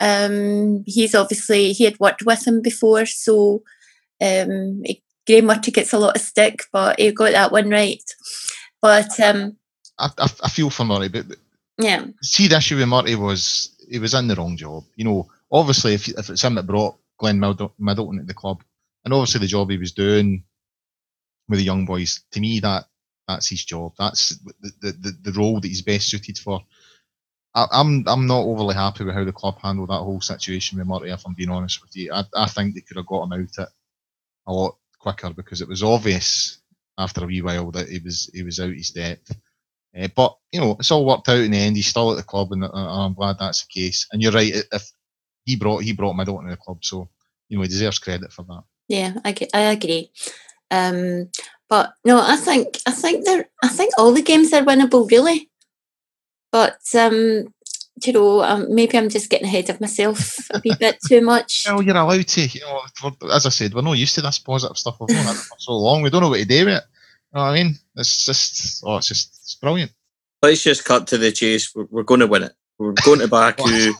Um, 0.00 0.84
he's 0.86 1.14
obviously 1.14 1.72
he 1.72 1.84
had 1.84 1.98
worked 1.98 2.22
with 2.24 2.46
him 2.46 2.62
before, 2.62 3.06
so 3.06 3.62
um, 4.20 4.82
Graeme 5.26 5.46
Murty 5.46 5.70
gets 5.70 5.92
a 5.92 5.98
lot 5.98 6.16
of 6.16 6.22
stick, 6.22 6.62
but 6.72 6.98
he 6.98 7.10
got 7.12 7.32
that 7.32 7.52
one 7.52 7.70
right. 7.70 8.02
But 8.82 9.18
um, 9.20 9.56
I, 9.98 10.10
I, 10.18 10.28
I 10.44 10.48
feel 10.48 10.70
for 10.70 10.84
Murty, 10.84 11.08
but 11.08 11.36
yeah, 11.78 12.06
see 12.22 12.48
the 12.48 12.56
issue 12.56 12.76
with 12.76 12.88
Murty 12.88 13.14
was 13.14 13.70
he 13.88 13.98
was 13.98 14.14
in 14.14 14.28
the 14.28 14.34
wrong 14.34 14.56
job. 14.56 14.84
You 14.96 15.04
know, 15.04 15.30
obviously 15.50 15.94
if, 15.94 16.08
if 16.08 16.30
it's 16.30 16.42
him 16.42 16.56
that 16.56 16.66
brought 16.66 16.96
Glenn 17.18 17.40
Middleton 17.40 18.18
at 18.20 18.26
the 18.26 18.34
club, 18.34 18.62
and 19.04 19.14
obviously 19.14 19.40
the 19.40 19.46
job 19.46 19.70
he 19.70 19.78
was 19.78 19.92
doing 19.92 20.44
with 21.48 21.58
the 21.58 21.64
young 21.64 21.86
boys, 21.86 22.22
to 22.32 22.40
me 22.40 22.60
that 22.60 22.86
that's 23.28 23.48
his 23.48 23.64
job. 23.64 23.92
That's 23.98 24.30
the, 24.80 24.92
the, 24.92 25.16
the 25.22 25.32
role 25.32 25.60
that 25.60 25.68
he's 25.68 25.82
best 25.82 26.08
suited 26.08 26.38
for. 26.38 26.62
I, 27.54 27.66
I'm 27.72 28.04
I'm 28.06 28.26
not 28.26 28.44
overly 28.44 28.74
happy 28.74 29.04
with 29.04 29.14
how 29.14 29.24
the 29.24 29.32
club 29.32 29.58
handled 29.60 29.88
that 29.88 29.94
whole 29.94 30.20
situation 30.20 30.78
with 30.78 30.86
Murty. 30.86 31.10
If 31.10 31.26
I'm 31.26 31.34
being 31.34 31.50
honest 31.50 31.82
with 31.82 31.96
you, 31.96 32.12
I, 32.12 32.24
I 32.34 32.46
think 32.46 32.74
they 32.74 32.82
could 32.82 32.98
have 32.98 33.06
got 33.06 33.24
him 33.24 33.32
out 33.32 33.40
it 33.40 33.68
a 34.46 34.52
lot 34.52 34.76
quicker 35.00 35.30
because 35.30 35.60
it 35.60 35.68
was 35.68 35.82
obvious 35.82 36.58
after 36.98 37.24
a 37.24 37.26
wee 37.26 37.42
while 37.42 37.70
that 37.72 37.88
he 37.88 37.98
was 37.98 38.30
he 38.32 38.42
was 38.42 38.60
out 38.60 38.74
his 38.74 38.90
depth. 38.90 39.34
Uh, 39.98 40.08
but 40.14 40.36
you 40.52 40.60
know, 40.60 40.76
it's 40.78 40.90
all 40.90 41.06
worked 41.06 41.28
out 41.28 41.38
in 41.38 41.50
the 41.52 41.58
end. 41.58 41.76
He's 41.76 41.86
still 41.86 42.10
at 42.12 42.16
the 42.16 42.22
club, 42.22 42.52
and 42.52 42.64
uh, 42.64 42.70
I'm 42.72 43.14
glad 43.14 43.38
that's 43.38 43.64
the 43.64 43.80
case. 43.80 44.06
And 44.12 44.22
you're 44.22 44.32
right. 44.32 44.52
If 44.72 44.92
he 45.46 45.56
brought 45.56 45.82
he 45.82 45.92
brought 45.92 46.14
Middleton 46.14 46.44
to 46.46 46.50
the 46.50 46.56
club, 46.56 46.84
so 46.84 47.08
you 47.48 47.56
know 47.56 47.62
he 47.62 47.68
deserves 47.68 47.98
credit 47.98 48.32
for 48.32 48.42
that. 48.42 48.64
Yeah, 48.88 49.14
I, 49.24 49.34
I 49.54 49.60
agree. 49.72 50.10
Um, 50.70 51.30
but 51.68 51.94
no, 52.04 52.20
I 52.20 52.36
think 52.36 52.78
I 52.86 52.90
think 52.90 53.24
they're 53.24 53.48
I 53.62 53.68
think 53.68 53.94
all 53.96 54.12
the 54.12 54.22
games 54.22 54.52
are 54.52 54.62
winnable, 54.62 55.10
really. 55.10 55.48
But 56.52 56.80
um, 56.94 57.54
you 58.04 58.12
know, 58.12 58.42
um, 58.42 58.74
maybe 58.74 58.98
I'm 58.98 59.08
just 59.08 59.30
getting 59.30 59.46
ahead 59.46 59.70
of 59.70 59.80
myself 59.80 60.50
a 60.50 60.60
wee 60.62 60.74
bit 60.78 60.98
too 61.06 61.20
much. 61.22 61.66
Well, 61.68 61.82
you're 61.82 61.96
allowed 61.96 62.28
to. 62.28 62.40
You 62.42 62.60
know, 62.60 62.80
as 63.32 63.46
I 63.46 63.50
said, 63.50 63.74
we're 63.74 63.82
not 63.82 63.92
used 63.92 64.14
to 64.16 64.20
this 64.20 64.38
positive 64.38 64.76
stuff. 64.76 64.96
We've 65.00 65.16
known 65.16 65.26
it 65.26 65.36
for 65.36 65.56
so 65.58 65.72
long. 65.72 66.02
We 66.02 66.10
don't 66.10 66.22
know 66.22 66.28
what 66.28 66.38
to 66.38 66.44
do 66.44 66.64
with 66.66 66.74
it. 66.74 66.84
You 67.32 67.38
know 67.38 67.44
what 67.44 67.50
I 67.50 67.54
mean? 67.54 67.74
It's 67.96 68.24
just, 68.24 68.82
oh, 68.86 68.98
it's 68.98 69.08
just, 69.08 69.40
it's 69.42 69.54
brilliant. 69.56 69.92
Let's 70.42 70.62
just 70.62 70.84
cut 70.84 71.06
to 71.08 71.18
the 71.18 71.32
chase. 71.32 71.74
We're, 71.74 71.86
we're 71.90 72.02
going 72.02 72.20
to 72.20 72.26
win 72.26 72.44
it. 72.44 72.52
We're 72.78 72.92
going 72.92 73.20
to 73.20 73.28
Baku. 73.28 73.92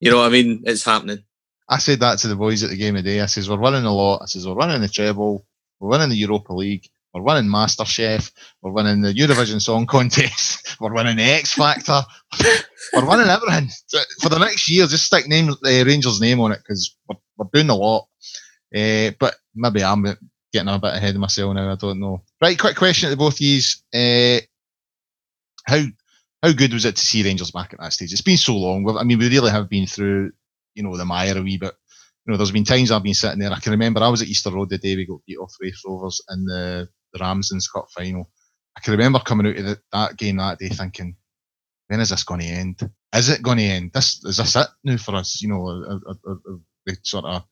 You 0.00 0.10
know 0.10 0.18
what 0.18 0.26
I 0.26 0.30
mean? 0.30 0.62
It's 0.64 0.84
happening. 0.84 1.22
I 1.68 1.78
said 1.78 2.00
that 2.00 2.18
to 2.20 2.28
the 2.28 2.36
boys 2.36 2.64
at 2.64 2.70
the 2.70 2.76
game 2.76 2.96
of 2.96 3.04
day. 3.04 3.20
I 3.20 3.26
says, 3.26 3.48
we're 3.48 3.56
winning 3.56 3.84
a 3.84 3.94
lot. 3.94 4.22
I 4.22 4.26
says, 4.26 4.46
we're 4.46 4.54
winning 4.54 4.80
the 4.80 4.88
treble. 4.88 5.46
We're 5.78 5.90
winning 5.90 6.08
the 6.08 6.16
Europa 6.16 6.52
League. 6.52 6.88
We're 7.14 7.22
winning 7.22 7.50
MasterChef. 7.50 8.30
We're 8.62 8.72
winning 8.72 9.02
the 9.02 9.12
Eurovision 9.12 9.60
Song 9.60 9.86
Contest. 9.86 10.76
We're 10.80 10.94
winning 10.94 11.16
the 11.16 11.24
X 11.24 11.52
Factor. 11.52 12.00
we're 12.94 13.06
winning 13.06 13.28
everything. 13.28 13.68
For 14.22 14.30
the 14.30 14.38
next 14.38 14.70
year, 14.70 14.86
just 14.86 15.04
stick 15.04 15.28
name 15.28 15.50
uh, 15.50 15.54
Rangers' 15.62 16.20
name 16.22 16.40
on 16.40 16.52
it 16.52 16.60
because 16.60 16.96
we're, 17.06 17.16
we're 17.36 17.50
doing 17.52 17.68
a 17.68 17.74
lot. 17.74 18.06
Uh, 18.74 19.10
but 19.18 19.34
maybe 19.54 19.84
I'm 19.84 20.04
getting 20.52 20.68
a 20.68 20.78
bit 20.78 20.94
ahead 20.94 21.16
of 21.16 21.20
myself 21.20 21.54
now. 21.54 21.70
I 21.70 21.74
don't 21.74 22.00
know. 22.00 22.22
Right, 22.40 22.58
quick 22.58 22.76
question 22.76 23.10
to 23.10 23.16
both 23.16 23.34
of 23.34 23.40
you. 23.40 23.60
Uh, 23.92 24.40
how 25.66 25.84
how 26.42 26.52
good 26.52 26.72
was 26.72 26.84
it 26.84 26.96
to 26.96 27.04
see 27.04 27.22
Rangers 27.22 27.50
back 27.50 27.72
at 27.72 27.80
that 27.80 27.92
stage? 27.92 28.12
It's 28.12 28.22
been 28.22 28.36
so 28.36 28.56
long. 28.56 28.88
I 28.98 29.04
mean, 29.04 29.18
we 29.18 29.28
really 29.28 29.50
have 29.50 29.68
been 29.68 29.86
through, 29.86 30.32
you 30.74 30.82
know, 30.82 30.96
the 30.96 31.04
mire 31.04 31.36
a 31.36 31.42
wee 31.42 31.58
bit. 31.58 31.74
You 32.26 32.32
know, 32.32 32.36
there's 32.36 32.50
been 32.50 32.64
times 32.64 32.90
I've 32.90 33.02
been 33.02 33.14
sitting 33.14 33.38
there. 33.38 33.52
I 33.52 33.60
can 33.60 33.72
remember 33.72 34.00
I 34.00 34.08
was 34.08 34.22
at 34.22 34.28
Easter 34.28 34.50
Road 34.50 34.70
the 34.70 34.78
day 34.78 34.96
we 34.96 35.06
got 35.06 35.20
beat 35.26 35.38
off 35.38 35.54
Raith 35.60 35.80
Rovers 35.86 36.20
in 36.30 36.44
the 36.44 36.88
the 37.12 37.18
Ramsden's 37.18 37.68
Cup 37.68 37.88
final. 37.90 38.30
I 38.76 38.80
can 38.80 38.92
remember 38.92 39.18
coming 39.18 39.48
out 39.48 39.56
of 39.56 39.64
the, 39.64 39.80
that 39.92 40.16
game 40.16 40.36
that 40.36 40.58
day 40.58 40.68
thinking, 40.68 41.16
when 41.88 42.00
is 42.00 42.10
this 42.10 42.22
going 42.24 42.40
to 42.40 42.46
end? 42.46 42.90
Is 43.14 43.28
it 43.28 43.42
going 43.42 43.58
to 43.58 43.64
end? 43.64 43.92
This 43.92 44.24
is 44.24 44.36
this 44.36 44.56
it 44.56 44.68
now 44.84 44.96
for 44.96 45.16
us? 45.16 45.42
You 45.42 45.48
know, 45.48 46.00
we 46.86 46.94
sort 47.02 47.24
of 47.24 47.44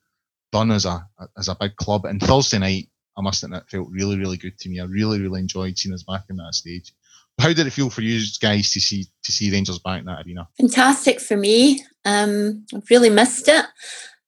done 0.51 0.71
as 0.71 0.85
a 0.85 1.05
as 1.37 1.49
a 1.49 1.57
big 1.59 1.75
club. 1.75 2.05
And 2.05 2.21
Thursday 2.21 2.59
night, 2.59 2.89
I 3.17 3.21
must 3.21 3.43
admit, 3.43 3.69
felt 3.69 3.89
really 3.91 4.17
really 4.17 4.37
good 4.37 4.57
to 4.59 4.69
me. 4.69 4.79
I 4.79 4.85
really 4.85 5.19
really 5.19 5.41
enjoyed 5.41 5.77
seeing 5.77 5.93
us 5.93 6.03
back 6.03 6.23
in 6.29 6.37
that 6.37 6.53
stage. 6.53 6.93
How 7.39 7.53
did 7.53 7.67
it 7.67 7.71
feel 7.71 7.89
for 7.89 8.01
you 8.01 8.21
guys 8.41 8.71
to 8.73 8.81
see 8.81 9.05
to 9.23 9.31
see 9.31 9.51
Rangers 9.51 9.79
back 9.79 9.99
in 9.99 10.05
that 10.05 10.25
arena? 10.25 10.47
Fantastic 10.59 11.19
for 11.19 11.37
me. 11.37 11.83
Um, 12.05 12.65
I've 12.73 12.89
really 12.89 13.09
missed 13.09 13.47
it. 13.47 13.65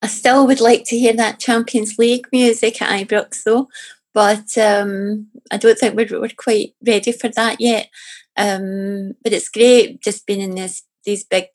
I 0.02 0.08
still 0.08 0.48
would 0.48 0.62
like 0.62 0.84
to 0.86 0.98
hear 0.98 1.14
that 1.14 1.40
Champions 1.40 1.98
League 1.98 2.28
music 2.32 2.82
at 2.82 3.08
Ibrox 3.08 3.44
though 3.44 3.68
but 4.14 4.58
um, 4.58 5.28
I 5.52 5.58
don't 5.58 5.78
think 5.78 5.96
we're, 5.96 6.20
we're 6.20 6.30
quite 6.36 6.74
ready 6.86 7.12
for 7.12 7.30
that 7.30 7.62
yet. 7.62 7.90
Um, 8.38 9.14
but 9.24 9.34
it's 9.34 9.50
great 9.50 10.02
just 10.02 10.26
being 10.26 10.42
in 10.42 10.56
this 10.56 10.84
these 11.04 11.24
big 11.24 11.46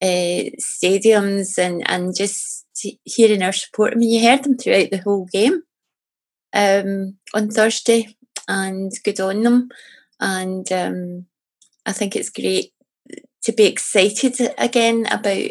uh, 0.00 0.50
stadiums 0.60 1.58
and 1.58 1.88
and 1.88 2.16
just 2.16 2.66
hearing 3.04 3.42
our 3.42 3.52
support. 3.52 3.92
I 3.92 3.96
mean, 3.96 4.10
you 4.10 4.28
heard 4.28 4.44
them 4.44 4.56
throughout 4.56 4.90
the 4.90 4.98
whole 4.98 5.26
game 5.26 5.62
um, 6.52 7.16
on 7.34 7.50
Thursday, 7.50 8.16
and 8.46 8.92
good 9.04 9.20
on 9.20 9.42
them. 9.42 9.68
And 10.20 10.70
um, 10.72 11.26
I 11.86 11.92
think 11.92 12.16
it's 12.16 12.30
great 12.30 12.72
to 13.42 13.52
be 13.52 13.64
excited 13.64 14.54
again 14.58 15.06
about 15.10 15.50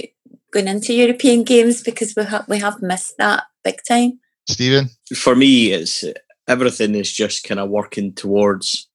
going 0.52 0.68
into 0.68 0.94
European 0.94 1.44
games 1.44 1.82
because 1.82 2.14
we 2.16 2.24
have 2.24 2.48
we 2.48 2.60
have 2.60 2.82
missed 2.82 3.18
that 3.18 3.44
big 3.64 3.80
time. 3.88 4.20
Stephen, 4.50 4.90
for 5.16 5.36
me, 5.36 5.74
it's 5.74 6.04
everything 6.48 6.96
is 6.96 7.12
just 7.12 7.44
kind 7.44 7.60
of 7.60 7.70
working 7.70 8.14
towards 8.14 8.88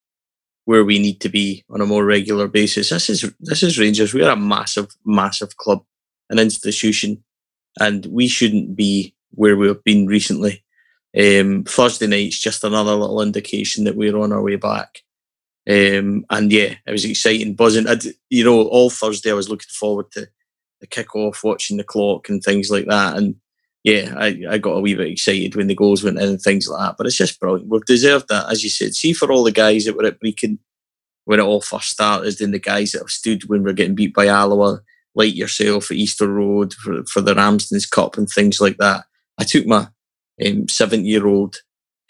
where 0.64 0.84
we 0.84 0.98
need 0.98 1.20
to 1.20 1.28
be 1.28 1.64
on 1.70 1.80
a 1.80 1.86
more 1.86 2.04
regular 2.04 2.48
basis. 2.48 2.90
This 2.90 3.10
is 3.10 3.32
this 3.40 3.62
is 3.62 3.78
Rangers. 3.78 4.14
We 4.14 4.22
are 4.22 4.32
a 4.32 4.36
massive, 4.36 4.88
massive 5.04 5.56
club, 5.56 5.84
an 6.30 6.38
institution, 6.38 7.22
and 7.80 8.06
we 8.06 8.28
shouldn't 8.28 8.76
be 8.76 9.14
where 9.30 9.56
we've 9.56 9.82
been 9.84 10.06
recently. 10.06 10.64
Um, 11.18 11.64
Thursday 11.64 12.06
night's 12.06 12.38
just 12.38 12.64
another 12.64 12.94
little 12.94 13.20
indication 13.20 13.84
that 13.84 13.96
we're 13.96 14.16
on 14.16 14.32
our 14.32 14.42
way 14.42 14.56
back. 14.56 15.02
Um, 15.68 16.24
and 16.30 16.50
yeah, 16.50 16.74
it 16.86 16.90
was 16.90 17.04
exciting, 17.04 17.54
buzzing. 17.54 17.86
I'd, 17.86 18.02
you 18.30 18.44
know, 18.44 18.62
all 18.62 18.90
Thursday 18.90 19.30
I 19.30 19.34
was 19.34 19.48
looking 19.48 19.70
forward 19.70 20.10
to 20.12 20.26
the 20.80 20.86
kick 20.86 21.14
off, 21.14 21.44
watching 21.44 21.76
the 21.76 21.84
clock 21.84 22.28
and 22.28 22.42
things 22.42 22.70
like 22.70 22.86
that. 22.86 23.16
And 23.16 23.36
yeah, 23.84 24.14
I, 24.16 24.42
I 24.50 24.58
got 24.58 24.76
a 24.76 24.80
wee 24.80 24.94
bit 24.94 25.08
excited 25.08 25.54
when 25.54 25.68
the 25.68 25.74
goals 25.74 26.02
went 26.02 26.18
in 26.18 26.28
and 26.28 26.40
things 26.40 26.68
like 26.68 26.80
that. 26.80 26.94
But 26.98 27.06
it's 27.06 27.16
just 27.16 27.38
brilliant. 27.40 27.68
We've 27.68 27.84
deserved 27.84 28.28
that, 28.28 28.50
as 28.50 28.62
you 28.64 28.70
said. 28.70 28.94
See, 28.94 29.12
for 29.12 29.30
all 29.30 29.44
the 29.44 29.52
guys 29.52 29.84
that 29.84 29.96
were 29.96 30.04
at 30.06 30.20
Brechin 30.20 30.58
when 31.24 31.38
it 31.38 31.44
all 31.44 31.60
first 31.60 31.90
started, 31.90 32.40
and 32.40 32.52
the 32.52 32.58
guys 32.58 32.92
that 32.92 32.98
have 32.98 33.10
stood 33.10 33.48
when 33.48 33.62
we're 33.62 33.72
getting 33.72 33.94
beat 33.94 34.12
by 34.12 34.26
Alloa, 34.26 34.80
like 35.14 35.34
yourself 35.34 35.90
at 35.90 35.96
Easter 35.96 36.28
Road 36.28 36.74
for, 36.74 37.04
for 37.04 37.20
the 37.20 37.34
Ramsden's 37.34 37.86
Cup 37.86 38.16
and 38.16 38.28
things 38.28 38.60
like 38.60 38.76
that. 38.78 39.04
I 39.38 39.44
took 39.44 39.66
my 39.66 39.88
um, 40.44 40.68
seven 40.68 41.04
year 41.04 41.26
old 41.26 41.56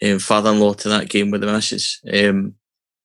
um, 0.03 0.19
father 0.19 0.51
in 0.51 0.59
law 0.59 0.73
to 0.73 0.89
that 0.89 1.09
game 1.09 1.31
with 1.31 1.41
the 1.41 1.47
missus, 1.47 2.01
um, 2.11 2.55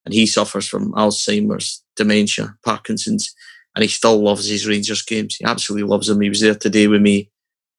and 0.08 0.14
he 0.14 0.24
suffers 0.24 0.66
from 0.66 0.90
Alzheimer's, 0.94 1.84
dementia, 1.96 2.56
Parkinson's, 2.64 3.34
and 3.76 3.82
he 3.82 3.88
still 3.88 4.18
loves 4.22 4.48
his 4.48 4.66
Rangers 4.66 5.02
games. 5.02 5.36
He 5.36 5.44
absolutely 5.44 5.86
loves 5.86 6.06
them. 6.06 6.22
He 6.22 6.30
was 6.30 6.40
there 6.40 6.54
today 6.54 6.86
with 6.86 7.02
me 7.02 7.30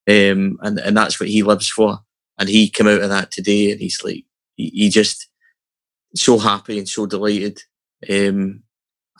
um, 0.10 0.58
and 0.62 0.80
and 0.80 0.98
that's 0.98 1.20
what 1.20 1.30
he 1.30 1.44
lives 1.44 1.70
for. 1.70 2.00
And 2.40 2.50
he 2.50 2.70
came 2.70 2.88
out 2.88 3.02
of 3.02 3.10
that 3.10 3.32
today, 3.32 3.72
and 3.72 3.80
he's 3.80 4.04
like, 4.04 4.26
he, 4.56 4.70
he 4.70 4.90
just 4.90 5.30
so 6.16 6.40
happy 6.40 6.80
and 6.80 6.90
so 6.90 7.06
delighted. 7.06 7.62
Um, 8.10 8.64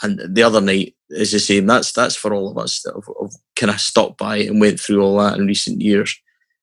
and 0.02 0.22
the 0.34 0.44
other 0.44 0.62
night 0.62 0.96
is 1.10 1.32
the 1.32 1.40
same. 1.40 1.68
That's 1.68 1.92
that's 1.92 2.16
for 2.16 2.34
all 2.34 2.50
of 2.50 2.58
us 2.58 2.82
that 2.84 2.94
have, 2.96 3.06
have 3.22 3.34
kind 3.56 3.70
of 3.70 3.80
stopped 3.80 4.18
by 4.18 4.38
and 4.38 4.60
went 4.60 4.80
through 4.80 5.04
all 5.04 5.18
that 5.20 5.38
in 5.38 5.46
recent 5.46 5.82
years, 5.82 6.20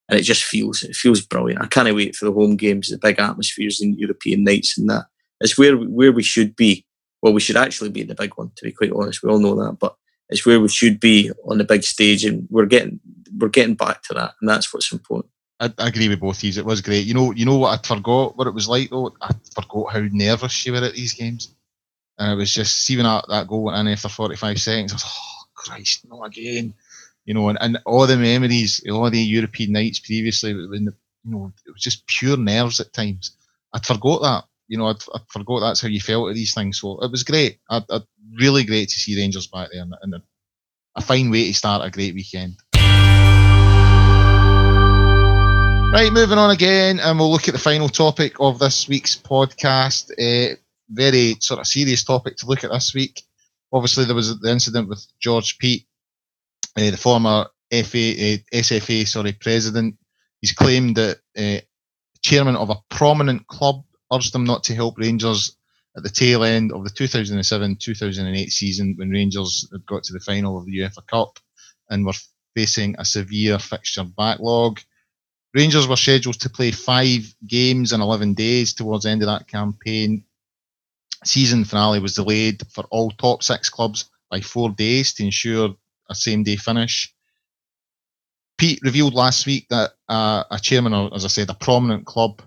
and 0.09 0.18
it 0.18 0.22
just 0.22 0.42
feels 0.42 0.82
it 0.82 0.96
feels 0.96 1.20
brilliant. 1.20 1.62
I 1.62 1.66
can't 1.66 1.94
wait 1.94 2.16
for 2.16 2.24
the 2.24 2.32
home 2.32 2.56
games, 2.56 2.88
the 2.88 2.98
big 2.98 3.20
atmospheres 3.20 3.80
in 3.80 3.98
European 3.98 4.44
nights, 4.44 4.76
and 4.76 4.90
that. 4.90 5.06
It's 5.40 5.59
where 5.59 5.77
where 5.77 6.12
we 6.12 6.22
should 6.22 6.57
be. 6.57 6.85
Well, 7.22 7.33
we 7.33 7.40
should 7.40 7.57
actually 7.57 7.90
be 7.90 8.03
in 8.03 8.09
the 8.09 8.14
big 8.14 8.37
one, 8.37 8.53
to 8.57 8.64
be 8.64 8.72
quite 8.72 8.92
honest. 8.92 9.22
We 9.22 9.31
all 9.31 9.38
know 9.38 9.55
that, 9.64 9.79
but 9.79 9.96
it's 10.29 10.44
where 10.44 10.61
we 10.61 10.68
should 10.68 11.01
be 11.01 11.31
on 11.44 11.59
the 11.59 11.64
big 11.64 11.83
stage, 11.83 12.25
and 12.25 12.46
we're 12.51 12.66
getting 12.66 13.01
we're 13.38 13.49
getting 13.49 13.75
back 13.75 14.03
to 14.05 14.14
that, 14.14 14.35
and 14.40 14.49
that's 14.49 14.72
what's 14.72 14.92
important. 14.92 15.31
I, 15.59 15.72
I 15.79 15.88
agree 15.88 16.09
with 16.09 16.20
both 16.20 16.38
of 16.38 16.44
you. 16.44 16.61
It 16.61 16.66
was 16.66 16.83
great. 16.83 17.07
You 17.07 17.14
know, 17.14 17.33
you 17.33 17.44
know 17.46 17.57
what 17.57 17.79
I 17.79 17.87
forgot 17.87 18.37
what 18.37 18.46
it 18.46 18.55
was 18.55 18.68
like 18.68 18.90
though. 18.90 19.14
I 19.20 19.35
forgot 19.55 19.92
how 19.92 20.07
nervous 20.11 20.66
you 20.66 20.72
were 20.72 20.79
at 20.79 20.94
these 20.94 21.14
games, 21.14 21.55
and 22.18 22.33
it 22.33 22.37
was 22.37 22.53
just 22.53 22.85
seeing 22.85 23.03
that 23.03 23.25
that 23.29 23.49
goal 23.49 23.64
went 23.64 23.79
in 23.79 23.92
after 23.92 24.09
forty 24.09 24.37
five 24.37 24.61
seconds. 24.61 24.92
I 24.92 24.96
was, 24.96 25.05
oh 25.07 25.44
Christ, 25.55 26.07
not 26.09 26.27
again. 26.27 26.75
You 27.25 27.35
know, 27.35 27.49
and, 27.49 27.59
and 27.61 27.79
all 27.87 28.07
the 28.07 28.16
memories, 28.16 28.81
all 28.88 29.11
the 29.11 29.18
European 29.18 29.72
nights 29.72 29.99
previously, 29.99 30.55
when 30.55 30.85
the, 30.85 30.94
you 31.25 31.33
know, 31.33 31.53
it 31.66 31.72
was 31.72 31.83
just 31.83 32.07
pure 32.07 32.37
nerves 32.37 32.79
at 32.79 32.92
times. 32.92 33.33
I'd 33.72 33.85
forgot 33.85 34.22
that. 34.22 34.44
You 34.68 34.79
know, 34.79 34.87
I'd, 34.87 35.02
I'd 35.14 35.29
forgot 35.29 35.61
that's 35.61 35.81
how 35.81 35.88
you 35.88 36.00
felt 36.00 36.29
at 36.29 36.35
these 36.35 36.55
things. 36.55 36.81
So 36.81 36.98
it 37.00 37.11
was 37.11 37.22
great. 37.22 37.59
I'd, 37.70 37.85
I'd 37.90 38.02
really 38.38 38.64
great 38.64 38.88
to 38.88 38.98
see 38.98 39.16
Rangers 39.16 39.46
back 39.46 39.68
there, 39.72 39.83
and, 39.83 39.94
and 40.02 40.14
a, 40.14 40.22
a 40.96 41.00
fine 41.00 41.31
way 41.31 41.46
to 41.46 41.55
start 41.55 41.87
a 41.87 41.90
great 41.90 42.14
weekend. 42.14 42.57
Right, 45.92 46.12
moving 46.12 46.38
on 46.38 46.50
again, 46.50 47.00
and 47.00 47.18
we'll 47.18 47.31
look 47.31 47.48
at 47.48 47.55
the 47.55 47.61
final 47.61 47.88
topic 47.88 48.35
of 48.40 48.59
this 48.59 48.88
week's 48.88 49.16
podcast. 49.16 50.11
Uh, 50.12 50.57
very 50.90 51.36
sort 51.40 51.61
of 51.61 51.66
serious 51.66 52.05
topic 52.05 52.36
to 52.36 52.47
look 52.47 52.64
at 52.64 52.70
this 52.70 52.93
week. 52.93 53.22
Obviously, 53.72 54.05
there 54.05 54.14
was 54.14 54.38
the 54.38 54.51
incident 54.51 54.88
with 54.88 55.07
George 55.20 55.59
Peat, 55.59 55.86
uh, 56.76 56.90
the 56.90 56.97
former 56.97 57.47
FA, 57.70 57.78
uh, 57.78 58.36
SFA, 58.53 59.07
sorry, 59.07 59.32
president. 59.32 59.97
He's 60.40 60.53
claimed 60.53 60.97
that 60.97 61.18
chairman 62.22 62.57
of 62.57 62.70
a 62.70 62.76
prominent 62.90 63.47
club 63.47 63.84
urged 64.12 64.34
him 64.34 64.44
not 64.44 64.64
to 64.64 64.74
help 64.74 64.98
Rangers 64.98 65.57
at 65.96 66.02
the 66.02 66.11
tail 66.11 66.44
end 66.44 66.72
of 66.72 66.84
the 66.84 66.90
2007-2008 66.90 68.50
season 68.50 68.94
when 68.96 69.11
Rangers 69.11 69.68
had 69.72 69.86
got 69.86 70.04
to 70.04 70.12
the 70.12 70.20
final 70.20 70.59
of 70.59 70.66
the 70.66 70.78
UEFA 70.78 71.07
Cup 71.07 71.38
and 71.88 72.04
were 72.04 72.12
facing 72.54 72.94
a 72.98 73.04
severe 73.04 73.59
fixture 73.59 74.04
backlog. 74.04 74.80
Rangers 75.54 75.88
were 75.88 75.96
scheduled 75.96 76.38
to 76.40 76.50
play 76.50 76.70
five 76.70 77.34
games 77.46 77.92
in 77.92 78.00
11 78.00 78.34
days 78.34 78.74
towards 78.74 79.04
the 79.04 79.11
end 79.11 79.22
of 79.22 79.26
that 79.26 79.48
campaign. 79.48 80.24
Season 81.24 81.64
finale 81.64 81.98
was 81.98 82.14
delayed 82.14 82.61
for 82.70 82.84
all 82.90 83.11
top 83.12 83.42
six 83.42 83.70
clubs 83.70 84.11
by 84.30 84.40
four 84.40 84.70
days 84.70 85.14
to 85.14 85.24
ensure 85.24 85.74
a 86.11 86.14
same 86.14 86.42
day 86.42 86.57
finish. 86.57 87.12
Peat 88.59 88.80
revealed 88.82 89.14
last 89.14 89.46
week 89.46 89.66
that 89.70 89.92
uh, 90.09 90.44
a 90.50 90.59
chairman, 90.59 90.94
or 90.94 91.14
as 91.14 91.24
I 91.24 91.28
said, 91.28 91.50
a 91.50 91.54
prominent 91.54 92.07
club, 92.07 92.42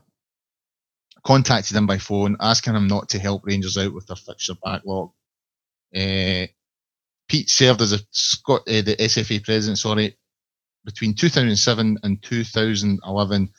contacted 1.29 1.77
him 1.77 1.85
by 1.85 1.99
phone 1.99 2.35
asking 2.39 2.73
him 2.73 2.87
not 2.87 3.07
to 3.07 3.19
help 3.19 3.45
Rangers 3.45 3.77
out 3.77 3.93
with 3.93 4.07
their 4.07 4.15
fixture 4.15 4.55
backlog. 4.63 5.11
Uh, 5.95 6.47
Peat 7.27 7.51
served 7.51 7.81
as 7.83 7.93
a 7.93 7.97
uh, 7.97 8.59
the 8.65 8.95
SFA 8.99 9.43
president, 9.43 9.77
sorry, 9.77 10.17
between 10.85 11.13
2007 11.13 11.99
and 12.01 12.23
2011, 12.23 13.49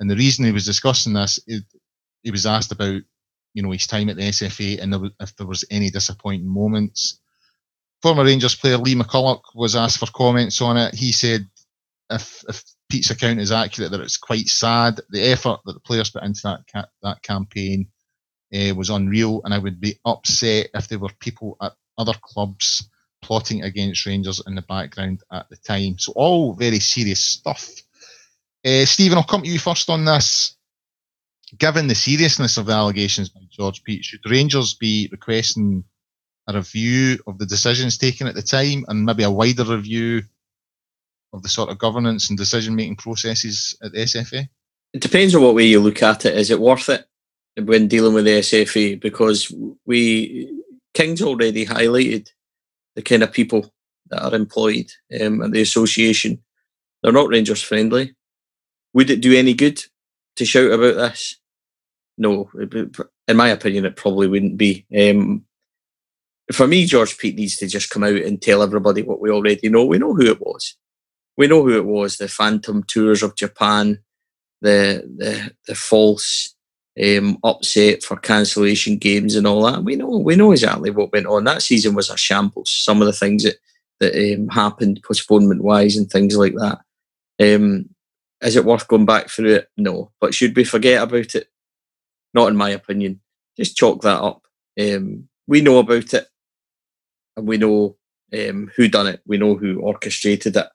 and 0.00 0.10
the 0.10 0.16
reason 0.16 0.46
he 0.46 0.52
was 0.52 0.64
discussing 0.64 1.12
this, 1.12 1.38
he, 1.46 1.60
he 2.22 2.30
was 2.30 2.46
asked 2.46 2.72
about, 2.72 3.02
you 3.52 3.62
know, 3.62 3.72
his 3.72 3.86
time 3.86 4.08
at 4.08 4.16
the 4.16 4.22
SFA 4.22 4.80
and 4.80 4.90
there 4.90 5.00
was, 5.00 5.10
if 5.20 5.36
there 5.36 5.46
was 5.46 5.66
any 5.70 5.90
disappointing 5.90 6.48
moments. 6.48 7.20
Former 8.00 8.24
Rangers 8.24 8.54
player 8.54 8.78
Lee 8.78 8.94
McCulloch 8.94 9.42
was 9.54 9.76
asked 9.76 9.98
for 9.98 10.06
comments 10.06 10.62
on 10.62 10.78
it. 10.78 10.94
He 10.94 11.12
said 11.12 11.46
if, 12.10 12.44
if 12.48 12.64
Peat's 12.88 13.10
account 13.10 13.40
is 13.40 13.52
accurate, 13.52 13.90
that 13.90 14.00
it's 14.00 14.16
quite 14.16 14.48
sad. 14.48 15.00
The 15.10 15.22
effort 15.22 15.60
that 15.64 15.74
the 15.74 15.80
players 15.80 16.10
put 16.10 16.22
into 16.22 16.40
that 16.44 16.60
ca- 16.72 16.88
that 17.02 17.22
campaign 17.22 17.88
uh, 18.54 18.74
was 18.74 18.90
unreal, 18.90 19.42
and 19.44 19.52
I 19.52 19.58
would 19.58 19.80
be 19.80 19.98
upset 20.04 20.68
if 20.74 20.88
there 20.88 20.98
were 20.98 21.10
people 21.20 21.56
at 21.60 21.72
other 21.98 22.14
clubs 22.22 22.88
plotting 23.20 23.62
against 23.62 24.06
Rangers 24.06 24.42
in 24.46 24.54
the 24.54 24.62
background 24.62 25.22
at 25.32 25.48
the 25.50 25.56
time. 25.56 25.98
So 25.98 26.12
all 26.14 26.54
very 26.54 26.78
serious 26.78 27.20
stuff. 27.20 27.68
Uh, 28.64 28.84
Stephen, 28.84 29.18
I'll 29.18 29.24
come 29.24 29.42
to 29.42 29.48
you 29.48 29.58
first 29.58 29.90
on 29.90 30.04
this. 30.04 30.56
Given 31.58 31.88
the 31.88 31.94
seriousness 31.94 32.58
of 32.58 32.66
the 32.66 32.74
allegations 32.74 33.30
by 33.30 33.40
George 33.50 33.82
Peat, 33.82 34.04
should 34.04 34.20
Rangers 34.28 34.74
be 34.74 35.08
requesting 35.10 35.84
a 36.46 36.54
review 36.54 37.18
of 37.26 37.38
the 37.38 37.46
decisions 37.46 37.98
taken 37.98 38.26
at 38.26 38.34
the 38.34 38.42
time 38.42 38.84
and 38.88 39.04
maybe 39.04 39.22
a 39.22 39.30
wider 39.30 39.64
review 39.64 40.22
of 41.32 41.42
the 41.42 41.48
sort 41.48 41.70
of 41.70 41.78
governance 41.78 42.28
and 42.28 42.38
decision 42.38 42.74
making 42.74 42.96
processes 42.96 43.76
at 43.82 43.92
the 43.92 43.98
SFA? 43.98 44.48
It 44.92 45.00
depends 45.00 45.34
on 45.34 45.42
what 45.42 45.54
way 45.54 45.64
you 45.64 45.80
look 45.80 46.02
at 46.02 46.24
it. 46.24 46.36
Is 46.36 46.50
it 46.50 46.60
worth 46.60 46.88
it 46.88 47.06
when 47.56 47.88
dealing 47.88 48.14
with 48.14 48.24
the 48.24 48.40
SFA? 48.40 49.00
Because 49.00 49.52
we 49.84 50.50
King's 50.94 51.22
already 51.22 51.66
highlighted 51.66 52.30
the 52.96 53.02
kind 53.02 53.22
of 53.22 53.32
people 53.32 53.72
that 54.10 54.22
are 54.22 54.34
employed 54.34 54.90
um, 55.20 55.42
at 55.42 55.52
the 55.52 55.60
association. 55.60 56.42
They're 57.02 57.12
not 57.12 57.28
Rangers 57.28 57.62
friendly. 57.62 58.14
Would 58.94 59.10
it 59.10 59.20
do 59.20 59.36
any 59.36 59.54
good 59.54 59.82
to 60.36 60.44
shout 60.44 60.70
about 60.70 60.96
this? 60.96 61.36
No, 62.16 62.50
in 63.28 63.36
my 63.36 63.48
opinion, 63.50 63.84
it 63.84 63.96
probably 63.96 64.26
wouldn't 64.26 64.56
be. 64.56 64.86
Um, 64.98 65.44
for 66.52 66.66
me, 66.66 66.86
George 66.86 67.16
Peat 67.18 67.36
needs 67.36 67.56
to 67.58 67.68
just 67.68 67.90
come 67.90 68.02
out 68.02 68.16
and 68.16 68.40
tell 68.40 68.62
everybody 68.62 69.02
what 69.02 69.20
we 69.20 69.30
already 69.30 69.68
know. 69.68 69.84
We 69.84 69.98
know 69.98 70.14
who 70.14 70.26
it 70.26 70.40
was. 70.40 70.76
We 71.38 71.46
know 71.46 71.62
who 71.62 71.76
it 71.76 71.86
was. 71.86 72.16
The 72.16 72.28
phantom 72.28 72.82
tours 72.82 73.22
of 73.22 73.36
Japan, 73.36 74.00
the 74.60 75.08
the 75.16 75.52
the 75.68 75.74
false 75.76 76.54
um, 77.00 77.38
upset 77.44 78.02
for 78.02 78.16
cancellation 78.16 78.98
games 78.98 79.36
and 79.36 79.46
all 79.46 79.62
that. 79.62 79.84
We 79.84 79.94
know 79.94 80.08
we 80.18 80.34
know 80.34 80.50
exactly 80.50 80.90
what 80.90 81.12
went 81.12 81.26
on. 81.26 81.44
That 81.44 81.62
season 81.62 81.94
was 81.94 82.10
a 82.10 82.16
shambles. 82.16 82.70
Some 82.70 83.00
of 83.00 83.06
the 83.06 83.12
things 83.12 83.44
that 83.44 83.54
that 84.00 84.34
um, 84.34 84.48
happened 84.48 85.00
postponement 85.06 85.62
wise 85.62 85.96
and 85.96 86.10
things 86.10 86.36
like 86.36 86.54
that. 86.54 86.80
Um, 87.40 87.88
is 88.40 88.56
it 88.56 88.64
worth 88.64 88.88
going 88.88 89.06
back 89.06 89.28
through 89.28 89.54
it? 89.54 89.68
No. 89.76 90.10
But 90.20 90.34
should 90.34 90.56
we 90.56 90.64
forget 90.64 91.02
about 91.02 91.34
it? 91.34 91.48
Not 92.34 92.48
in 92.48 92.56
my 92.56 92.70
opinion. 92.70 93.20
Just 93.56 93.76
chalk 93.76 94.02
that 94.02 94.20
up. 94.20 94.42
Um, 94.80 95.28
we 95.46 95.60
know 95.60 95.78
about 95.78 96.14
it, 96.14 96.26
and 97.36 97.46
we 97.46 97.58
know 97.58 97.96
um, 98.32 98.70
who 98.76 98.88
done 98.88 99.06
it. 99.06 99.20
We 99.24 99.38
know 99.38 99.54
who 99.54 99.80
orchestrated 99.80 100.56
it. 100.56 100.66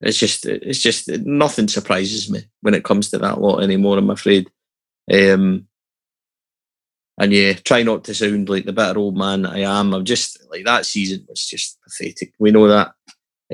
It's 0.00 0.18
just, 0.18 0.46
it's 0.46 0.80
just 0.80 1.08
nothing 1.08 1.68
surprises 1.68 2.30
me 2.30 2.44
when 2.60 2.74
it 2.74 2.84
comes 2.84 3.10
to 3.10 3.18
that 3.18 3.40
lot 3.40 3.62
anymore. 3.62 3.98
I'm 3.98 4.10
afraid. 4.10 4.50
Um, 5.12 5.66
and 7.18 7.32
yeah, 7.32 7.54
try 7.54 7.82
not 7.82 8.04
to 8.04 8.14
sound 8.14 8.48
like 8.48 8.64
the 8.64 8.72
better 8.72 8.98
old 8.98 9.16
man 9.16 9.44
I 9.44 9.60
am. 9.60 9.92
I'm 9.92 10.04
just 10.04 10.38
like 10.50 10.64
that 10.64 10.86
season 10.86 11.26
was 11.28 11.44
just 11.44 11.78
pathetic. 11.82 12.32
We 12.38 12.52
know 12.52 12.68
that. 12.68 12.92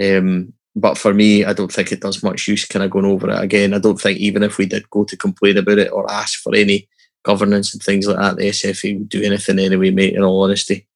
Um, 0.00 0.52
but 0.76 0.98
for 0.98 1.14
me, 1.14 1.44
I 1.44 1.52
don't 1.52 1.72
think 1.72 1.90
it 1.92 2.00
does 2.00 2.22
much 2.22 2.46
use 2.46 2.66
kind 2.66 2.84
of 2.84 2.90
going 2.90 3.06
over 3.06 3.30
it 3.30 3.40
again. 3.40 3.72
I 3.72 3.78
don't 3.78 3.98
think 3.98 4.18
even 4.18 4.42
if 4.42 4.58
we 4.58 4.66
did 4.66 4.90
go 4.90 5.04
to 5.04 5.16
complain 5.16 5.56
about 5.56 5.78
it 5.78 5.92
or 5.92 6.10
ask 6.10 6.40
for 6.40 6.54
any 6.54 6.88
governance 7.24 7.72
and 7.72 7.82
things 7.82 8.06
like 8.06 8.18
that, 8.18 8.36
the 8.36 8.48
SFA 8.50 8.98
would 8.98 9.08
do 9.08 9.22
anything 9.22 9.58
anyway, 9.58 9.90
mate. 9.90 10.14
In 10.14 10.22
all 10.22 10.42
honesty. 10.42 10.86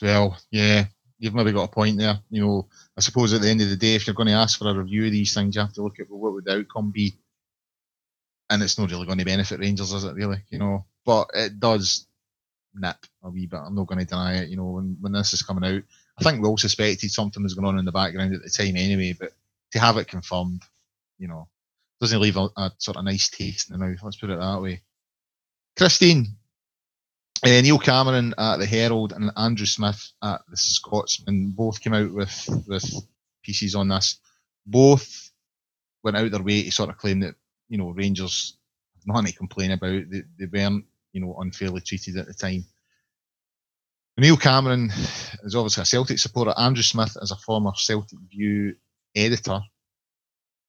Well, 0.00 0.38
yeah, 0.50 0.86
you've 1.22 1.34
maybe 1.34 1.52
got 1.52 1.68
a 1.70 1.72
point 1.72 1.98
there. 1.98 2.18
You 2.30 2.44
know, 2.44 2.68
I 2.98 3.00
suppose 3.00 3.32
at 3.32 3.40
the 3.40 3.48
end 3.48 3.60
of 3.60 3.70
the 3.70 3.76
day, 3.76 3.94
if 3.94 4.06
you're 4.06 4.14
going 4.14 4.26
to 4.26 4.34
ask 4.34 4.58
for 4.58 4.68
a 4.68 4.74
review 4.74 5.06
of 5.06 5.12
these 5.12 5.32
things, 5.32 5.54
you 5.54 5.60
have 5.60 5.72
to 5.74 5.82
look 5.82 6.00
at 6.00 6.10
well, 6.10 6.18
what 6.18 6.32
would 6.32 6.44
the 6.44 6.58
outcome 6.58 6.90
be, 6.90 7.14
and 8.50 8.60
it's 8.60 8.76
not 8.76 8.90
really 8.90 9.06
going 9.06 9.18
to 9.18 9.24
benefit 9.24 9.60
Rangers, 9.60 9.92
is 9.92 10.02
it? 10.02 10.14
Really, 10.14 10.38
you 10.50 10.58
know? 10.58 10.84
But 11.06 11.30
it 11.32 11.60
does 11.60 12.06
nip 12.74 12.96
a 13.22 13.30
wee 13.30 13.46
bit. 13.46 13.60
I'm 13.64 13.76
not 13.76 13.86
going 13.86 14.00
to 14.00 14.04
deny 14.04 14.38
it. 14.38 14.48
You 14.48 14.56
know, 14.56 14.66
when 14.66 14.96
when 15.00 15.12
this 15.12 15.32
is 15.32 15.42
coming 15.42 15.64
out, 15.64 15.82
I 16.18 16.24
think 16.24 16.42
we 16.42 16.48
all 16.48 16.58
suspected 16.58 17.10
something 17.12 17.42
was 17.42 17.54
going 17.54 17.68
on 17.68 17.78
in 17.78 17.84
the 17.84 17.92
background 17.92 18.34
at 18.34 18.42
the 18.42 18.50
time 18.50 18.76
anyway. 18.76 19.14
But 19.18 19.30
to 19.72 19.78
have 19.78 19.98
it 19.98 20.08
confirmed, 20.08 20.62
you 21.18 21.28
know, 21.28 21.46
doesn't 22.00 22.20
leave 22.20 22.36
a, 22.36 22.48
a 22.56 22.72
sort 22.78 22.96
of 22.96 23.04
nice 23.04 23.30
taste 23.30 23.70
in 23.70 23.78
the 23.78 23.86
mouth. 23.86 23.98
Let's 24.02 24.16
put 24.16 24.30
it 24.30 24.40
that 24.40 24.60
way. 24.60 24.82
Christine, 25.76 26.26
uh, 27.44 27.48
Neil 27.48 27.78
Cameron 27.78 28.34
at 28.38 28.58
the 28.58 28.66
Herald 28.66 29.12
and 29.12 29.30
Andrew 29.36 29.66
Smith 29.66 30.12
at 30.22 30.42
the 30.48 30.56
Scotsman 30.56 31.50
both 31.50 31.80
came 31.80 31.94
out 31.94 32.12
with 32.12 32.48
with 32.66 33.06
pieces 33.42 33.74
on 33.74 33.88
this. 33.88 34.18
Both 34.66 35.30
went 36.04 36.16
out 36.16 36.30
their 36.30 36.42
way 36.42 36.62
to 36.62 36.70
sort 36.70 36.90
of 36.90 36.98
claim 36.98 37.20
that 37.20 37.34
you 37.68 37.78
know 37.78 37.90
Rangers 37.90 38.56
nothing 39.06 39.26
to 39.26 39.38
complain 39.38 39.72
about. 39.72 40.10
They, 40.10 40.22
they 40.38 40.46
weren't 40.46 40.84
you 41.12 41.20
know 41.20 41.36
unfairly 41.40 41.80
treated 41.80 42.16
at 42.16 42.26
the 42.26 42.34
time. 42.34 42.64
Neil 44.18 44.36
Cameron 44.36 44.90
is 45.42 45.56
obviously 45.56 45.82
a 45.82 45.86
Celtic 45.86 46.18
supporter. 46.18 46.54
Andrew 46.56 46.82
Smith 46.82 47.16
is 47.20 47.30
a 47.30 47.36
former 47.36 47.72
Celtic 47.74 48.18
View 48.30 48.76
editor 49.16 49.60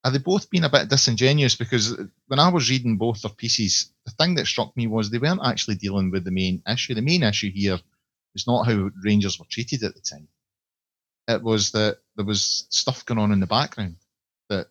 are 0.03 0.11
they 0.11 0.17
both 0.17 0.49
being 0.49 0.65
a 0.65 0.69
bit 0.69 0.89
disingenuous? 0.89 1.55
Because 1.55 1.97
when 2.27 2.39
I 2.39 2.49
was 2.49 2.69
reading 2.69 2.97
both 2.97 3.21
their 3.21 3.31
pieces, 3.31 3.92
thing 4.13 4.35
that 4.35 4.47
struck 4.47 4.75
me 4.75 4.87
was 4.87 5.09
they 5.09 5.17
weren't 5.17 5.45
actually 5.45 5.75
dealing 5.75 6.11
with 6.11 6.23
the 6.23 6.31
main 6.31 6.61
issue. 6.67 6.93
The 6.93 7.01
main 7.01 7.23
issue 7.23 7.51
here 7.51 7.79
is 8.35 8.47
not 8.47 8.63
how 8.63 8.89
Rangers 9.03 9.39
were 9.39 9.45
treated 9.49 9.83
at 9.83 9.95
the 9.95 10.01
time. 10.01 10.27
It 11.27 11.41
was 11.41 11.71
that 11.71 11.99
there 12.15 12.25
was 12.25 12.65
stuff 12.69 13.05
going 13.05 13.19
on 13.19 13.31
in 13.31 13.39
the 13.39 13.47
background 13.47 13.95
that 14.49 14.67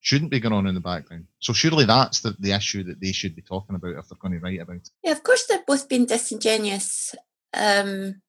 shouldn't 0.00 0.30
be 0.30 0.40
going 0.40 0.52
on 0.52 0.66
in 0.66 0.74
the 0.74 0.80
background. 0.80 1.26
So 1.38 1.52
surely 1.52 1.84
that's 1.84 2.20
the, 2.20 2.34
the 2.38 2.52
issue 2.52 2.82
that 2.84 3.00
they 3.00 3.12
should 3.12 3.36
be 3.36 3.42
talking 3.42 3.76
about 3.76 3.96
if 3.96 4.08
they're 4.08 4.18
going 4.20 4.34
to 4.34 4.40
write 4.40 4.60
about 4.60 4.76
it. 4.76 4.90
Yeah, 5.02 5.12
of 5.12 5.22
course 5.22 5.46
they've 5.46 5.64
both 5.64 5.88
been 5.88 6.06
disingenuous. 6.06 7.14
Um, 7.54 8.22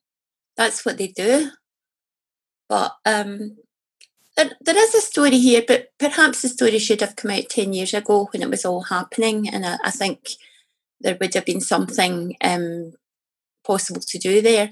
that's 0.55 0.85
what 0.85 0.97
they 0.97 1.07
do. 1.07 1.49
But 2.69 2.93
um, 3.05 3.57
there, 4.37 4.51
there 4.61 4.77
is 4.77 4.95
a 4.95 5.01
story 5.01 5.37
here, 5.37 5.63
but 5.67 5.89
perhaps 5.97 6.41
the 6.41 6.49
story 6.49 6.77
should 6.79 7.01
have 7.01 7.15
come 7.15 7.31
out 7.31 7.49
10 7.49 7.73
years 7.73 7.93
ago 7.93 8.29
when 8.31 8.41
it 8.41 8.49
was 8.49 8.65
all 8.65 8.83
happening. 8.83 9.49
And 9.49 9.65
I, 9.65 9.77
I 9.83 9.91
think 9.91 10.29
there 11.03 11.17
would 11.19 11.33
have 11.33 11.45
been 11.45 11.61
something 11.61 12.35
um, 12.41 12.93
possible 13.65 14.01
to 14.01 14.17
do 14.17 14.41
there. 14.41 14.71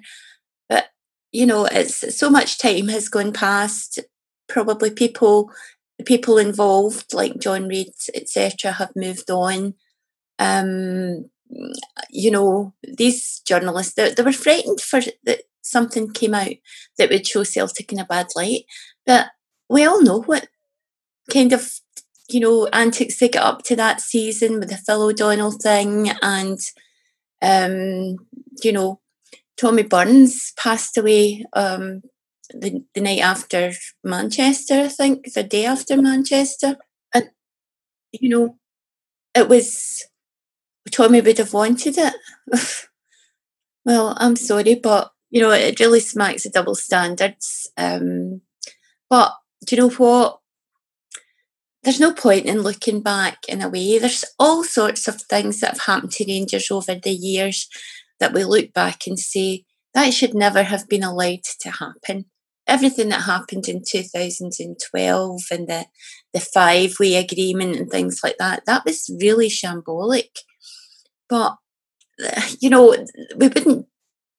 But, 0.70 0.90
you 1.32 1.46
know, 1.46 1.66
it's 1.66 2.18
so 2.18 2.30
much 2.30 2.58
time 2.58 2.88
has 2.88 3.10
gone 3.10 3.34
past. 3.34 4.00
Probably 4.48 4.90
people, 4.92 5.52
the 5.98 6.04
people 6.04 6.38
involved, 6.38 7.14
like 7.14 7.40
John 7.40 7.68
Reid, 7.68 7.94
etc., 8.14 8.74
have 8.74 8.92
moved 8.96 9.30
on. 9.30 9.76
Um, 10.40 11.30
you 12.10 12.32
know, 12.32 12.74
these 12.84 13.42
journalists, 13.46 13.94
they, 13.94 14.14
they 14.14 14.24
were 14.24 14.32
frightened 14.32 14.82
for 14.82 15.02
that 15.26 15.42
something 15.62 16.12
came 16.12 16.34
out 16.34 16.54
that 16.98 17.10
would 17.10 17.28
show 17.28 17.44
Celtic 17.44 17.92
in 17.92 18.00
a 18.00 18.06
bad 18.06 18.28
light. 18.36 18.66
But 19.06 19.28
we 19.70 19.86
all 19.86 20.02
know 20.02 20.22
what 20.22 20.48
kind 21.32 21.54
of 21.54 21.80
you 22.34 22.40
know 22.40 22.68
antics 22.68 23.20
they 23.20 23.30
get 23.30 23.44
up 23.44 23.64
to 23.64 23.76
that 23.76 24.02
season 24.02 24.60
with 24.60 24.70
the 24.70 24.78
Phil 24.78 25.04
O'Donnell 25.04 25.52
thing 25.52 26.12
and 26.22 26.60
um, 27.42 28.18
you 28.64 28.72
know 28.72 29.00
Tommy 29.62 29.84
Burns 29.84 30.54
passed 30.58 30.98
away 30.98 31.46
um, 31.54 32.02
the, 32.54 32.84
the 32.96 33.02
night 33.02 33.20
after 33.20 33.74
Manchester, 34.04 34.82
I 34.82 34.88
think, 34.88 35.34
the 35.34 35.44
day 35.44 35.66
after 35.66 36.02
Manchester. 36.02 36.78
And 37.14 37.30
you 38.12 38.30
know, 38.30 38.58
it 39.36 39.48
was 39.48 40.04
Tommy 40.92 41.22
would 41.22 41.38
have 41.38 41.54
wanted 41.54 41.96
it. 41.98 42.14
well, 43.86 44.16
I'm 44.18 44.36
sorry, 44.36 44.76
but 44.76 45.12
you 45.30 45.42
know, 45.42 45.52
it 45.52 45.80
really 45.80 46.00
smacks 46.00 46.46
of 46.46 46.54
double 46.54 46.76
standards. 46.76 47.70
Um, 47.78 48.42
but 49.10 49.34
do 49.66 49.76
you 49.76 49.82
know 49.82 49.90
what? 49.90 50.40
There's 51.84 52.00
no 52.00 52.14
point 52.14 52.46
in 52.46 52.62
looking 52.62 53.02
back 53.02 53.40
in 53.48 53.62
a 53.62 53.70
way. 53.70 53.98
There's 53.98 54.26
all 54.38 54.64
sorts 54.64 55.08
of 55.08 55.22
things 55.22 55.60
that 55.60 55.72
have 55.72 55.82
happened 55.82 56.12
to 56.14 56.26
Rangers 56.28 56.70
over 56.70 56.96
the 56.96 57.12
years 57.12 57.68
that 58.20 58.34
we 58.34 58.44
look 58.44 58.72
back 58.74 59.08
and 59.08 59.20
say 59.20 59.66
that 59.94 60.14
should 60.14 60.34
never 60.34 60.64
have 60.64 60.88
been 60.88 61.04
allowed 61.04 61.44
to 61.62 61.72
happen. 61.72 62.26
everything 62.68 63.10
that 63.10 63.24
happened 63.24 63.68
in 63.68 63.84
2012 63.86 65.42
and 65.52 65.68
the 65.68 65.86
the 66.34 66.40
five 66.40 66.96
way 67.00 67.16
agreement 67.16 67.76
and 67.76 67.90
things 67.90 68.22
like 68.24 68.38
that 68.38 68.64
that 68.66 68.86
was 68.86 69.10
really 69.20 69.50
shambolic 69.50 70.30
but 71.30 71.56
you 72.60 72.70
know 72.70 72.96
we 73.36 73.48
wouldn't 73.48 73.86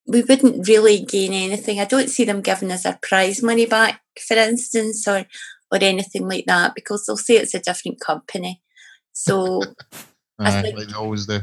we 0.06 0.22
wouldn't 0.22 0.66
really 0.68 1.04
gain 1.04 1.32
anything 1.32 1.80
i 1.80 1.84
don't 1.84 2.10
see 2.10 2.24
them 2.24 2.40
giving 2.40 2.72
us 2.72 2.86
our 2.86 2.98
prize 3.02 3.42
money 3.42 3.66
back 3.66 4.00
for 4.26 4.34
instance 4.34 5.06
or 5.06 5.26
or 5.72 5.78
anything 5.80 6.28
like 6.28 6.44
that 6.46 6.74
because 6.74 7.04
they'll 7.04 7.16
say 7.16 7.36
it's 7.36 7.54
a 7.54 7.60
different 7.60 8.00
company 8.00 8.62
so 9.12 9.62
I 10.38 10.62
think, 10.62 10.78
like 10.78 10.88
they 10.88 10.94
always 10.94 11.26
do 11.26 11.40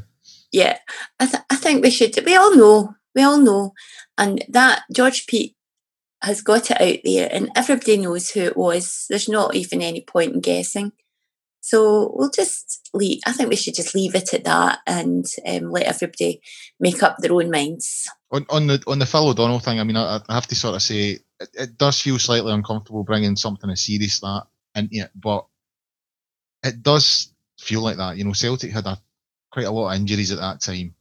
yeah 0.52 0.78
I, 1.20 1.26
th- 1.26 1.44
I 1.50 1.56
think 1.56 1.84
we 1.84 1.90
should 1.90 2.18
we 2.26 2.36
all 2.36 2.56
know 2.56 2.96
we 3.16 3.24
all 3.24 3.38
know 3.38 3.74
and 4.18 4.44
that 4.50 4.84
george 4.94 5.28
peat 5.28 5.56
has 6.22 6.42
got 6.42 6.70
it 6.72 6.82
out 6.82 7.00
there 7.04 7.30
and 7.32 7.50
everybody 7.56 7.98
knows 7.98 8.30
who 8.32 8.42
it 8.42 8.58
was. 8.58 9.06
There's 9.10 9.30
not 9.30 9.56
even 9.56 9.82
any 9.82 10.02
point 10.02 10.34
in 10.34 10.42
guessing. 10.42 10.92
So 11.62 12.12
we'll 12.16 12.32
just 12.32 12.90
leave. 12.94 13.20
I 13.26 13.32
think 13.32 13.50
we 13.50 13.56
should 13.56 13.76
just 13.76 13.94
leave 13.94 14.16
it 14.16 14.34
at 14.34 14.46
that 14.46 14.80
and 14.88 15.26
um, 15.46 15.72
let 15.72 15.88
everybody 15.88 16.42
make 16.80 17.04
up 17.04 17.18
their 17.18 17.34
own 17.34 17.52
minds. 17.52 18.10
On, 18.32 18.46
on 18.50 18.68
the 18.68 18.84
on 18.88 19.00
the 19.00 19.06
Phil 19.06 19.30
O'Donnell 19.30 19.60
thing, 19.60 19.80
I 19.80 19.84
mean, 19.84 19.98
I, 19.98 20.20
I 20.28 20.34
have 20.34 20.48
to 20.48 20.56
sort 20.56 20.76
of 20.76 20.82
say 20.82 21.20
it, 21.40 21.50
it, 21.54 21.78
does 21.78 22.00
feel 22.00 22.20
slightly 22.20 22.54
uncomfortable 22.54 23.04
bringing 23.04 23.36
something 23.36 23.70
as 23.70 23.82
serious 23.82 24.20
that 24.20 24.44
into 24.76 24.98
it, 24.98 25.12
but 25.16 25.46
it 26.64 26.82
does 26.84 27.34
feel 27.60 27.82
like 27.82 27.98
that. 27.98 28.18
You 28.18 28.24
know, 28.24 28.34
Celtic 28.34 28.72
had 28.72 28.86
a 28.86 28.98
quite 29.52 29.66
a 29.66 29.72
lot 29.72 29.92
of 29.92 30.00
injuries 30.00 30.32
at 30.32 30.40
that 30.40 30.62
time. 30.62 30.96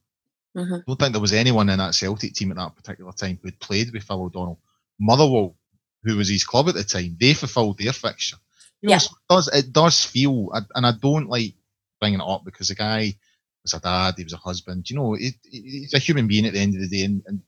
Mm-hmm. 0.56 0.74
I 0.74 0.82
don't 0.86 0.96
think 0.98 1.12
there 1.12 1.20
was 1.20 1.32
anyone 1.32 1.68
in 1.68 1.78
that 1.78 1.94
Celtic 1.94 2.34
team 2.34 2.50
at 2.50 2.56
that 2.56 2.74
particular 2.74 3.12
time 3.12 3.38
who'd 3.42 3.60
played 3.60 3.92
with 3.92 4.02
Phil 4.02 4.22
O'Donnell. 4.22 4.60
Motherwell, 4.98 5.54
who 6.02 6.16
was 6.16 6.28
his 6.28 6.44
club 6.44 6.68
at 6.68 6.74
the 6.74 6.84
time, 6.84 7.16
they 7.20 7.34
fulfilled 7.34 7.78
their 7.78 7.92
fixture. 7.92 8.38
You 8.82 8.88
know, 8.88 8.92
yeah. 8.92 8.98
so 8.98 9.10
it 9.12 9.32
does 9.32 9.48
it 9.52 9.72
does 9.72 10.04
feel, 10.04 10.50
and 10.74 10.86
I 10.86 10.92
don't 10.92 11.28
like 11.28 11.54
bringing 12.00 12.20
it 12.20 12.26
up 12.26 12.44
because 12.44 12.68
the 12.68 12.74
guy 12.74 13.14
was 13.62 13.74
a 13.74 13.80
dad, 13.80 14.14
he 14.16 14.24
was 14.24 14.32
a 14.32 14.38
husband. 14.38 14.88
You 14.88 14.96
know, 14.96 15.14
he, 15.14 15.32
he's 15.42 15.94
a 15.94 15.98
human 15.98 16.28
being 16.28 16.46
at 16.46 16.52
the 16.52 16.60
end 16.60 16.74
of 16.74 16.80
the 16.80 16.88
day, 16.88 17.04
and, 17.04 17.22
and 17.26 17.40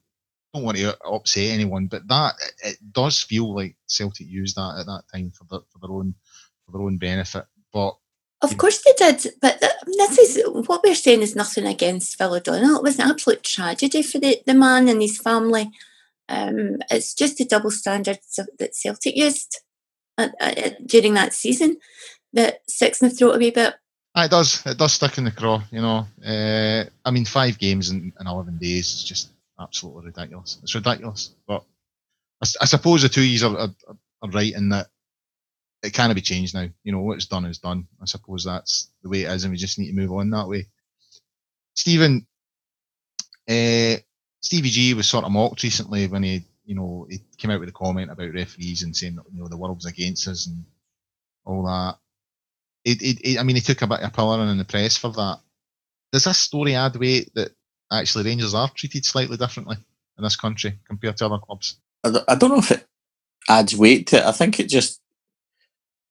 don't 0.53 0.64
want 0.64 0.78
to 0.78 0.99
upset 1.05 1.53
anyone, 1.53 1.87
but 1.87 2.07
that 2.09 2.35
it, 2.41 2.72
it 2.72 2.93
does 2.93 3.22
feel 3.22 3.55
like 3.55 3.76
Celtic 3.87 4.26
used 4.26 4.57
that 4.57 4.78
at 4.81 4.87
that 4.87 5.05
time 5.12 5.31
for, 5.31 5.45
the, 5.45 5.61
for 5.70 5.78
their 5.81 5.95
own 5.95 6.14
for 6.66 6.72
their 6.72 6.83
own 6.83 6.99
benefit. 6.99 7.45
But 7.72 7.97
of 8.43 8.57
course 8.57 8.83
they 8.83 8.93
did, 8.97 9.35
but 9.41 9.61
this 9.87 10.18
is 10.18 10.43
what 10.66 10.83
we're 10.83 10.95
saying 10.95 11.22
is 11.22 11.37
nothing 11.37 11.66
against 11.66 12.16
Phil 12.16 12.35
O'Donnell. 12.35 12.76
It 12.76 12.83
was 12.83 12.99
an 12.99 13.11
absolute 13.11 13.43
tragedy 13.43 14.03
for 14.03 14.18
the, 14.18 14.41
the 14.47 14.55
man 14.55 14.89
and 14.89 15.03
his 15.03 15.18
family. 15.18 15.70
Um, 16.28 16.78
it's 16.91 17.12
just 17.12 17.37
the 17.37 17.45
double 17.45 17.70
standards 17.70 18.39
that 18.59 18.74
Celtic 18.74 19.16
used 19.16 19.61
during 20.87 21.15
that 21.15 21.33
season 21.33 21.77
that 22.33 22.61
sticks 22.69 23.03
in 23.03 23.09
the 23.09 23.15
throat 23.15 23.37
a 23.37 23.39
wee 23.39 23.51
bit. 23.51 23.75
It 24.17 24.31
does. 24.31 24.65
It 24.67 24.77
does 24.77 24.93
stick 24.93 25.19
in 25.19 25.25
the 25.25 25.31
craw. 25.31 25.63
You 25.71 25.83
know, 25.83 26.07
uh, 26.27 26.85
I 27.05 27.11
mean, 27.11 27.25
five 27.25 27.59
games 27.59 27.91
in, 27.91 28.13
in 28.19 28.27
eleven 28.27 28.59
days 28.59 28.93
is 28.93 29.05
just 29.05 29.31
absolutely 29.59 30.07
ridiculous. 30.07 30.59
It's 30.63 30.75
ridiculous. 30.75 31.35
But 31.47 31.65
I, 32.43 32.47
I 32.63 32.65
suppose 32.65 33.03
the 33.03 33.09
two 33.09 33.23
years 33.23 33.45
are, 33.45 33.57
are, 33.57 33.75
are, 34.23 34.31
right 34.31 34.53
in 34.53 34.71
that 34.71 34.89
it 35.83 35.93
can't 35.93 36.15
be 36.15 36.21
changed 36.21 36.55
now. 36.55 36.69
You 36.83 36.93
know, 36.93 37.01
what's 37.01 37.27
done 37.27 37.45
is 37.45 37.59
done. 37.59 37.87
I 38.03 38.07
suppose 38.07 38.45
that's 38.45 38.91
the 39.03 39.09
way 39.09 39.23
it 39.23 39.31
is, 39.31 39.45
and 39.45 39.53
we 39.53 39.57
just 39.57 39.79
need 39.79 39.89
to 39.89 39.97
move 39.97 40.13
on 40.13 40.31
that 40.31 40.49
way. 40.49 40.67
Stephen, 41.75 42.27
uh, 43.49 43.97
Stevie 44.43 44.71
G 44.71 44.95
was 44.95 45.07
sort 45.07 45.25
of 45.25 45.31
mocked 45.31 45.63
recently 45.63 46.09
when 46.09 46.25
he, 46.25 46.45
you 46.71 46.77
know, 46.77 47.05
he 47.11 47.21
came 47.37 47.51
out 47.51 47.59
with 47.59 47.68
a 47.68 47.73
comment 47.73 48.12
about 48.12 48.33
referees 48.33 48.85
and 48.85 48.97
saying, 48.97 49.18
you 49.33 49.41
know, 49.41 49.49
the 49.49 49.57
world's 49.57 49.87
against 49.87 50.29
us 50.29 50.47
and 50.47 50.64
all 51.45 51.64
that. 51.64 51.97
It, 52.85 53.03
it, 53.03 53.21
it 53.25 53.41
I 53.41 53.43
mean, 53.43 53.57
he 53.57 53.61
took 53.61 53.83
a 53.83 53.89
bit 53.89 54.03
of 54.05 54.41
in 54.49 54.57
the 54.57 54.64
press 54.64 54.97
for 54.97 55.11
that. 55.11 55.41
Does 56.12 56.23
this 56.23 56.39
story 56.39 56.77
add 56.77 56.95
weight 56.95 57.35
that 57.35 57.51
actually 57.91 58.23
Rangers 58.23 58.55
are 58.55 58.71
treated 58.73 59.05
slightly 59.05 59.37
differently 59.37 59.79
in 60.16 60.23
this 60.23 60.37
country 60.37 60.79
compared 60.87 61.16
to 61.16 61.27
other 61.27 61.39
clubs? 61.39 61.81
I 62.05 62.37
don't 62.37 62.51
know 62.51 62.59
if 62.59 62.71
it 62.71 62.87
adds 63.49 63.77
weight 63.77 64.07
to 64.09 64.18
it. 64.18 64.25
I 64.25 64.31
think 64.31 64.61
it 64.61 64.68
just 64.68 65.01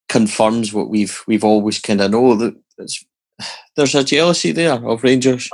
confirms 0.10 0.74
what 0.74 0.90
we've 0.90 1.24
we've 1.26 1.46
always 1.46 1.80
kind 1.80 2.02
of 2.02 2.12
know 2.12 2.36
that 2.36 2.62
there's 3.78 3.96
a 3.96 4.04
jealousy 4.04 4.52
there 4.52 4.74
of 4.74 5.04
Rangers 5.06 5.50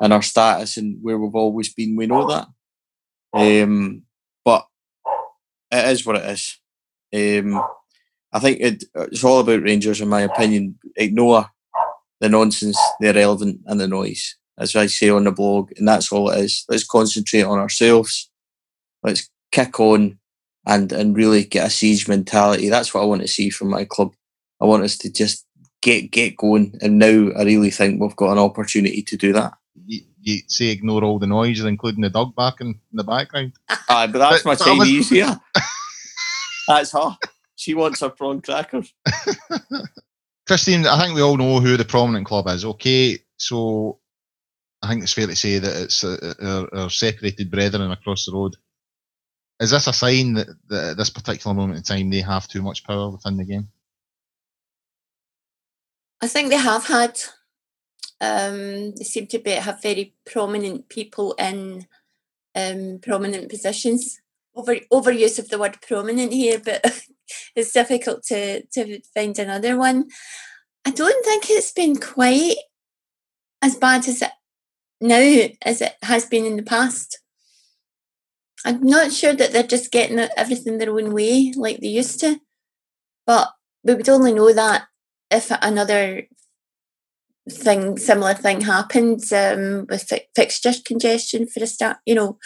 and 0.00 0.10
our 0.14 0.22
status 0.22 0.78
and 0.78 0.96
where 1.02 1.18
we've 1.18 1.34
always 1.34 1.74
been. 1.74 1.96
We 1.96 2.06
know 2.06 2.26
that. 2.28 2.46
Um, 3.34 4.04
it 5.70 5.88
is 5.88 6.06
what 6.06 6.16
it 6.16 6.24
is. 6.24 6.58
Um, 7.14 7.62
I 8.32 8.38
think 8.38 8.60
it, 8.60 8.84
it's 8.94 9.24
all 9.24 9.40
about 9.40 9.62
Rangers, 9.62 10.00
in 10.00 10.08
my 10.08 10.22
opinion. 10.22 10.78
Ignore 10.96 11.46
the 12.20 12.28
nonsense, 12.28 12.78
the 13.00 13.10
irrelevant, 13.10 13.60
and 13.66 13.80
the 13.80 13.88
noise, 13.88 14.36
as 14.58 14.76
I 14.76 14.86
say 14.86 15.08
on 15.08 15.24
the 15.24 15.32
blog, 15.32 15.70
and 15.76 15.86
that's 15.86 16.12
all 16.12 16.30
it 16.30 16.40
is. 16.40 16.64
Let's 16.68 16.86
concentrate 16.86 17.42
on 17.42 17.58
ourselves. 17.58 18.30
Let's 19.02 19.28
kick 19.52 19.80
on 19.80 20.18
and 20.66 20.92
and 20.92 21.16
really 21.16 21.44
get 21.44 21.66
a 21.66 21.70
siege 21.70 22.08
mentality. 22.08 22.68
That's 22.68 22.92
what 22.92 23.02
I 23.02 23.06
want 23.06 23.22
to 23.22 23.28
see 23.28 23.50
from 23.50 23.68
my 23.68 23.84
club. 23.84 24.14
I 24.60 24.66
want 24.66 24.82
us 24.82 24.98
to 24.98 25.12
just 25.12 25.46
get 25.80 26.10
get 26.10 26.36
going, 26.36 26.78
and 26.82 26.98
now 26.98 27.30
I 27.38 27.44
really 27.44 27.70
think 27.70 28.00
we've 28.00 28.16
got 28.16 28.32
an 28.32 28.38
opportunity 28.38 29.02
to 29.02 29.16
do 29.16 29.32
that 29.32 29.54
you, 30.20 30.34
you 30.34 30.40
say 30.48 30.66
ignore 30.66 31.04
all 31.04 31.18
the 31.18 31.26
noises, 31.26 31.64
including 31.64 32.02
the 32.02 32.10
dog 32.10 32.34
barking 32.34 32.80
in 32.90 32.96
the 32.96 33.04
background. 33.04 33.52
Aye, 33.88 34.06
but 34.06 34.18
that's 34.18 34.42
but, 34.42 34.58
my 34.58 34.64
Chinese 34.64 35.10
here. 35.10 35.38
that's 36.68 36.92
her. 36.92 37.16
She 37.56 37.74
wants 37.74 38.00
her 38.00 38.10
prawn 38.10 38.40
crackers. 38.40 38.92
Christine, 40.46 40.86
I 40.86 41.02
think 41.02 41.14
we 41.14 41.22
all 41.22 41.36
know 41.36 41.60
who 41.60 41.76
the 41.76 41.84
prominent 41.84 42.26
club 42.26 42.46
is. 42.48 42.64
Okay, 42.64 43.18
so 43.36 43.98
I 44.82 44.88
think 44.88 45.02
it's 45.02 45.12
fair 45.12 45.26
to 45.26 45.36
say 45.36 45.58
that 45.58 45.82
it's 45.82 46.04
uh, 46.04 46.34
our, 46.40 46.82
our, 46.82 46.90
separated 46.90 47.50
brethren 47.50 47.90
across 47.90 48.26
the 48.26 48.32
road. 48.32 48.56
Is 49.60 49.70
this 49.70 49.88
a 49.88 49.92
sign 49.92 50.34
that, 50.34 50.46
that 50.68 50.90
at 50.90 50.96
this 50.96 51.10
particular 51.10 51.54
moment 51.54 51.78
in 51.78 51.82
time 51.82 52.10
they 52.10 52.20
have 52.20 52.46
too 52.46 52.62
much 52.62 52.84
power 52.84 53.10
within 53.10 53.36
the 53.36 53.44
game? 53.44 53.68
I 56.20 56.28
think 56.28 56.50
they 56.50 56.56
have 56.56 56.86
had 56.86 57.18
um, 58.20 58.92
they 58.92 59.04
seem 59.04 59.26
to 59.28 59.38
be 59.38 59.52
have 59.52 59.82
very 59.82 60.14
prominent 60.26 60.88
people 60.88 61.34
in 61.34 61.86
um, 62.54 62.98
prominent 63.02 63.48
positions. 63.48 64.20
Over 64.54 64.76
overuse 64.92 65.38
of 65.38 65.50
the 65.50 65.58
word 65.58 65.80
prominent 65.82 66.32
here, 66.32 66.60
but 66.64 66.84
it's 67.54 67.72
difficult 67.72 68.24
to 68.24 68.62
to 68.66 69.00
find 69.14 69.38
another 69.38 69.76
one. 69.76 70.08
I 70.84 70.90
don't 70.90 71.24
think 71.24 71.44
it's 71.48 71.72
been 71.72 71.96
quite 71.96 72.56
as 73.62 73.76
bad 73.76 74.08
as 74.08 74.22
it 74.22 74.32
now 75.00 75.48
as 75.62 75.80
it 75.80 75.94
has 76.02 76.26
been 76.26 76.44
in 76.44 76.56
the 76.56 76.62
past. 76.62 77.20
I'm 78.64 78.82
not 78.82 79.12
sure 79.12 79.34
that 79.34 79.52
they're 79.52 79.62
just 79.62 79.92
getting 79.92 80.18
everything 80.36 80.78
their 80.78 80.90
own 80.90 81.12
way 81.12 81.52
like 81.56 81.78
they 81.78 81.88
used 81.88 82.18
to, 82.20 82.40
but 83.24 83.50
we 83.84 83.94
would 83.94 84.08
only 84.08 84.34
know 84.34 84.52
that 84.52 84.88
if 85.30 85.52
another 85.62 86.26
thing 87.50 87.98
similar 87.98 88.34
thing 88.34 88.60
happened 88.60 89.22
um, 89.32 89.86
with 89.88 90.02
fi- 90.02 90.26
fixture 90.34 90.72
congestion 90.84 91.46
for 91.46 91.62
a 91.62 91.66
start, 91.66 91.98
you 92.06 92.14
know, 92.14 92.38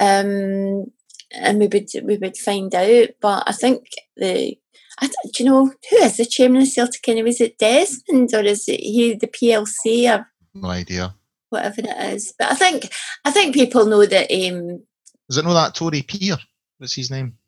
um, 0.00 0.86
and 1.32 1.58
we 1.58 1.66
would 1.66 1.88
we 2.04 2.16
would 2.16 2.36
find 2.36 2.74
out. 2.74 3.08
But 3.20 3.44
I 3.46 3.52
think 3.52 3.86
the 4.16 4.56
I 5.00 5.06
do 5.06 5.44
you 5.44 5.50
know 5.50 5.66
who 5.90 5.96
is 5.96 6.16
the 6.16 6.24
chairman 6.24 6.62
of 6.62 6.68
Celtic 6.68 7.08
anyway? 7.08 7.30
Is 7.30 7.40
it 7.40 7.58
Desmond 7.58 8.32
or 8.34 8.42
is 8.42 8.68
it 8.68 8.80
he 8.80 9.14
the 9.14 9.26
PLC 9.26 10.12
or 10.12 10.26
no 10.54 10.68
idea 10.68 11.14
whatever 11.50 11.80
it 11.80 12.14
is? 12.14 12.32
But 12.38 12.52
I 12.52 12.54
think 12.54 12.88
I 13.24 13.30
think 13.30 13.54
people 13.54 13.86
know 13.86 14.06
that. 14.06 14.30
Um, 14.30 14.82
is 15.28 15.38
it 15.38 15.44
know 15.44 15.54
that 15.54 15.74
Tory 15.74 16.02
Peer? 16.02 16.36
What's 16.78 16.94
his 16.94 17.10
name? 17.10 17.38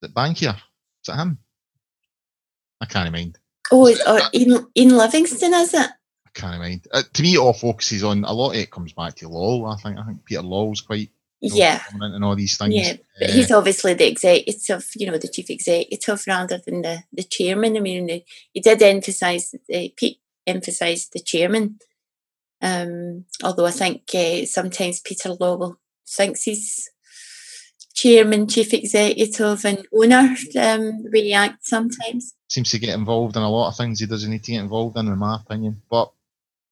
That 0.00 0.14
Bankier? 0.14 0.56
Is 0.56 1.08
it 1.08 1.16
him? 1.16 1.38
I 2.80 2.86
can't 2.86 3.12
mind. 3.12 3.38
Oh, 3.70 3.88
or 3.88 4.20
Ian, 4.34 4.66
Ian 4.76 4.96
Livingstone, 4.96 5.54
is 5.54 5.74
it? 5.74 5.90
I 6.26 6.30
can't 6.34 6.60
mind. 6.60 6.86
Uh, 6.92 7.02
to 7.12 7.22
me, 7.22 7.34
it 7.34 7.38
all 7.38 7.52
focuses 7.52 8.04
on 8.04 8.24
a 8.24 8.32
lot 8.32 8.50
of 8.50 8.56
it 8.56 8.70
comes 8.70 8.92
back 8.92 9.14
to 9.16 9.28
Law. 9.28 9.66
I 9.66 9.76
think 9.76 9.98
I 9.98 10.04
think 10.04 10.24
Peter 10.24 10.42
Lawwell's 10.42 10.80
quite 10.80 11.10
yeah 11.40 11.80
and 11.92 12.24
all 12.24 12.36
these 12.36 12.56
things. 12.56 12.74
Yeah, 12.74 12.94
but 13.18 13.30
uh, 13.30 13.32
he's 13.32 13.50
obviously 13.50 13.94
the 13.94 14.08
executive, 14.08 14.88
you 14.94 15.10
know, 15.10 15.18
the 15.18 15.28
chief 15.28 15.50
executive 15.50 16.22
rather 16.26 16.60
than 16.64 16.82
the, 16.82 17.02
the 17.12 17.22
chairman. 17.22 17.76
I 17.76 17.80
mean, 17.80 18.22
he 18.52 18.60
did 18.60 18.82
emphasise 18.82 19.54
uh, 19.54 19.88
Peat 19.96 20.18
emphasised 20.46 21.12
the 21.12 21.20
chairman. 21.20 21.78
Um, 22.62 23.24
although 23.42 23.66
I 23.66 23.70
think 23.70 24.02
uh, 24.14 24.44
sometimes 24.44 25.00
Peter 25.00 25.30
Lawwell 25.30 25.76
thinks 26.06 26.42
he's 26.42 26.90
chairman, 27.94 28.46
chief 28.48 28.72
executive, 28.72 29.64
and 29.64 29.86
owner 29.92 30.36
um, 30.60 31.04
react 31.12 31.66
sometimes. 31.66 32.34
Seems 32.48 32.70
to 32.70 32.78
get 32.78 32.94
involved 32.94 33.36
in 33.36 33.42
a 33.42 33.50
lot 33.50 33.68
of 33.68 33.76
things 33.76 34.00
he 34.00 34.06
doesn't 34.06 34.30
need 34.30 34.44
to 34.44 34.52
get 34.52 34.60
involved 34.60 34.96
in, 34.96 35.08
in 35.08 35.18
my 35.18 35.36
opinion. 35.36 35.82
But 35.90 36.12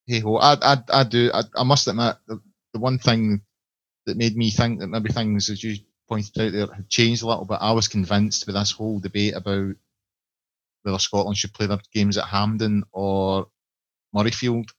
hey 0.07 0.21
ho, 0.21 0.37
I, 0.37 0.57
I, 0.61 0.77
I 0.93 1.05
do. 1.05 1.31
I, 1.33 1.43
I 1.57 1.64
must 1.64 1.87
admit, 1.89 2.16
the, 2.27 2.41
the 2.73 2.79
one 2.79 2.99
thing 2.99 3.43
that 4.07 4.16
made 4.16 4.37
me 4.37 4.51
think 4.51 4.81
that 4.81 4.89
maybe 4.89 5.12
things, 5.12 5.51
as 5.51 5.62
you 5.62 5.77
pointed 6.09 6.41
out 6.41 6.53
there 6.53 6.75
had 6.75 6.89
changed 6.89 7.23
a 7.23 7.27
little 7.27 7.45
bit. 7.45 7.59
I 7.61 7.73
was 7.73 7.87
convinced 7.87 8.47
with 8.47 8.57
this 8.57 8.73
whole 8.73 8.99
debate 8.99 9.35
about 9.37 9.75
whether 10.83 10.99
Scotland 10.99 11.37
should 11.37 11.53
play 11.53 11.66
their 11.66 11.79
games 11.93 12.16
at 12.16 12.25
Hampden 12.25 12.85
or 12.93 13.49
Murrayfield. 14.14 14.71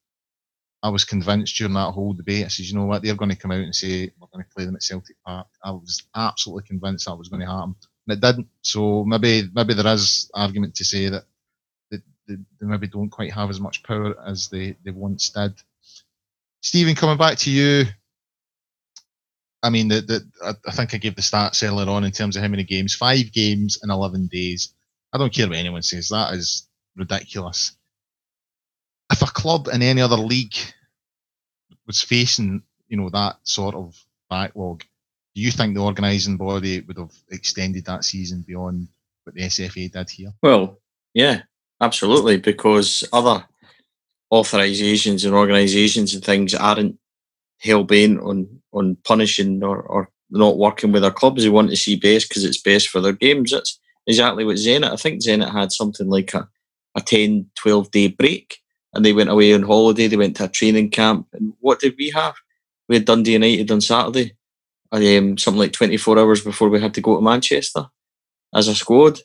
I 0.81 0.89
was 0.89 1.03
convinced 1.03 1.57
during 1.57 1.73
that 1.73 1.91
whole 1.91 2.13
debate. 2.13 2.45
I 2.45 2.47
said, 2.47 2.65
you 2.65 2.75
know 2.75 2.85
what, 2.85 3.03
they're 3.03 3.15
going 3.15 3.31
to 3.31 3.37
come 3.37 3.51
out 3.51 3.59
and 3.59 3.75
say 3.75 4.11
we're 4.19 4.27
going 4.31 4.45
to 4.45 4.55
play 4.55 4.65
them 4.65 4.75
at 4.75 4.83
Celtic 4.83 5.17
Park. 5.25 5.47
I 5.63 5.71
was 5.71 6.03
absolutely 6.15 6.67
convinced 6.67 7.05
that 7.05 7.15
was 7.17 7.27
going 7.27 7.41
to 7.41 7.47
happen, 7.47 7.75
and 8.07 8.17
it 8.17 8.21
didn't. 8.21 8.47
So 8.61 9.03
maybe 9.03 9.49
maybe 9.53 9.73
there 9.73 9.93
is 9.93 10.29
argument 10.33 10.75
to 10.75 10.85
say 10.85 11.09
that 11.09 11.25
they, 11.91 11.97
they, 12.27 12.35
they 12.35 12.67
maybe 12.67 12.87
don't 12.87 13.09
quite 13.09 13.33
have 13.33 13.49
as 13.49 13.59
much 13.59 13.83
power 13.83 14.15
as 14.25 14.47
they, 14.47 14.77
they 14.85 14.91
once 14.91 15.29
did. 15.29 15.53
Stephen, 16.61 16.95
coming 16.95 17.17
back 17.17 17.37
to 17.39 17.51
you, 17.51 17.85
I 19.61 19.69
mean, 19.69 19.89
the, 19.89 20.01
the, 20.01 20.55
I 20.65 20.71
think 20.71 20.93
I 20.93 20.97
gave 20.97 21.15
the 21.15 21.21
stats 21.21 21.67
earlier 21.67 21.89
on 21.89 22.03
in 22.05 22.11
terms 22.11 22.35
of 22.35 22.41
how 22.41 22.47
many 22.47 22.63
games. 22.63 22.95
Five 22.95 23.31
games 23.33 23.79
in 23.83 23.91
11 23.91 24.27
days. 24.27 24.73
I 25.11 25.17
don't 25.17 25.33
care 25.33 25.47
what 25.47 25.57
anyone 25.57 25.81
says. 25.81 26.09
That 26.09 26.33
is 26.33 26.67
ridiculous. 26.95 27.73
If 29.11 29.21
a 29.21 29.25
club 29.25 29.67
in 29.73 29.81
any 29.81 30.01
other 30.01 30.17
league 30.17 30.55
was 31.87 32.01
facing, 32.01 32.63
you 32.87 32.97
know, 32.97 33.09
that 33.09 33.37
sort 33.43 33.75
of 33.75 33.95
backlog, 34.29 34.83
do 35.35 35.41
you 35.41 35.51
think 35.51 35.73
the 35.73 35.81
organising 35.81 36.37
body 36.37 36.81
would 36.81 36.97
have 36.97 37.13
extended 37.31 37.85
that 37.85 38.03
season 38.03 38.43
beyond 38.45 38.87
what 39.23 39.35
the 39.35 39.41
SFA 39.41 39.91
did 39.91 40.09
here? 40.09 40.33
Well, 40.41 40.79
yeah, 41.13 41.41
absolutely, 41.81 42.37
because 42.37 43.03
other 43.11 43.45
authorisations 44.31 45.25
and 45.25 45.33
organisations 45.33 46.13
and 46.13 46.23
things 46.23 46.53
aren't 46.53 46.99
hell 47.59 47.83
bent 47.83 48.19
on 48.21 48.47
on 48.71 48.95
punishing 49.03 49.63
or, 49.63 49.81
or 49.81 50.09
not 50.29 50.57
working 50.57 50.91
with 50.91 51.01
their 51.01 51.11
clubs. 51.11 51.43
They 51.43 51.49
want 51.49 51.69
to 51.71 51.75
see 51.75 51.95
best 51.95 52.29
because 52.29 52.45
it's 52.45 52.61
best 52.61 52.89
for 52.89 53.01
their 53.01 53.13
games. 53.13 53.51
That's 53.51 53.79
exactly 54.05 54.45
what 54.45 54.57
Zenit. 54.57 54.91
I 54.91 54.95
think 54.95 55.21
Zenit 55.21 55.51
had 55.51 55.71
something 55.71 56.07
like 56.09 56.33
a, 56.33 56.47
a 56.95 57.01
10, 57.01 57.49
12 57.55 57.91
day 57.91 58.07
break 58.09 58.59
and 58.93 59.05
they 59.05 59.13
went 59.13 59.29
away 59.29 59.53
on 59.53 59.63
holiday. 59.63 60.07
They 60.07 60.17
went 60.17 60.35
to 60.37 60.45
a 60.45 60.49
training 60.49 60.89
camp. 60.89 61.27
And 61.33 61.53
what 61.59 61.79
did 61.79 61.95
we 61.97 62.09
have? 62.11 62.35
We 62.87 62.95
had 62.95 63.05
Dundee 63.05 63.33
United 63.33 63.71
on 63.71 63.81
Saturday, 63.81 64.35
um, 64.91 65.37
something 65.37 65.59
like 65.59 65.73
24 65.73 66.17
hours 66.17 66.43
before 66.43 66.69
we 66.69 66.81
had 66.81 66.93
to 66.95 67.01
go 67.01 67.15
to 67.15 67.21
Manchester 67.21 67.85
as 68.53 68.67
a 68.67 68.75
squad. 68.75 69.19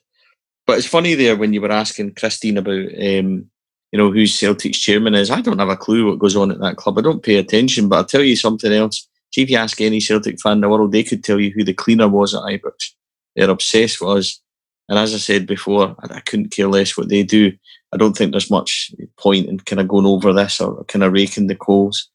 But 0.66 0.78
it's 0.78 0.86
funny 0.86 1.14
there 1.14 1.36
when 1.36 1.52
you 1.52 1.60
were 1.60 1.72
asking 1.72 2.14
Christine 2.14 2.58
about 2.58 2.88
um, 3.00 3.50
you 3.94 3.98
know, 3.98 4.10
who 4.10 4.26
Celtic's 4.26 4.80
chairman 4.80 5.14
is. 5.14 5.30
I 5.30 5.40
don't 5.40 5.60
have 5.60 5.68
a 5.68 5.76
clue 5.76 6.08
what 6.08 6.18
goes 6.18 6.34
on 6.34 6.50
at 6.50 6.58
that 6.58 6.76
club. 6.76 6.98
I 6.98 7.02
don't 7.02 7.22
pay 7.22 7.36
attention, 7.36 7.88
but 7.88 7.96
I'll 7.96 8.04
tell 8.04 8.24
you 8.24 8.34
something 8.34 8.72
else. 8.72 9.06
See 9.32 9.42
if 9.42 9.50
you 9.50 9.56
ask 9.56 9.80
any 9.80 10.00
Celtic 10.00 10.40
fan 10.40 10.54
in 10.54 10.60
the 10.62 10.68
world, 10.68 10.90
they 10.90 11.04
could 11.04 11.22
tell 11.22 11.38
you 11.38 11.52
who 11.52 11.62
the 11.62 11.72
cleaner 11.72 12.08
was 12.08 12.34
at 12.34 12.42
Ibrox. 12.42 12.90
They're 13.36 13.48
obsessed 13.48 14.00
with 14.00 14.18
us. 14.18 14.40
And 14.88 14.98
as 14.98 15.14
I 15.14 15.18
said 15.18 15.46
before, 15.46 15.94
I 16.10 16.18
couldn't 16.18 16.50
care 16.50 16.66
less 16.66 16.96
what 16.96 17.08
they 17.08 17.22
do. 17.22 17.52
I 17.94 17.96
don't 17.96 18.14
think 18.16 18.32
there's 18.32 18.50
much 18.50 18.92
point 19.16 19.46
in 19.46 19.60
kind 19.60 19.80
of 19.80 19.86
going 19.86 20.04
over 20.04 20.32
this 20.32 20.60
or 20.60 20.82
kind 20.84 21.04
of 21.04 21.12
raking 21.12 21.46
the 21.46 21.54
coals. 21.54 22.10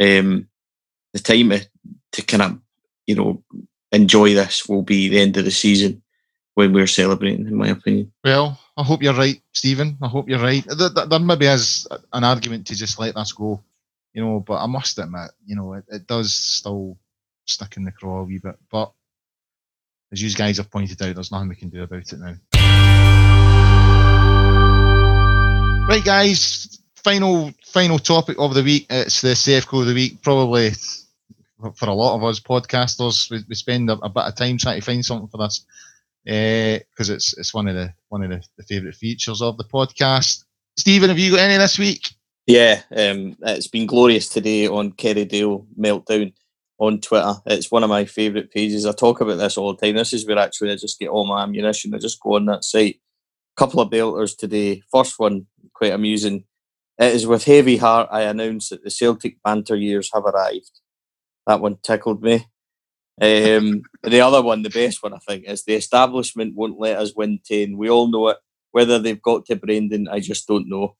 Um, 0.00 0.48
the 1.12 1.20
time 1.20 1.52
to, 2.12 2.22
kind 2.22 2.42
of, 2.42 2.58
you 3.06 3.14
know, 3.14 3.42
enjoy 3.92 4.34
this 4.34 4.68
will 4.68 4.82
be 4.82 5.08
the 5.08 5.20
end 5.20 5.36
of 5.36 5.44
the 5.44 5.52
season 5.52 6.02
when 6.54 6.72
we're 6.72 6.88
celebrating, 6.88 7.46
in 7.46 7.54
my 7.54 7.68
opinion. 7.68 8.12
Well, 8.24 8.58
I 8.76 8.82
hope 8.82 9.02
you're 9.02 9.14
right, 9.14 9.40
Stephen. 9.52 9.96
I 10.02 10.08
hope 10.08 10.28
you're 10.28 10.40
right. 10.40 10.64
There, 10.66 11.06
there 11.06 11.18
maybe 11.20 11.46
is 11.46 11.86
an 12.12 12.24
argument 12.24 12.66
to 12.66 12.74
just 12.74 12.98
let 12.98 13.14
this 13.14 13.32
go, 13.32 13.60
you 14.12 14.24
know, 14.24 14.40
but 14.40 14.62
I 14.62 14.66
must 14.66 14.98
admit, 14.98 15.30
you 15.46 15.54
know, 15.54 15.74
it, 15.74 15.84
it 15.88 16.06
does 16.08 16.34
still 16.34 16.98
stick 17.44 17.76
in 17.76 17.84
the 17.84 17.92
craw 17.92 18.20
a 18.20 18.24
wee 18.24 18.38
bit. 18.38 18.56
But 18.70 18.92
as 20.12 20.20
you 20.20 20.32
guys 20.32 20.56
have 20.56 20.70
pointed 20.70 21.00
out, 21.02 21.14
there's 21.14 21.30
nothing 21.30 21.50
we 21.50 21.54
can 21.54 21.68
do 21.68 21.82
about 21.82 22.12
it 22.12 22.18
now. 22.18 22.34
Right, 25.90 26.04
guys. 26.04 26.78
Final 27.02 27.52
final 27.66 27.98
topic 27.98 28.36
of 28.38 28.54
the 28.54 28.62
week. 28.62 28.86
It's 28.90 29.22
the 29.22 29.30
Sevco 29.30 29.80
of 29.80 29.88
the 29.88 29.94
week. 29.94 30.22
Probably 30.22 30.70
for 31.74 31.88
a 31.88 31.92
lot 31.92 32.14
of 32.14 32.22
us 32.22 32.38
podcasters, 32.38 33.28
we, 33.28 33.40
we 33.48 33.56
spend 33.56 33.90
a, 33.90 33.94
a 33.94 34.08
bit 34.08 34.22
of 34.22 34.36
time 34.36 34.56
trying 34.56 34.78
to 34.78 34.86
find 34.86 35.04
something 35.04 35.26
for 35.26 35.38
this 35.38 35.66
because 36.24 37.10
uh, 37.10 37.14
it's 37.14 37.36
it's 37.36 37.52
one 37.52 37.66
of 37.66 37.74
the 37.74 37.92
one 38.08 38.22
of 38.22 38.30
the, 38.30 38.40
the 38.56 38.62
favourite 38.62 38.94
features 38.94 39.42
of 39.42 39.56
the 39.56 39.64
podcast. 39.64 40.44
Stephen, 40.76 41.08
have 41.08 41.18
you 41.18 41.32
got 41.32 41.40
any 41.40 41.56
this 41.56 41.76
week? 41.76 42.08
Yeah, 42.46 42.82
um, 42.96 43.36
it's 43.42 43.66
been 43.66 43.88
glorious 43.88 44.28
today 44.28 44.68
on 44.68 44.92
Kerry 44.92 45.26
Kerrydale 45.26 45.66
Meltdown 45.76 46.32
on 46.78 47.00
Twitter. 47.00 47.34
It's 47.46 47.72
one 47.72 47.82
of 47.82 47.90
my 47.90 48.04
favourite 48.04 48.52
pages. 48.52 48.86
I 48.86 48.92
talk 48.92 49.20
about 49.20 49.38
this 49.38 49.58
all 49.58 49.74
the 49.74 49.84
time. 49.84 49.96
This 49.96 50.12
is 50.12 50.24
where 50.24 50.38
actually 50.38 50.70
I 50.70 50.76
just 50.76 51.00
get 51.00 51.08
all 51.08 51.26
my 51.26 51.42
ammunition. 51.42 51.92
I 51.96 51.98
just 51.98 52.20
go 52.20 52.36
on 52.36 52.46
that 52.46 52.62
site. 52.62 53.00
Couple 53.56 53.80
of 53.80 53.90
belters 53.90 54.36
today. 54.36 54.82
First 54.92 55.18
one, 55.18 55.46
quite 55.80 55.92
amusing. 55.92 56.44
It 56.98 57.14
is 57.14 57.26
with 57.26 57.44
heavy 57.44 57.78
heart 57.78 58.08
I 58.12 58.22
announce 58.22 58.68
that 58.68 58.84
the 58.84 58.90
Celtic 58.90 59.42
banter 59.42 59.76
years 59.76 60.10
have 60.12 60.24
arrived. 60.24 60.80
That 61.46 61.60
one 61.60 61.78
tickled 61.82 62.22
me. 62.22 62.46
Um, 63.20 63.82
the 64.02 64.20
other 64.20 64.42
one, 64.42 64.62
the 64.62 64.70
best 64.70 65.02
one, 65.02 65.14
I 65.14 65.18
think, 65.26 65.44
is 65.46 65.64
the 65.64 65.74
establishment 65.74 66.54
won't 66.54 66.78
let 66.78 66.98
us 66.98 67.14
win 67.16 67.40
10. 67.44 67.78
We 67.78 67.88
all 67.88 68.08
know 68.08 68.28
it. 68.28 68.36
Whether 68.72 68.98
they've 68.98 69.20
got 69.20 69.46
to 69.46 69.56
Brendan, 69.56 70.08
I 70.08 70.20
just 70.20 70.46
don't 70.46 70.68
know. 70.68 70.96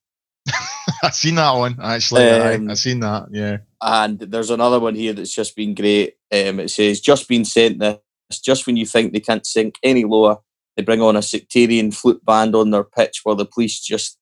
I've 1.03 1.15
seen 1.15 1.35
that 1.37 1.53
one, 1.53 1.77
actually. 1.81 2.29
Um, 2.29 2.71
I've 2.71 2.79
seen 2.79 3.01
that, 3.01 3.29
yeah. 3.31 3.59
And 3.83 4.19
there's 4.19 4.51
another 4.51 4.81
one 4.81 4.95
here 4.95 5.13
that's 5.13 5.35
just 5.35 5.55
been 5.55 5.75
great. 5.75 6.15
Um, 6.33 6.61
it 6.61 6.71
says, 6.71 7.01
just 7.01 7.29
been 7.29 7.45
sent 7.45 7.79
this, 7.79 7.99
just 8.43 8.67
when 8.67 8.77
you 8.77 8.87
think 8.87 9.13
they 9.13 9.21
can't 9.21 9.47
sink 9.47 9.77
any 9.83 10.05
lower, 10.05 10.39
they 10.77 10.83
bring 10.83 11.03
on 11.03 11.15
a 11.15 11.23
sectarian 11.23 11.93
flute 11.93 12.25
band 12.25 12.55
on 12.55 12.71
their 12.71 12.85
pitch 12.85 13.21
while 13.23 13.37
the 13.37 13.45
police 13.45 13.79
just 13.81 14.19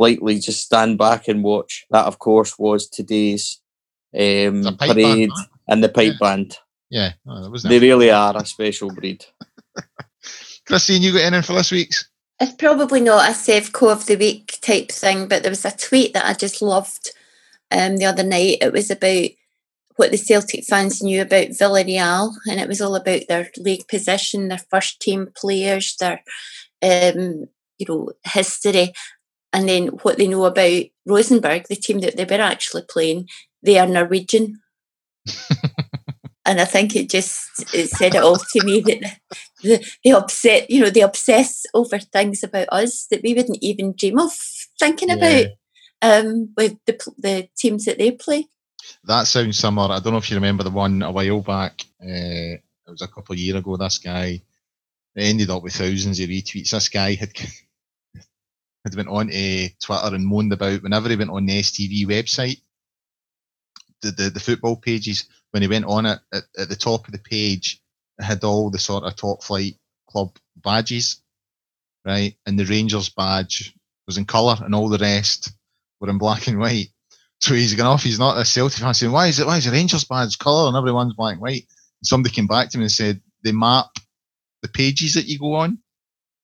lightly 0.00 0.40
just 0.40 0.64
stand 0.64 0.98
back 0.98 1.28
and 1.28 1.44
watch. 1.44 1.86
That, 1.90 2.06
of 2.06 2.18
course, 2.18 2.58
was 2.58 2.88
today's 2.88 3.60
um, 4.14 4.76
parade 4.78 5.28
band, 5.28 5.32
and 5.68 5.84
the 5.84 5.88
pipe 5.88 6.14
yeah. 6.14 6.18
band. 6.20 6.56
Yeah, 6.88 7.12
oh, 7.28 7.56
they 7.58 7.78
really 7.78 8.10
are 8.10 8.36
a 8.36 8.44
special 8.44 8.90
breed. 8.90 9.24
Christine, 10.66 11.02
you 11.02 11.12
got 11.12 11.22
anything 11.22 11.42
for 11.42 11.52
this 11.52 11.70
week's? 11.70 12.08
It's 12.40 12.54
probably 12.54 13.00
not 13.00 13.28
a 13.28 13.32
Sevco 13.32 13.92
of 13.92 14.06
the 14.06 14.16
week 14.16 14.58
type 14.62 14.90
thing, 14.90 15.28
but 15.28 15.42
there 15.42 15.50
was 15.50 15.64
a 15.64 15.76
tweet 15.76 16.14
that 16.14 16.24
I 16.24 16.32
just 16.32 16.62
loved 16.62 17.10
um, 17.70 17.98
the 17.98 18.06
other 18.06 18.24
night. 18.24 18.58
It 18.62 18.72
was 18.72 18.90
about 18.90 19.28
what 19.96 20.10
the 20.10 20.16
Celtic 20.16 20.64
fans 20.64 21.02
knew 21.02 21.20
about 21.20 21.48
Villarreal, 21.48 22.32
and 22.48 22.58
it 22.58 22.66
was 22.66 22.80
all 22.80 22.96
about 22.96 23.22
their 23.28 23.50
league 23.58 23.86
position, 23.86 24.48
their 24.48 24.62
first 24.70 25.00
team 25.00 25.28
players, 25.36 25.94
their 25.96 26.22
um, 26.82 27.44
you 27.78 27.86
know 27.86 28.12
history, 28.24 28.92
and 29.52 29.68
then 29.68 29.88
what 30.02 30.18
they 30.18 30.28
know 30.28 30.44
about 30.44 30.84
Rosenborg, 31.06 31.66
the 31.68 31.76
team 31.76 32.00
that 32.00 32.16
they 32.16 32.24
were 32.24 32.42
actually 32.42 32.82
playing. 32.88 33.28
They 33.62 33.78
are 33.78 33.86
Norwegian. 33.86 34.60
and 36.46 36.60
I 36.60 36.64
think 36.64 36.96
it 36.96 37.10
just 37.10 37.74
it 37.74 37.90
said 37.90 38.14
it 38.14 38.22
all 38.22 38.36
to 38.36 38.64
me 38.64 38.80
that 38.80 39.18
the, 39.62 39.84
they 40.04 40.12
upset, 40.12 40.70
you 40.70 40.80
know, 40.80 40.90
they 40.90 41.02
obsess 41.02 41.66
over 41.74 41.98
things 41.98 42.42
about 42.42 42.68
us 42.70 43.06
that 43.10 43.22
we 43.22 43.34
wouldn't 43.34 43.58
even 43.60 43.94
dream 43.96 44.18
of 44.18 44.32
thinking 44.78 45.08
yeah. 45.08 45.14
about 45.14 45.46
um, 46.02 46.50
with 46.56 46.76
the 46.86 47.12
the 47.18 47.48
teams 47.56 47.84
that 47.84 47.98
they 47.98 48.12
play. 48.12 48.46
That 49.04 49.26
sounds 49.26 49.58
similar. 49.58 49.92
I 49.92 50.00
don't 50.00 50.12
know 50.12 50.18
if 50.18 50.30
you 50.30 50.36
remember 50.36 50.62
the 50.62 50.70
one 50.70 51.02
a 51.02 51.10
while 51.10 51.40
back. 51.40 51.82
Uh, 52.02 52.56
it 52.56 52.62
was 52.88 53.02
a 53.02 53.08
couple 53.08 53.34
of 53.34 53.38
years 53.38 53.58
ago. 53.58 53.76
This 53.76 53.98
guy 53.98 54.42
ended 55.16 55.50
up 55.50 55.62
with 55.62 55.74
thousands 55.74 56.20
of 56.20 56.28
retweets. 56.28 56.70
This 56.70 56.88
guy 56.88 57.14
had 57.14 57.32
had 58.84 58.94
went 58.94 59.08
on 59.08 59.28
to 59.28 59.68
Twitter 59.80 60.14
and 60.14 60.26
moaned 60.26 60.52
about 60.52 60.82
whenever 60.82 61.08
he 61.08 61.16
went 61.16 61.30
on 61.30 61.46
the 61.46 61.60
STV 61.60 62.06
website, 62.06 62.60
the, 64.02 64.10
the, 64.10 64.30
the 64.30 64.40
football 64.40 64.76
pages 64.76 65.26
when 65.50 65.62
he 65.62 65.68
went 65.68 65.84
on 65.84 66.06
it 66.06 66.18
at, 66.32 66.44
at 66.58 66.68
the 66.68 66.76
top 66.76 67.06
of 67.06 67.12
the 67.12 67.18
page, 67.18 67.80
it 68.18 68.24
had 68.24 68.44
all 68.44 68.70
the 68.70 68.78
sort 68.78 69.04
of 69.04 69.16
top 69.16 69.42
flight 69.42 69.76
club 70.08 70.36
badges, 70.56 71.22
right? 72.04 72.34
And 72.46 72.58
the 72.58 72.64
Rangers 72.64 73.10
badge 73.10 73.74
was 74.06 74.18
in 74.18 74.24
colour, 74.24 74.56
and 74.60 74.74
all 74.74 74.88
the 74.88 74.98
rest 74.98 75.52
were 76.00 76.08
in 76.08 76.18
black 76.18 76.46
and 76.46 76.58
white. 76.58 76.88
So 77.40 77.54
he's 77.54 77.74
going 77.74 77.86
off. 77.86 78.02
He's 78.02 78.18
not 78.18 78.38
a 78.38 78.44
Celtic 78.44 78.80
fan 78.80 78.94
saying, 78.94 79.12
"Why 79.12 79.28
is 79.28 79.38
it? 79.38 79.46
Why 79.46 79.56
is 79.56 79.64
the 79.64 79.70
Rangers 79.70 80.04
badge 80.04 80.38
colour 80.38 80.68
and 80.68 80.76
everyone's 80.76 81.14
black 81.14 81.34
and 81.34 81.42
white?" 81.42 81.66
And 82.00 82.06
somebody 82.06 82.34
came 82.34 82.46
back 82.46 82.70
to 82.70 82.78
me 82.78 82.84
and 82.84 82.92
said 82.92 83.20
they 83.42 83.52
map 83.52 83.86
the 84.62 84.68
pages 84.68 85.14
that 85.14 85.26
you 85.26 85.38
go 85.38 85.54
on. 85.54 85.78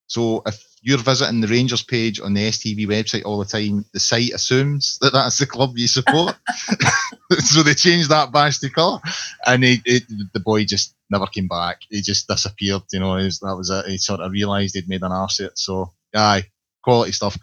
So 0.07 0.43
if 0.47 0.65
you're 0.83 0.99
visiting 0.99 1.41
the 1.41 1.49
Rangers 1.49 1.83
page 1.83 2.21
on 2.21 2.35
the 2.35 2.49
STV 2.49 2.87
website 2.87 3.25
all 3.25 3.39
the 3.39 3.45
time, 3.45 3.85
the 3.93 4.01
site 4.01 4.33
assumes 4.33 4.99
that 5.01 5.13
that's 5.13 5.39
the 5.39 5.47
club 5.47 5.77
you 5.77 5.87
support. 5.87 6.37
so 7.39 7.63
they 7.63 7.75
changed 7.75 8.11
that 8.11 8.33
badge 8.33 8.61
to 8.61 8.71
colour, 8.71 9.01
and 9.47 9.65
he, 9.65 9.81
it, 9.85 10.05
the 10.33 10.41
boy 10.41 10.65
just 10.65 10.95
never 11.11 11.27
came 11.27 11.49
back. 11.49 11.81
He 11.89 12.01
just 12.01 12.29
disappeared. 12.29 12.83
You 12.93 13.01
know, 13.01 13.15
was, 13.15 13.41
that 13.41 13.57
was 13.57 13.71
it. 13.71 13.87
He 13.87 13.99
sort 13.99 14.21
of 14.21 14.33
realised 14.33 14.75
he'd 14.75 14.89
made 14.89 15.03
an 15.03 15.13
arse 15.13 15.41
of 15.41 15.47
it. 15.47 15.59
So, 15.59 15.93
aye, 16.15 16.45
quality 16.83 17.13
stuff. 17.13 17.37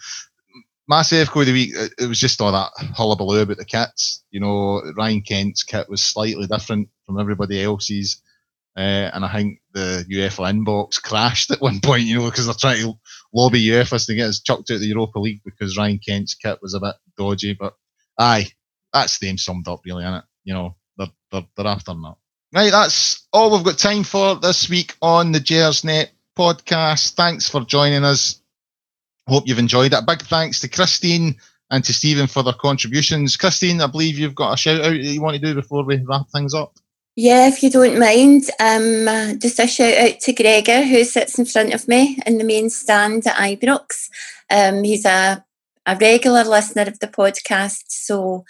My 0.86 0.98
Massive 0.98 1.30
of 1.34 1.46
the 1.46 1.54
week, 1.54 1.74
it 1.98 2.08
was 2.08 2.20
just 2.20 2.42
all 2.42 2.52
that 2.52 2.72
hullabaloo 2.94 3.42
about 3.42 3.58
the 3.58 3.66
kits. 3.66 4.24
You 4.32 4.42
know, 4.42 4.82
Ryan 4.98 5.22
Kent's 5.22 5.64
kit 5.64 5.90
was 5.90 6.04
slightly 6.04 6.46
different 6.46 6.90
from 7.06 7.20
everybody 7.20 7.64
else's. 7.64 8.22
Uh, 8.76 9.11
and 9.13 9.24
I 9.24 9.32
think 9.32 9.59
the 9.74 10.05
UEFA 10.09 10.51
inbox 10.51 11.01
crashed 11.01 11.51
at 11.51 11.61
one 11.61 11.80
point, 11.84 12.03
you 12.03 12.19
know, 12.19 12.26
because 12.26 12.45
they're 12.45 12.55
trying 12.55 12.82
to 12.82 12.93
lobby 13.34 13.63
UEFA 13.65 14.03
to 14.05 14.15
get 14.15 14.30
us 14.30 14.39
chucked 14.39 14.71
out 14.71 14.76
of 14.76 14.82
the 14.82 14.88
Europa 14.88 15.19
League 15.19 15.41
because 15.43 15.78
Ryan 15.78 15.99
Kent's 15.99 16.34
kit 16.34 16.59
was 16.61 16.74
a 16.74 16.80
bit 16.80 16.95
dodgy. 17.17 17.53
But 17.53 17.76
aye, 18.17 18.47
that's 18.91 19.19
them 19.19 19.38
summed 19.38 19.67
up, 19.67 19.82
really, 19.86 20.03
isn't 20.03 20.15
it? 20.15 20.24
You 20.43 20.53
know, 20.53 20.76
they're, 20.97 21.07
they're, 21.32 21.47
they're 21.55 21.67
after 21.67 21.93
that. 21.93 22.15
Right, 22.53 22.71
that's 22.71 23.28
all 23.34 23.51
we've 23.51 23.65
got 23.65 23.80
time 23.80 24.03
for 24.03 24.36
this 24.36 24.69
week 24.69 24.95
on 25.01 25.32
the 25.32 25.39
Gersnet 25.39 26.09
podcast. 26.38 27.13
Thanks 27.13 27.49
for 27.49 27.61
joining 27.61 28.03
us. 28.03 28.41
Hope 29.28 29.47
you've 29.47 29.59
enjoyed 29.59 29.93
it. 29.93 30.05
Big 30.05 30.21
thanks 30.24 30.59
to 30.59 30.67
Christine 30.67 31.36
and 31.71 31.84
to 31.84 31.93
Stephen 31.93 32.28
for 32.28 32.43
their 32.43 32.53
contributions. 32.53 33.38
Christine, 33.38 33.82
I 33.82 33.88
believe 33.88 34.19
you've 34.19 34.36
got 34.36 34.53
a 34.53 34.57
shout 34.57 34.82
out 34.82 34.91
that 34.91 34.97
you 34.97 35.21
want 35.21 35.36
to 35.36 35.41
do 35.41 35.55
before 35.55 35.84
we 35.84 35.97
wrap 36.03 36.30
things 36.30 36.53
up. 36.53 36.78
Yeah, 37.16 37.47
if 37.47 37.61
you 37.61 37.70
don't 37.70 37.99
mind, 37.99 38.49
um, 38.59 39.39
just 39.39 39.59
a 39.59 39.68
shout 39.68 39.93
out 39.93 40.20
to 40.22 40.34
Gregor 40.34 40.82
who 40.82 41.03
sits 41.03 41.38
in 41.38 41.45
front 41.45 41.74
of 41.74 41.88
me 41.88 42.18
in 42.26 42.39
the 42.39 42.43
main 42.43 42.72
stand 42.72 43.28
at 43.28 43.36
Ibrox. 43.36 44.09
Um, 44.49 44.84
he's 44.84 45.05
a, 45.05 45.45
a 45.86 45.95
regular 45.95 46.43
listener 46.43 46.84
of 46.84 46.97
the 46.99 47.07
podcast, 47.07 47.84
so 47.89 48.45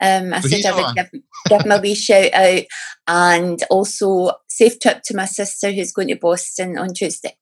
um, 0.00 0.32
I 0.32 0.40
said 0.40 0.64
I 0.64 0.74
would 0.74 0.96
give, 0.96 1.22
give 1.48 1.60
him 1.60 1.72
a 1.72 1.78
wee 1.78 1.94
shout 1.94 2.32
out 2.32 2.62
and 3.06 3.62
also 3.68 4.32
safe 4.48 4.80
trip 4.80 5.02
to 5.04 5.16
my 5.16 5.26
sister 5.26 5.70
who's 5.70 5.92
going 5.92 6.08
to 6.08 6.16
Boston 6.16 6.78
on 6.78 6.94
Tuesday. 6.94 7.36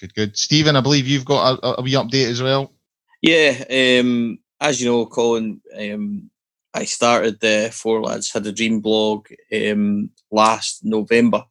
Good, 0.00 0.14
good. 0.14 0.36
Stephen, 0.38 0.76
I 0.76 0.80
believe 0.80 1.06
you've 1.06 1.24
got 1.26 1.58
a, 1.62 1.80
a 1.80 1.82
wee 1.82 1.92
update 1.92 2.30
as 2.30 2.42
well. 2.42 2.72
Yeah, 3.20 3.64
um, 3.70 4.38
as 4.58 4.80
you 4.80 4.90
know, 4.90 5.04
Colin, 5.04 5.60
um, 5.78 6.30
I 6.76 6.84
started 6.84 7.40
the 7.40 7.70
Four 7.72 8.02
Lads 8.02 8.30
Had 8.30 8.46
a 8.46 8.52
Dream 8.52 8.80
blog 8.80 9.28
um, 9.54 10.10
last 10.30 10.84
November. 10.84 11.42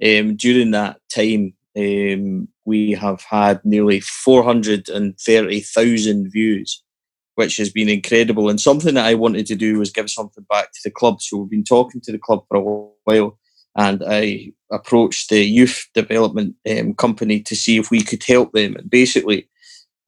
Um, 0.00 0.36
during 0.36 0.70
that 0.70 1.00
time, 1.12 1.54
um, 1.76 2.46
we 2.64 2.92
have 2.92 3.20
had 3.22 3.60
nearly 3.64 3.98
430,000 3.98 6.30
views, 6.30 6.84
which 7.34 7.56
has 7.56 7.70
been 7.70 7.88
incredible. 7.88 8.48
And 8.48 8.60
something 8.60 8.94
that 8.94 9.06
I 9.06 9.14
wanted 9.14 9.46
to 9.46 9.56
do 9.56 9.80
was 9.80 9.90
give 9.90 10.08
something 10.08 10.46
back 10.48 10.70
to 10.72 10.80
the 10.84 10.92
club. 10.92 11.20
So 11.20 11.38
we've 11.38 11.50
been 11.50 11.64
talking 11.64 12.00
to 12.02 12.12
the 12.12 12.18
club 12.18 12.44
for 12.46 12.56
a 12.56 12.62
while, 13.02 13.40
and 13.76 14.04
I 14.06 14.52
approached 14.70 15.30
the 15.30 15.42
youth 15.42 15.88
development 15.94 16.54
um, 16.70 16.94
company 16.94 17.40
to 17.40 17.56
see 17.56 17.76
if 17.76 17.90
we 17.90 18.02
could 18.02 18.22
help 18.22 18.52
them. 18.52 18.76
And 18.76 18.88
basically, 18.88 19.48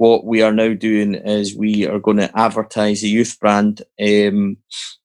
what 0.03 0.24
we 0.24 0.42
are 0.42 0.50
now 0.53 0.74
doing 0.74 1.14
is 1.14 1.57
we 1.57 1.86
are 1.86 2.00
going 2.00 2.16
to 2.16 2.36
advertise 2.36 3.03
the 3.03 3.09
youth 3.09 3.38
brand. 3.38 3.82
Um, 4.05 4.57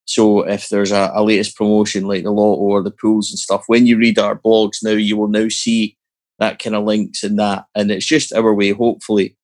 so 0.05 0.41
if 0.41 0.69
there's 0.69 0.91
a, 0.91 1.11
a, 1.13 1.23
latest 1.23 1.55
promotion 1.55 2.05
like 2.05 2.23
the 2.23 2.31
lotto 2.31 2.59
or 2.59 2.81
the 2.81 2.89
pools 2.89 3.29
and 3.29 3.37
stuff, 3.37 3.65
when 3.67 3.85
you 3.85 3.95
read 3.95 4.17
our 4.17 4.35
blogs 4.35 4.77
now, 4.81 4.93
you 4.93 5.15
will 5.15 5.27
now 5.27 5.49
see 5.49 5.95
that 6.39 6.57
kind 6.57 6.75
of 6.75 6.83
links 6.83 7.23
and 7.23 7.37
that, 7.37 7.65
and 7.75 7.91
it's 7.91 8.07
just 8.07 8.33
our 8.33 8.51
way, 8.55 8.71
hopefully, 8.71 9.37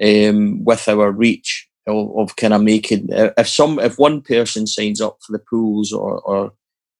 um, 0.00 0.64
with 0.64 0.86
our 0.88 1.10
reach 1.10 1.68
of, 1.88 2.16
of, 2.16 2.36
kind 2.36 2.54
of 2.54 2.62
making 2.62 3.08
if 3.10 3.48
some 3.48 3.80
if 3.80 3.98
one 3.98 4.20
person 4.20 4.64
signs 4.64 5.00
up 5.00 5.18
for 5.26 5.32
the 5.32 5.44
pools 5.50 5.92
or 5.92 6.20
or 6.20 6.44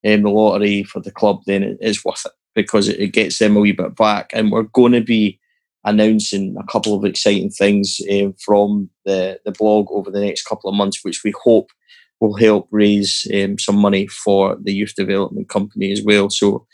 um, 0.05 0.23
the 0.23 0.31
lottery 0.31 0.83
for 0.83 0.99
the 0.99 1.13
club, 1.13 1.43
then 1.47 1.63
it 1.63 1.79
is 1.81 2.05
worth 2.05 2.27
it 2.27 2.33
because 2.57 2.89
it, 2.89 2.99
it 2.99 3.13
gets 3.13 3.39
them 3.39 3.57
a 3.57 3.61
wee 3.61 3.71
bit 3.71 3.95
back, 3.95 4.31
and 4.33 4.51
we're 4.51 4.65
going 4.65 4.93
to 4.93 5.01
be 5.01 5.40
announcing 5.85 6.57
a 6.59 6.67
couple 6.71 6.95
of 6.95 7.05
exciting 7.05 7.51
things 7.51 8.01
uh, 8.11 8.29
from 8.39 8.91
the, 9.05 9.41
the 9.45 9.53
blog 9.53 9.87
over 9.91 10.11
the 10.11 10.21
next 10.21 10.47
couple 10.47 10.69
of 10.69 10.77
months, 10.77 11.01
which 11.03 11.23
we 11.25 11.33
hope 11.43 11.71
will 12.21 12.35
help 12.35 12.69
raise 12.71 13.27
um, 13.35 13.59
some 13.59 13.77
money 13.77 14.07
for 14.07 14.57
the 14.61 14.73
youth 14.73 14.95
development 14.95 15.49
company 15.49 15.91
as 15.91 16.03
well. 16.03 16.29
So, 16.29 16.67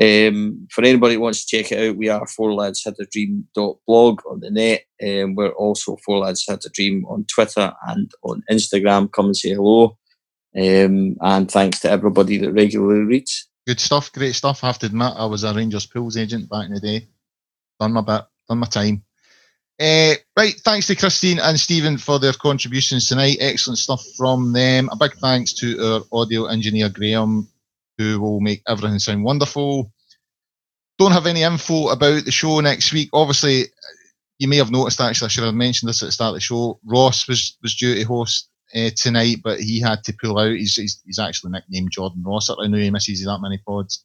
um, 0.00 0.68
for 0.70 0.84
anybody 0.84 1.14
who 1.14 1.20
wants 1.20 1.44
to 1.44 1.56
check 1.56 1.72
it 1.72 1.90
out, 1.90 1.96
we 1.96 2.08
are 2.08 2.26
Four 2.26 2.54
Lads 2.54 2.84
Had 2.84 2.94
a 3.00 3.06
Dream 3.06 3.46
blog 3.54 4.20
on 4.30 4.40
the 4.40 4.50
net. 4.50 4.82
Um, 5.02 5.34
we're 5.34 5.50
also 5.50 5.96
Four 6.04 6.18
Lads 6.18 6.44
Had 6.48 6.60
a 6.64 6.68
Dream 6.70 7.04
on 7.06 7.24
Twitter 7.24 7.72
and 7.86 8.10
on 8.22 8.42
Instagram. 8.50 9.10
Come 9.10 9.26
and 9.26 9.36
say 9.36 9.50
hello. 9.50 9.98
Um, 10.56 11.16
and 11.20 11.50
thanks 11.50 11.80
to 11.80 11.90
everybody 11.90 12.38
that 12.38 12.52
regularly 12.52 13.02
reads. 13.02 13.48
Good 13.66 13.80
stuff, 13.80 14.12
great 14.12 14.34
stuff. 14.34 14.64
I 14.64 14.68
have 14.68 14.78
to 14.80 14.86
admit, 14.86 15.12
I 15.16 15.26
was 15.26 15.44
a 15.44 15.52
Rangers 15.52 15.86
pools 15.86 16.16
agent 16.16 16.48
back 16.48 16.66
in 16.66 16.74
the 16.74 16.80
day. 16.80 17.08
Done 17.78 17.92
my 17.92 18.00
bit 18.00 18.22
done 18.48 18.58
my 18.58 18.66
time. 18.66 19.02
Uh, 19.80 20.14
right, 20.36 20.54
thanks 20.64 20.88
to 20.88 20.96
Christine 20.96 21.38
and 21.38 21.58
Stephen 21.58 21.98
for 21.98 22.18
their 22.18 22.32
contributions 22.32 23.06
tonight. 23.06 23.36
Excellent 23.40 23.78
stuff 23.78 24.04
from 24.16 24.52
them. 24.52 24.88
A 24.90 24.96
big 24.96 25.14
thanks 25.14 25.52
to 25.54 25.80
our 25.80 26.00
audio 26.20 26.46
engineer 26.46 26.88
Graham, 26.88 27.48
who 27.96 28.20
will 28.20 28.40
make 28.40 28.62
everything 28.66 28.98
sound 28.98 29.22
wonderful. 29.22 29.92
Don't 30.98 31.12
have 31.12 31.26
any 31.26 31.44
info 31.44 31.90
about 31.90 32.24
the 32.24 32.32
show 32.32 32.58
next 32.58 32.92
week. 32.92 33.08
Obviously, 33.12 33.66
you 34.40 34.48
may 34.48 34.56
have 34.56 34.72
noticed 34.72 35.00
actually, 35.00 35.26
I 35.26 35.28
should 35.28 35.44
have 35.44 35.54
mentioned 35.54 35.88
this 35.88 36.02
at 36.02 36.06
the 36.06 36.12
start 36.12 36.30
of 36.30 36.34
the 36.34 36.40
show. 36.40 36.80
Ross 36.84 37.28
was 37.28 37.56
was 37.62 37.76
due 37.76 37.94
to 37.94 38.02
host 38.02 38.48
uh, 38.74 38.90
tonight, 38.96 39.36
but 39.44 39.60
he 39.60 39.80
had 39.80 40.02
to 40.04 40.12
pull 40.20 40.40
out. 40.40 40.50
He's, 40.50 40.74
he's, 40.74 41.00
he's 41.04 41.20
actually 41.20 41.52
nicknamed 41.52 41.92
Jordan 41.92 42.24
Ross. 42.24 42.50
I 42.50 42.66
know 42.66 42.78
he 42.78 42.90
misses 42.90 43.24
that 43.24 43.38
many 43.40 43.58
pods. 43.58 44.04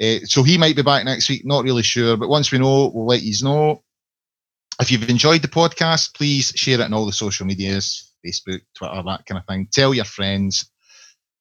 Uh, 0.00 0.24
so 0.24 0.42
he 0.42 0.58
might 0.58 0.76
be 0.76 0.82
back 0.82 1.04
next 1.04 1.28
week, 1.28 1.44
not 1.44 1.64
really 1.64 1.82
sure. 1.82 2.16
But 2.16 2.28
once 2.28 2.52
we 2.52 2.58
know, 2.58 2.90
we'll 2.94 3.06
let 3.06 3.22
you 3.22 3.34
know. 3.42 3.82
If 4.80 4.92
you've 4.92 5.08
enjoyed 5.08 5.42
the 5.42 5.48
podcast, 5.48 6.14
please 6.14 6.52
share 6.54 6.80
it 6.80 6.84
on 6.84 6.94
all 6.94 7.06
the 7.06 7.12
social 7.12 7.46
medias 7.46 8.12
Facebook, 8.24 8.60
Twitter, 8.74 9.02
that 9.04 9.26
kind 9.26 9.38
of 9.38 9.46
thing. 9.46 9.68
Tell 9.72 9.92
your 9.94 10.04
friends 10.04 10.70